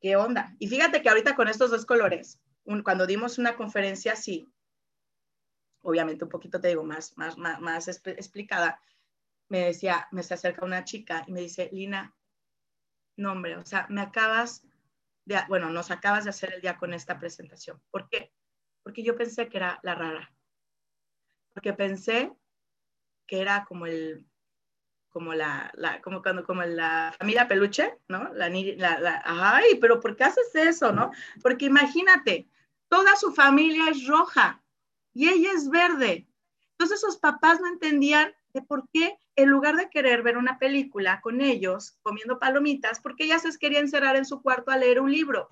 ¿qué 0.00 0.16
onda? 0.16 0.54
Y 0.58 0.66
fíjate 0.66 1.00
que 1.00 1.08
ahorita 1.08 1.34
con 1.36 1.48
estos 1.48 1.70
dos 1.70 1.86
colores, 1.86 2.40
cuando 2.82 3.06
dimos 3.06 3.38
una 3.38 3.56
conferencia 3.56 4.12
así, 4.12 4.52
obviamente 5.82 6.24
un 6.24 6.30
poquito 6.30 6.60
te 6.60 6.68
digo 6.68 6.82
más, 6.82 7.16
más, 7.16 7.38
más, 7.38 7.60
más 7.60 7.88
explicada, 7.88 8.80
me 9.48 9.60
decía, 9.66 10.08
me 10.10 10.22
se 10.22 10.34
acerca 10.34 10.64
una 10.64 10.84
chica 10.84 11.24
y 11.26 11.32
me 11.32 11.40
dice, 11.40 11.68
Lina, 11.72 12.14
no 13.16 13.32
hombre, 13.32 13.56
o 13.56 13.64
sea, 13.64 13.86
me 13.90 14.00
acabas 14.00 14.66
de, 15.24 15.38
bueno, 15.48 15.70
nos 15.70 15.90
acabas 15.90 16.24
de 16.24 16.30
hacer 16.30 16.54
el 16.54 16.60
día 16.60 16.76
con 16.76 16.92
esta 16.94 17.18
presentación. 17.18 17.80
¿Por 17.90 18.08
qué? 18.08 18.32
Porque 18.82 19.02
yo 19.02 19.16
pensé 19.16 19.48
que 19.48 19.56
era 19.56 19.80
la 19.82 19.94
rara. 19.94 20.34
Porque 21.52 21.72
pensé 21.72 22.32
que 23.26 23.40
era 23.40 23.64
como 23.64 23.86
el, 23.86 24.26
como 25.14 25.32
la, 25.32 25.70
la 25.74 26.00
como 26.02 26.22
cuando, 26.22 26.44
como 26.44 26.62
la 26.64 27.14
familia 27.16 27.46
peluche, 27.46 27.98
¿no? 28.08 28.34
La, 28.34 28.48
la, 28.48 28.98
la, 28.98 29.22
ay, 29.24 29.78
pero 29.80 30.00
¿por 30.00 30.16
qué 30.16 30.24
haces 30.24 30.54
eso, 30.54 30.92
no? 30.92 31.12
Porque 31.40 31.66
imagínate, 31.66 32.48
toda 32.88 33.14
su 33.16 33.32
familia 33.32 33.90
es 33.90 34.06
roja 34.06 34.62
y 35.12 35.28
ella 35.28 35.52
es 35.52 35.70
verde. 35.70 36.26
Entonces 36.72 37.00
sus 37.00 37.16
papás 37.16 37.60
no 37.60 37.68
entendían 37.68 38.34
de 38.52 38.62
por 38.62 38.88
qué 38.92 39.16
en 39.36 39.50
lugar 39.50 39.76
de 39.76 39.90
querer 39.90 40.22
ver 40.22 40.36
una 40.36 40.58
película 40.58 41.20
con 41.20 41.40
ellos 41.40 41.98
comiendo 42.02 42.38
palomitas, 42.38 43.00
porque 43.00 43.24
ella 43.24 43.38
se 43.38 43.56
quería 43.58 43.80
encerrar 43.80 44.16
en 44.16 44.24
su 44.24 44.40
cuarto 44.42 44.70
a 44.70 44.76
leer 44.76 45.00
un 45.00 45.10
libro. 45.10 45.48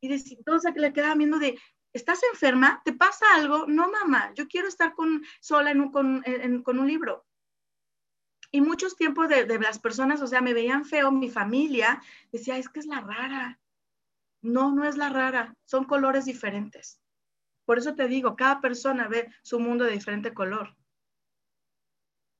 Y 0.00 0.12
entonces 0.12 0.72
le 0.76 0.92
quedaba 0.92 1.14
viendo 1.14 1.38
de, 1.38 1.58
¿estás 1.92 2.20
enferma? 2.32 2.80
¿Te 2.84 2.94
pasa 2.94 3.26
algo? 3.34 3.66
No, 3.66 3.90
mamá, 3.90 4.32
yo 4.34 4.48
quiero 4.48 4.68
estar 4.68 4.94
con, 4.94 5.22
sola 5.40 5.70
en 5.70 5.80
un, 5.82 5.92
con, 5.92 6.24
con, 6.64 6.78
un 6.78 6.88
libro. 6.88 7.26
Y 8.50 8.62
muchos 8.62 8.96
tiempos 8.96 9.28
de, 9.28 9.44
de, 9.44 9.58
las 9.58 9.78
personas, 9.78 10.22
o 10.22 10.26
sea, 10.26 10.40
me 10.40 10.54
veían 10.54 10.86
feo, 10.86 11.12
mi 11.12 11.30
familia 11.30 12.02
decía, 12.32 12.56
es 12.56 12.68
que 12.68 12.80
es 12.80 12.86
la 12.86 13.00
rara. 13.00 13.60
No, 14.42 14.74
no 14.74 14.88
es 14.88 14.96
la 14.96 15.10
rara, 15.10 15.54
son 15.66 15.84
colores 15.84 16.24
diferentes. 16.24 16.98
Por 17.66 17.76
eso 17.76 17.94
te 17.94 18.08
digo, 18.08 18.36
cada 18.36 18.62
persona 18.62 19.06
ve 19.06 19.30
su 19.42 19.60
mundo 19.60 19.84
de 19.84 19.92
diferente 19.92 20.32
color 20.32 20.74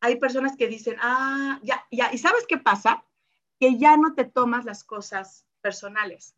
hay 0.01 0.17
personas 0.17 0.57
que 0.57 0.69
dicen, 0.69 0.97
ah, 1.01 1.61
ya, 1.63 1.87
ya, 1.91 2.11
¿y 2.13 2.19
sabes 2.19 2.47
qué 2.49 2.59
pasa? 2.59 3.05
Que 3.59 3.79
ya 3.79 3.97
no 3.97 4.15
te 4.15 4.25
tomas 4.25 4.65
las 4.65 4.83
cosas 4.83 5.47
personales. 5.61 6.35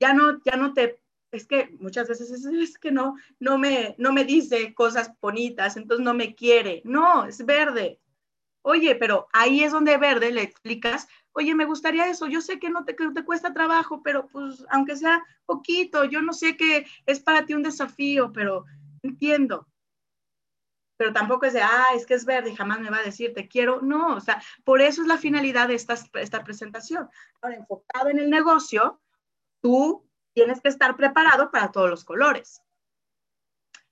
Ya 0.00 0.12
no, 0.12 0.42
ya 0.44 0.56
no 0.56 0.74
te, 0.74 1.00
es 1.30 1.46
que 1.46 1.74
muchas 1.80 2.08
veces 2.08 2.30
es, 2.30 2.78
que 2.78 2.92
no, 2.92 3.16
no 3.40 3.56
me, 3.56 3.94
no 3.98 4.12
me 4.12 4.24
dice 4.24 4.74
cosas 4.74 5.12
bonitas, 5.20 5.76
entonces 5.76 6.04
no 6.04 6.12
me 6.12 6.34
quiere. 6.34 6.82
No, 6.84 7.24
es 7.24 7.44
verde. 7.44 8.00
Oye, 8.62 8.94
pero 8.96 9.28
ahí 9.32 9.64
es 9.64 9.72
donde 9.72 9.96
verde 9.96 10.30
le 10.30 10.42
explicas, 10.42 11.08
oye, 11.32 11.54
me 11.54 11.64
gustaría 11.64 12.08
eso, 12.08 12.28
yo 12.28 12.40
sé 12.40 12.60
que 12.60 12.70
no 12.70 12.84
te, 12.84 12.94
que 12.94 13.10
te 13.10 13.24
cuesta 13.24 13.52
trabajo, 13.52 14.02
pero 14.04 14.28
pues 14.28 14.64
aunque 14.70 14.96
sea 14.96 15.24
poquito, 15.46 16.04
yo 16.04 16.22
no 16.22 16.32
sé 16.32 16.56
que 16.56 16.86
es 17.06 17.18
para 17.18 17.44
ti 17.44 17.54
un 17.54 17.62
desafío, 17.62 18.30
pero 18.32 18.64
entiendo 19.02 19.66
pero 21.02 21.12
tampoco 21.12 21.46
es 21.46 21.52
de, 21.52 21.60
ah, 21.60 21.86
es 21.96 22.06
que 22.06 22.14
es 22.14 22.24
verde 22.24 22.50
y 22.50 22.54
jamás 22.54 22.78
me 22.78 22.88
va 22.88 22.98
a 22.98 23.02
decir 23.02 23.34
te 23.34 23.48
quiero. 23.48 23.80
No, 23.82 24.14
o 24.14 24.20
sea, 24.20 24.40
por 24.62 24.80
eso 24.80 25.02
es 25.02 25.08
la 25.08 25.18
finalidad 25.18 25.66
de 25.66 25.74
esta, 25.74 25.96
esta 26.14 26.44
presentación. 26.44 27.10
Ahora, 27.40 27.56
enfocado 27.56 28.08
en 28.08 28.20
el 28.20 28.30
negocio, 28.30 29.00
tú 29.60 30.08
tienes 30.32 30.60
que 30.60 30.68
estar 30.68 30.96
preparado 30.96 31.50
para 31.50 31.72
todos 31.72 31.90
los 31.90 32.04
colores. 32.04 32.62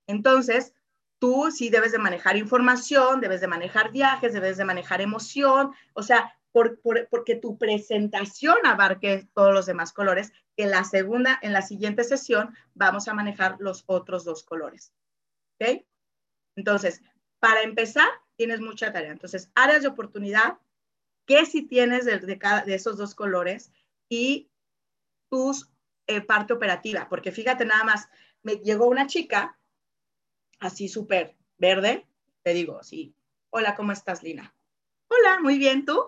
Entonces, 0.07 0.73
tú 1.19 1.51
sí 1.51 1.69
debes 1.69 1.91
de 1.91 1.99
manejar 1.99 2.37
información, 2.37 3.21
debes 3.21 3.41
de 3.41 3.49
manejar 3.49 3.91
viajes, 3.91 4.33
debes 4.33 4.57
de 4.57 4.65
manejar 4.65 5.01
emoción, 5.01 5.73
o 5.95 6.05
sea, 6.05 6.39
por, 6.53 6.81
por, 6.81 7.09
porque 7.09 7.35
tu 7.35 7.59
presentación 7.59 8.59
abarque 8.67 9.27
todos 9.35 9.53
los 9.53 9.67
demás 9.67 9.93
colores, 9.93 10.31
que 10.57 10.63
en 10.63 10.71
la 10.71 10.85
segunda, 10.85 11.41
en 11.43 11.55
la 11.55 11.63
siguiente 11.63 12.05
sesión, 12.05 12.55
vamos 12.75 13.09
a 13.09 13.15
manejar 13.15 13.57
los 13.59 13.83
otros 13.89 14.25
dos 14.25 14.45
colores. 14.45 14.93
¿Ok? 15.61 15.90
Entonces, 16.57 17.03
para 17.39 17.63
empezar, 17.63 18.09
tienes 18.37 18.61
mucha 18.61 18.93
tarea. 18.93 19.13
Entonces, 19.13 19.51
áreas 19.55 19.83
de 19.83 19.89
oportunidad, 19.89 20.59
¿qué 21.27 21.47
si 21.47 21.63
tienes 21.63 22.05
de, 22.05 22.39
cada, 22.39 22.65
de 22.65 22.75
esos 22.75 22.97
dos 22.97 23.15
colores? 23.15 23.73
Y 24.09 24.51
tus 25.31 25.71
eh, 26.07 26.21
parte 26.21 26.53
operativa, 26.53 27.09
porque 27.09 27.31
fíjate 27.31 27.65
nada 27.65 27.85
más, 27.85 28.09
me 28.43 28.57
llegó 28.57 28.89
una 28.89 29.07
chica 29.07 29.59
así 30.59 30.89
súper 30.89 31.37
verde, 31.57 32.07
te 32.43 32.53
digo, 32.53 32.83
sí, 32.83 33.15
hola, 33.51 33.77
¿cómo 33.77 33.93
estás, 33.93 34.23
Lina? 34.23 34.55
Hola, 35.09 35.39
muy 35.41 35.59
bien, 35.59 35.85
¿tú? 35.85 36.03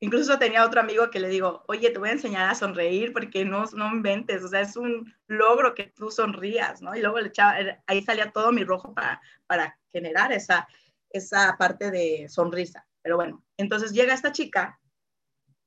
Incluso 0.00 0.38
tenía 0.38 0.64
otro 0.64 0.80
amigo 0.80 1.10
que 1.10 1.20
le 1.20 1.28
digo, 1.28 1.64
oye, 1.68 1.90
te 1.90 1.98
voy 1.98 2.10
a 2.10 2.12
enseñar 2.12 2.50
a 2.50 2.54
sonreír 2.54 3.12
porque 3.14 3.44
no, 3.46 3.64
no 3.72 3.88
inventes, 3.88 4.44
o 4.44 4.48
sea, 4.48 4.60
es 4.60 4.76
un 4.76 5.14
logro 5.26 5.74
que 5.74 5.84
tú 5.84 6.10
sonrías, 6.10 6.82
¿no? 6.82 6.94
Y 6.94 7.00
luego 7.00 7.18
le 7.18 7.28
echaba, 7.28 7.56
ahí 7.86 8.02
salía 8.02 8.30
todo 8.30 8.52
mi 8.52 8.62
rojo 8.62 8.92
para, 8.92 9.22
para 9.46 9.78
generar 9.92 10.32
esa, 10.32 10.68
esa 11.10 11.56
parte 11.58 11.90
de 11.90 12.28
sonrisa. 12.28 12.86
Pero 13.00 13.16
bueno, 13.16 13.42
entonces 13.56 13.92
llega 13.92 14.12
esta 14.12 14.32
chica 14.32 14.78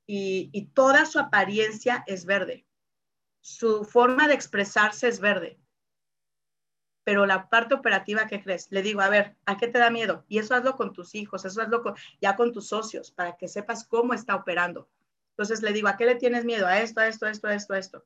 y, 0.06 0.48
y 0.52 0.66
toda 0.66 1.06
su 1.06 1.18
apariencia 1.18 2.04
es 2.06 2.24
verde. 2.24 2.66
Su 3.40 3.84
forma 3.84 4.28
de 4.28 4.34
expresarse 4.34 5.08
es 5.08 5.18
verde 5.18 5.58
pero 7.04 7.26
la 7.26 7.48
parte 7.48 7.74
operativa, 7.74 8.26
¿qué 8.26 8.42
crees? 8.42 8.66
Le 8.70 8.82
digo, 8.82 9.00
a 9.00 9.08
ver, 9.08 9.36
¿a 9.46 9.56
qué 9.56 9.68
te 9.68 9.78
da 9.78 9.90
miedo? 9.90 10.24
Y 10.28 10.38
eso 10.38 10.54
hazlo 10.54 10.76
con 10.76 10.92
tus 10.92 11.14
hijos, 11.14 11.44
eso 11.44 11.62
hazlo 11.62 11.82
ya 12.20 12.36
con 12.36 12.52
tus 12.52 12.68
socios, 12.68 13.10
para 13.10 13.36
que 13.36 13.48
sepas 13.48 13.86
cómo 13.86 14.14
está 14.14 14.34
operando. 14.34 14.88
Entonces 15.30 15.62
le 15.62 15.72
digo, 15.72 15.88
¿a 15.88 15.96
qué 15.96 16.06
le 16.06 16.16
tienes 16.16 16.44
miedo? 16.44 16.66
A 16.66 16.80
esto, 16.80 17.00
a 17.00 17.08
esto, 17.08 17.26
a 17.26 17.30
esto, 17.30 17.48
a 17.48 17.54
esto, 17.54 17.74
a 17.74 17.78
esto. 17.78 18.04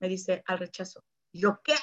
Me 0.00 0.08
dice, 0.08 0.42
al 0.46 0.58
rechazo. 0.58 1.02
Y 1.32 1.40
yo, 1.40 1.60
¿qué? 1.62 1.74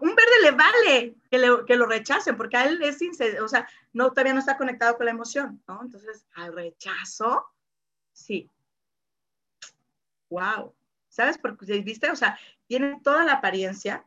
un 0.00 0.14
verde 0.14 0.42
le 0.42 0.50
vale 0.52 1.16
que, 1.30 1.38
le, 1.38 1.64
que 1.66 1.76
lo 1.76 1.86
rechacen, 1.86 2.36
porque 2.36 2.56
a 2.56 2.64
él 2.64 2.82
es 2.82 2.98
sincero, 2.98 3.44
o 3.44 3.48
sea, 3.48 3.68
no, 3.92 4.10
todavía 4.10 4.32
no 4.32 4.40
está 4.40 4.56
conectado 4.56 4.96
con 4.96 5.06
la 5.06 5.12
emoción, 5.12 5.62
¿no? 5.68 5.82
Entonces, 5.82 6.26
al 6.34 6.54
rechazo, 6.54 7.46
sí. 8.12 8.50
Wow. 10.30 10.74
¿Sabes? 11.08 11.38
Porque, 11.38 11.80
¿viste? 11.82 12.10
O 12.10 12.16
sea, 12.16 12.38
tiene 12.66 12.98
toda 13.02 13.24
la 13.24 13.34
apariencia, 13.34 14.04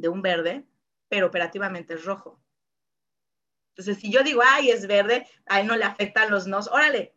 de 0.00 0.08
un 0.08 0.22
verde, 0.22 0.66
pero 1.08 1.26
operativamente 1.26 1.94
es 1.94 2.04
rojo. 2.04 2.40
Entonces, 3.70 3.98
si 4.02 4.12
yo 4.12 4.22
digo, 4.22 4.42
ay, 4.44 4.70
es 4.70 4.86
verde, 4.86 5.26
a 5.46 5.60
él 5.60 5.66
no 5.66 5.76
le 5.76 5.84
afectan 5.84 6.30
los 6.30 6.46
nos, 6.46 6.68
órale, 6.68 7.14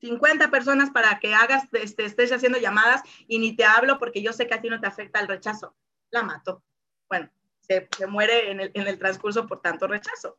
50 0.00 0.50
personas 0.50 0.90
para 0.90 1.18
que 1.18 1.34
hagas, 1.34 1.68
este, 1.72 2.04
estés 2.04 2.32
haciendo 2.32 2.58
llamadas 2.58 3.02
y 3.26 3.38
ni 3.38 3.56
te 3.56 3.64
hablo 3.64 3.98
porque 3.98 4.22
yo 4.22 4.32
sé 4.32 4.46
que 4.46 4.54
a 4.54 4.60
ti 4.60 4.68
no 4.68 4.80
te 4.80 4.86
afecta 4.86 5.20
el 5.20 5.28
rechazo. 5.28 5.76
La 6.10 6.22
mato. 6.22 6.62
Bueno, 7.08 7.30
se, 7.60 7.88
muere 8.06 8.50
en 8.50 8.60
el, 8.60 8.70
en 8.74 8.86
el, 8.86 8.98
transcurso 8.98 9.46
por 9.46 9.60
tanto 9.60 9.86
rechazo. 9.86 10.38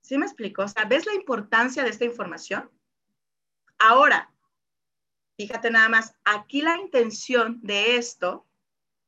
¿Sí 0.00 0.16
me 0.16 0.26
explico? 0.26 0.62
O 0.62 0.68
sea, 0.68 0.84
¿ves 0.84 1.06
la 1.06 1.14
importancia 1.14 1.84
de 1.84 1.90
esta 1.90 2.04
información? 2.04 2.70
Ahora, 3.78 4.32
fíjate 5.36 5.70
nada 5.70 5.88
más, 5.88 6.14
aquí 6.24 6.62
la 6.62 6.76
intención 6.78 7.60
de 7.62 7.96
esto 7.96 8.46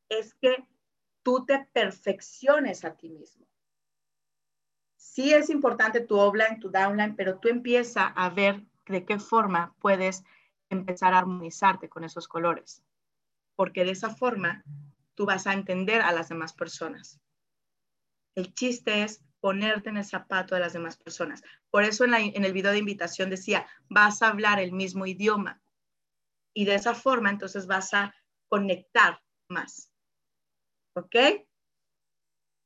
es 0.08 0.34
que 0.34 0.64
tú 1.22 1.44
te 1.44 1.66
perfecciones 1.72 2.84
a 2.84 2.96
ti 2.96 3.08
mismo. 3.08 3.46
Sí 4.96 5.32
es 5.32 5.50
importante 5.50 6.00
tu 6.00 6.18
offline, 6.18 6.60
tu 6.60 6.70
downline, 6.70 7.16
pero 7.16 7.38
tú 7.38 7.48
empieza 7.48 8.06
a 8.06 8.30
ver 8.30 8.64
de 8.86 9.04
qué 9.04 9.18
forma 9.18 9.74
puedes 9.80 10.24
empezar 10.68 11.14
a 11.14 11.18
armonizarte 11.18 11.88
con 11.88 12.04
esos 12.04 12.28
colores, 12.28 12.82
porque 13.56 13.84
de 13.84 13.92
esa 13.92 14.10
forma 14.10 14.64
tú 15.14 15.26
vas 15.26 15.46
a 15.46 15.52
entender 15.52 16.00
a 16.02 16.12
las 16.12 16.28
demás 16.28 16.52
personas. 16.52 17.20
El 18.34 18.54
chiste 18.54 19.02
es 19.02 19.22
ponerte 19.40 19.88
en 19.88 19.96
el 19.96 20.04
zapato 20.04 20.54
de 20.54 20.60
las 20.60 20.72
demás 20.72 20.96
personas. 20.96 21.42
Por 21.70 21.82
eso 21.84 22.04
en, 22.04 22.14
en, 22.14 22.44
el 22.44 22.52
video 22.52 22.72
de 22.72 22.78
invitación 22.78 23.30
decía, 23.30 23.66
vas 23.88 24.22
a 24.22 24.28
hablar 24.28 24.60
el 24.60 24.72
mismo 24.72 25.06
idioma. 25.06 25.60
Y 26.54 26.64
de 26.64 26.74
esa 26.74 26.94
forma 26.94 27.30
entonces 27.30 27.66
vas 27.66 27.94
a 27.94 28.14
conectar 28.48 29.22
más. 29.48 29.89
¿Ok? 31.00 31.16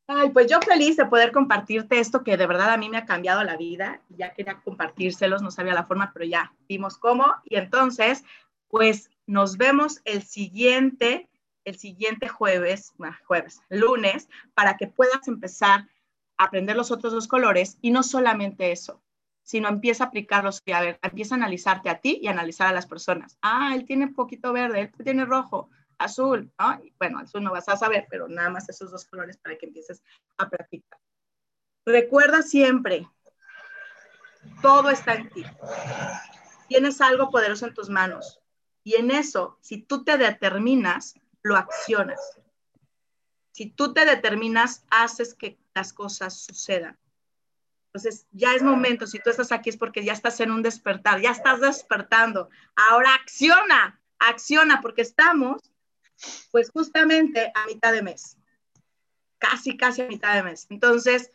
Ay, 0.06 0.30
pues 0.30 0.50
yo 0.50 0.60
feliz 0.60 0.96
de 0.96 1.06
poder 1.06 1.32
compartirte 1.32 1.98
esto 1.98 2.22
que 2.22 2.36
de 2.36 2.46
verdad 2.46 2.70
a 2.70 2.76
mí 2.76 2.90
me 2.90 2.98
ha 2.98 3.06
cambiado 3.06 3.42
la 3.42 3.56
vida. 3.56 4.02
Ya 4.10 4.34
quería 4.34 4.60
compartírselos, 4.60 5.40
no 5.40 5.50
sabía 5.50 5.72
la 5.72 5.86
forma, 5.86 6.12
pero 6.12 6.26
ya 6.26 6.52
vimos 6.68 6.98
cómo. 6.98 7.34
Y 7.44 7.56
entonces, 7.56 8.24
pues 8.68 9.10
nos 9.26 9.56
vemos 9.56 10.02
el 10.04 10.22
siguiente, 10.22 11.30
el 11.64 11.78
siguiente 11.78 12.28
jueves, 12.28 12.92
jueves, 13.24 13.62
lunes, 13.70 14.28
para 14.52 14.76
que 14.76 14.88
puedas 14.88 15.26
empezar 15.26 15.88
a 16.36 16.44
aprender 16.44 16.76
los 16.76 16.90
otros 16.90 17.12
dos 17.12 17.28
colores 17.28 17.78
y 17.80 17.90
no 17.90 18.02
solamente 18.02 18.72
eso, 18.72 19.02
sino 19.42 19.68
empieza 19.68 20.04
a 20.04 20.06
aplicarlos 20.08 20.60
y 20.66 20.72
a 20.72 20.82
ver, 20.82 20.98
empieza 21.02 21.34
a 21.34 21.38
analizarte 21.38 21.88
a 21.88 22.00
ti 22.00 22.18
y 22.20 22.26
a 22.26 22.32
analizar 22.32 22.66
a 22.66 22.72
las 22.72 22.86
personas. 22.86 23.38
Ah, 23.40 23.72
él 23.74 23.86
tiene 23.86 24.08
poquito 24.08 24.52
verde, 24.52 24.80
él 24.80 25.04
tiene 25.04 25.24
rojo. 25.24 25.70
Azul, 25.98 26.52
¿no? 26.58 26.80
bueno, 26.98 27.18
azul 27.18 27.42
no 27.42 27.52
vas 27.52 27.68
a 27.68 27.76
saber, 27.76 28.06
pero 28.10 28.28
nada 28.28 28.50
más 28.50 28.68
esos 28.68 28.90
dos 28.90 29.04
colores 29.04 29.36
para 29.36 29.56
que 29.56 29.66
empieces 29.66 30.02
a 30.38 30.48
practicar. 30.48 30.98
Recuerda 31.86 32.42
siempre, 32.42 33.08
todo 34.62 34.90
está 34.90 35.14
en 35.14 35.28
ti. 35.30 35.44
Tienes 36.68 37.00
algo 37.00 37.30
poderoso 37.30 37.66
en 37.66 37.74
tus 37.74 37.88
manos. 37.88 38.40
Y 38.82 38.96
en 38.96 39.10
eso, 39.10 39.58
si 39.60 39.78
tú 39.78 40.04
te 40.04 40.18
determinas, 40.18 41.14
lo 41.42 41.56
accionas. 41.56 42.20
Si 43.52 43.70
tú 43.70 43.92
te 43.92 44.04
determinas, 44.04 44.84
haces 44.90 45.34
que 45.34 45.58
las 45.74 45.92
cosas 45.92 46.38
sucedan. 46.38 46.98
Entonces, 47.86 48.26
ya 48.32 48.54
es 48.54 48.62
momento, 48.62 49.06
si 49.06 49.20
tú 49.20 49.30
estás 49.30 49.52
aquí 49.52 49.70
es 49.70 49.76
porque 49.76 50.04
ya 50.04 50.12
estás 50.12 50.40
en 50.40 50.50
un 50.50 50.62
despertar, 50.62 51.20
ya 51.20 51.30
estás 51.30 51.60
despertando. 51.60 52.50
Ahora 52.74 53.14
acciona, 53.14 54.00
acciona, 54.18 54.80
porque 54.80 55.02
estamos, 55.02 55.62
pues 56.50 56.70
justamente 56.70 57.52
a 57.54 57.66
mitad 57.66 57.92
de 57.92 58.02
mes, 58.02 58.36
casi, 59.38 59.76
casi 59.76 60.02
a 60.02 60.08
mitad 60.08 60.34
de 60.34 60.42
mes. 60.42 60.66
Entonces, 60.70 61.30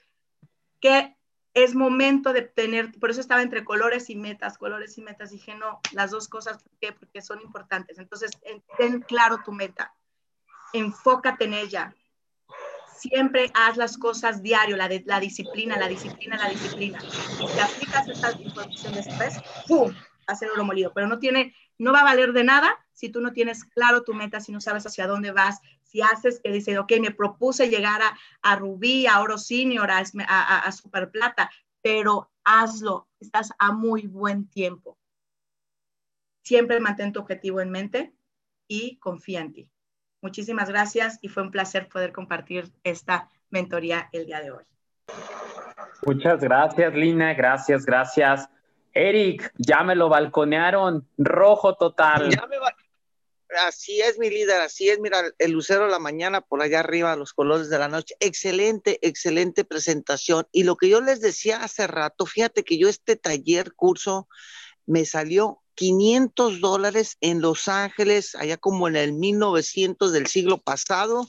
¿qué 0.80 1.15
es 1.53 1.75
momento 1.75 2.34
de 2.34 2.43
tener, 2.43 2.91
por 2.99 3.09
eso 3.09 3.21
estaba 3.21 3.41
entre 3.41 3.65
colores 3.65 4.09
y 4.09 4.15
metas, 4.15 4.57
colores 4.57 4.97
y 4.97 5.01
metas, 5.01 5.32
dije, 5.32 5.55
no, 5.55 5.80
las 5.91 6.11
dos 6.11 6.27
cosas, 6.27 6.61
¿por 6.61 6.77
qué? 6.80 6.93
Porque 6.93 7.21
son 7.21 7.41
importantes. 7.41 7.97
Entonces, 7.97 8.32
ten 8.77 9.01
claro 9.01 9.41
tu 9.43 9.51
meta, 9.51 9.93
enfócate 10.73 11.45
en 11.45 11.53
ella. 11.53 11.95
Siempre 12.95 13.49
haz 13.53 13.77
las 13.77 13.97
cosas 13.97 14.43
diario, 14.43 14.75
la, 14.75 14.89
de, 14.89 15.03
la 15.05 15.19
disciplina, 15.19 15.77
la 15.77 15.88
disciplina, 15.88 16.38
la 16.38 16.49
disciplina. 16.49 16.99
Si 16.99 17.59
aplicas 17.59 18.07
esta 18.07 18.32
información 18.34 18.93
después, 18.93 19.39
¡pum! 19.67 19.93
hacer 20.27 20.49
oro 20.51 20.63
molido, 20.63 20.91
pero 20.93 21.07
no 21.07 21.17
tiene, 21.17 21.55
no 21.77 21.91
va 21.91 22.01
a 22.01 22.03
valer 22.03 22.34
de 22.34 22.43
nada 22.43 22.77
si 22.99 23.07
tú 23.07 23.21
no 23.21 23.31
tienes 23.31 23.63
claro 23.63 24.03
tu 24.03 24.13
meta, 24.13 24.41
si 24.41 24.51
no 24.51 24.59
sabes 24.59 24.85
hacia 24.85 25.07
dónde 25.07 25.31
vas, 25.31 25.61
si 25.83 26.01
haces 26.01 26.41
que 26.43 26.51
dice, 26.51 26.77
ok, 26.77 26.91
me 26.99 27.11
propuse 27.11 27.69
llegar 27.69 28.01
a, 28.01 28.17
a 28.41 28.57
Rubí, 28.57 29.07
a 29.07 29.21
Oro 29.21 29.37
Senior, 29.37 29.89
a, 29.89 30.03
a, 30.27 30.59
a 30.59 30.71
Super 30.73 31.09
Plata, 31.09 31.49
pero 31.81 32.29
hazlo, 32.43 33.07
estás 33.21 33.51
a 33.57 33.71
muy 33.71 34.05
buen 34.05 34.49
tiempo. 34.49 34.97
Siempre 36.43 36.81
mantén 36.81 37.13
tu 37.13 37.21
objetivo 37.21 37.61
en 37.61 37.69
mente 37.69 38.13
y 38.67 38.97
confía 38.97 39.39
en 39.39 39.53
ti. 39.53 39.71
Muchísimas 40.21 40.67
gracias 40.67 41.19
y 41.21 41.29
fue 41.29 41.43
un 41.43 41.51
placer 41.51 41.87
poder 41.87 42.11
compartir 42.11 42.69
esta 42.83 43.29
mentoría 43.49 44.09
el 44.11 44.25
día 44.25 44.41
de 44.41 44.51
hoy. 44.51 44.63
Muchas 46.05 46.41
gracias, 46.41 46.93
Lina. 46.93 47.33
Gracias, 47.33 47.85
gracias. 47.85 48.49
Eric, 48.91 49.53
ya 49.57 49.83
me 49.83 49.95
lo 49.95 50.09
balconearon, 50.09 51.07
rojo 51.17 51.75
total. 51.75 52.29
Ya 52.29 52.45
me 52.47 52.57
Así 53.67 53.99
es, 53.99 54.19
mi 54.19 54.29
líder, 54.29 54.61
así 54.61 54.89
es. 54.89 54.99
Mira, 54.99 55.23
el 55.39 55.51
lucero 55.51 55.85
de 55.85 55.91
la 55.91 55.99
mañana 55.99 56.41
por 56.41 56.61
allá 56.61 56.81
arriba, 56.81 57.15
los 57.15 57.33
colores 57.33 57.69
de 57.69 57.79
la 57.79 57.87
noche. 57.87 58.15
Excelente, 58.19 58.99
excelente 59.01 59.65
presentación. 59.65 60.47
Y 60.51 60.63
lo 60.63 60.75
que 60.75 60.87
yo 60.89 61.01
les 61.01 61.19
decía 61.19 61.63
hace 61.63 61.87
rato, 61.87 62.25
fíjate 62.27 62.63
que 62.63 62.77
yo 62.77 62.87
este 62.87 63.15
taller, 63.15 63.73
curso, 63.73 64.27
me 64.85 65.05
salió 65.05 65.63
500 65.75 66.61
dólares 66.61 67.17
en 67.21 67.41
Los 67.41 67.67
Ángeles, 67.67 68.35
allá 68.35 68.57
como 68.57 68.87
en 68.87 68.95
el 68.95 69.13
1900 69.13 70.11
del 70.11 70.27
siglo 70.27 70.61
pasado. 70.61 71.27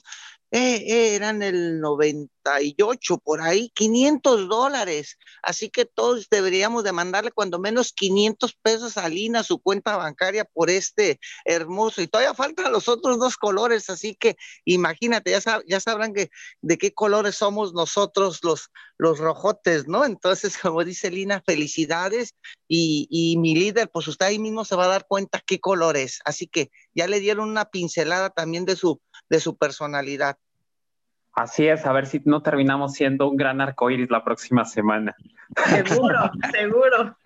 Eh, 0.53 1.15
eran 1.15 1.43
el 1.43 1.81
98 1.81 3.19
por 3.19 3.41
ahí, 3.41 3.71
500 3.75 4.49
dólares. 4.49 5.17
Así 5.43 5.71
que 5.71 5.85
todos 5.85 6.29
deberíamos 6.29 6.83
de 6.83 6.91
mandarle 6.93 7.31
cuando 7.31 7.61
menos 7.61 7.93
500 7.93 8.55
pesos 8.55 8.97
a 8.97 9.09
Lina, 9.09 9.45
su 9.45 9.61
cuenta 9.61 9.97
bancaria, 9.97 10.45
por 10.45 10.69
este 10.69 11.21
hermoso. 11.45 12.03
Y 12.03 12.09
todavía 12.09 12.35
faltan 12.35 12.73
los 12.73 12.89
otros 12.89 13.19
dos 13.21 13.37
colores, 13.37 13.91
así 13.91 14.17
que 14.17 14.37
imagínate, 14.65 15.31
ya, 15.31 15.63
ya 15.67 15.79
sabrán 15.81 16.15
que, 16.15 16.31
de 16.63 16.79
qué 16.79 16.93
colores 16.93 17.37
somos 17.37 17.73
nosotros 17.73 18.41
los, 18.43 18.71
los 18.99 19.19
rojotes, 19.19 19.87
¿no? 19.87 20.05
Entonces, 20.05 20.59
como 20.63 20.85
dice 20.85 21.11
Lina, 21.11 21.43
felicidades. 21.47 22.35
Y, 22.67 23.07
y 23.11 23.37
mi 23.37 23.55
líder, 23.55 23.91
pues 23.91 24.09
usted 24.09 24.27
ahí 24.27 24.39
mismo 24.39 24.65
se 24.65 24.77
va 24.77 24.85
a 24.85 24.89
dar 24.89 25.07
cuenta 25.07 25.43
qué 25.47 25.61
color 25.61 25.97
es. 25.97 26.21
Así 26.25 26.49
que 26.49 26.71
ya 26.95 27.07
le 27.07 27.21
dieron 27.21 27.49
una 27.49 27.67
pincelada 27.67 28.31
también 28.31 28.65
de 28.65 28.77
su 28.77 29.01
de 29.31 29.41
su 29.41 29.57
personalidad. 29.57 30.37
Así 31.33 31.67
es, 31.67 31.87
a 31.87 31.93
ver 31.93 32.07
si 32.07 32.21
no 32.25 32.43
terminamos 32.43 32.93
siendo 32.93 33.29
un 33.29 33.37
gran 33.37 33.61
arcoíris 33.61 34.11
la 34.11 34.25
próxima 34.25 34.65
semana. 34.65 35.15
Seguro, 35.65 36.31
seguro. 36.53 37.17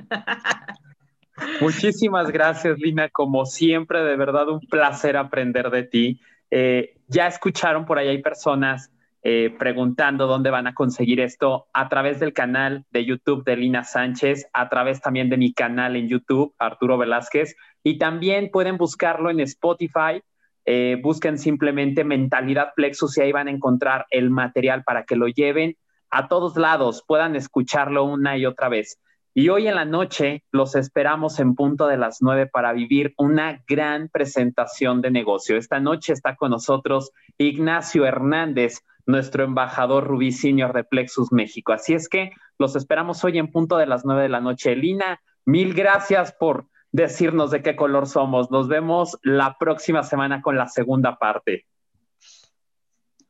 Muchísimas 1.61 2.31
gracias, 2.31 2.79
Lina. 2.79 3.09
Como 3.09 3.47
siempre, 3.47 4.03
de 4.03 4.17
verdad, 4.17 4.49
un 4.51 4.61
placer 4.61 5.17
aprender 5.17 5.71
de 5.71 5.83
ti. 5.83 6.21
Eh, 6.51 6.97
ya 7.09 7.27
escucharon 7.27 7.87
por 7.87 7.99
ahí, 7.99 8.09
hay 8.09 8.23
personas 8.23 8.91
eh, 9.23 9.55
preguntando 9.59 10.27
dónde 10.27 10.51
van 10.51 10.67
a 10.67 10.75
conseguir 10.75 11.19
esto 11.19 11.67
a 11.73 11.89
través 11.89 12.21
del 12.21 12.35
canal 12.35 12.85
de 12.91 13.07
YouTube 13.07 13.43
de 13.43 13.57
Lina 13.57 13.83
Sánchez, 13.83 14.47
a 14.53 14.69
través 14.69 15.01
también 15.01 15.31
de 15.31 15.39
mi 15.39 15.55
canal 15.55 15.97
en 15.97 16.09
YouTube, 16.09 16.55
Arturo 16.59 16.99
Velázquez, 16.99 17.57
y 17.83 17.97
también 17.97 18.51
pueden 18.51 18.77
buscarlo 18.77 19.31
en 19.31 19.41
Spotify 19.41 20.23
eh, 20.65 20.99
busquen 21.03 21.39
simplemente 21.39 22.05
mentalidad 22.05 22.73
plexus 22.75 23.19
y 23.19 23.23
ahí 23.23 23.33
van 23.33 23.49
a 23.49 23.51
encontrar 23.51 24.07
el 24.11 24.31
material 24.31 24.83
para 24.85 25.05
que 25.05 25.17
lo 25.17 25.29
lleven 25.29 25.77
a 26.11 26.29
todos 26.29 26.57
lados, 26.57 27.03
puedan 27.07 27.35
escucharlo 27.35 28.05
una 28.05 28.37
y 28.37 28.47
otra 28.47 28.69
vez. 28.69 29.01
Y 29.37 29.49
hoy 29.49 29.67
en 29.67 29.75
la 29.75 29.85
noche 29.85 30.45
los 30.53 30.77
esperamos 30.77 31.41
en 31.41 31.57
punto 31.57 31.89
de 31.89 31.97
las 31.97 32.19
nueve 32.21 32.47
para 32.47 32.73
vivir 32.73 33.15
una 33.19 33.65
gran 33.67 34.09
presentación 34.09 35.03
de 35.03 35.11
negocio. 35.11 35.57
Esta 35.57 35.81
noche 35.81 36.13
está 36.13 36.37
con 36.37 36.53
nosotros 36.53 37.11
Ignacio 37.37 38.07
Hernández, 38.07 38.79
nuestro 39.07 39.43
embajador 39.43 40.07
Rubí 40.07 40.31
Senior 40.31 40.73
de 40.73 40.85
Plexus 40.85 41.33
México. 41.33 41.73
Así 41.73 41.95
es 41.95 42.09
que 42.09 42.31
los 42.61 42.77
esperamos 42.77 43.25
hoy 43.25 43.39
en 43.39 43.51
punto 43.51 43.77
de 43.77 43.87
las 43.87 44.05
nueve 44.05 44.23
de 44.23 44.29
la 44.29 44.41
noche. 44.41 44.77
Lina, 44.77 45.21
mil 45.45 45.75
gracias 45.75 46.33
por 46.33 46.69
decirnos 46.95 47.51
de 47.51 47.61
qué 47.61 47.75
color 47.75 48.07
somos. 48.07 48.53
Nos 48.53 48.69
vemos 48.69 49.19
la 49.23 49.59
próxima 49.59 50.05
semana 50.05 50.41
con 50.41 50.57
la 50.57 50.69
segunda 50.69 51.19
parte. 51.19 51.67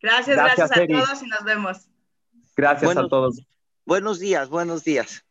Gracias, 0.03 0.37
gracias, 0.37 0.71
a 0.71 0.87
todos 0.87 1.23
y 1.23 1.27
nos 1.29 1.45
vemos. 1.45 1.89
Gracias 2.55 2.95
a 2.95 3.09
todos. 3.09 3.43
Buenos 3.87 4.19
días, 4.19 4.51
buenos 4.51 4.85
días. 4.85 5.25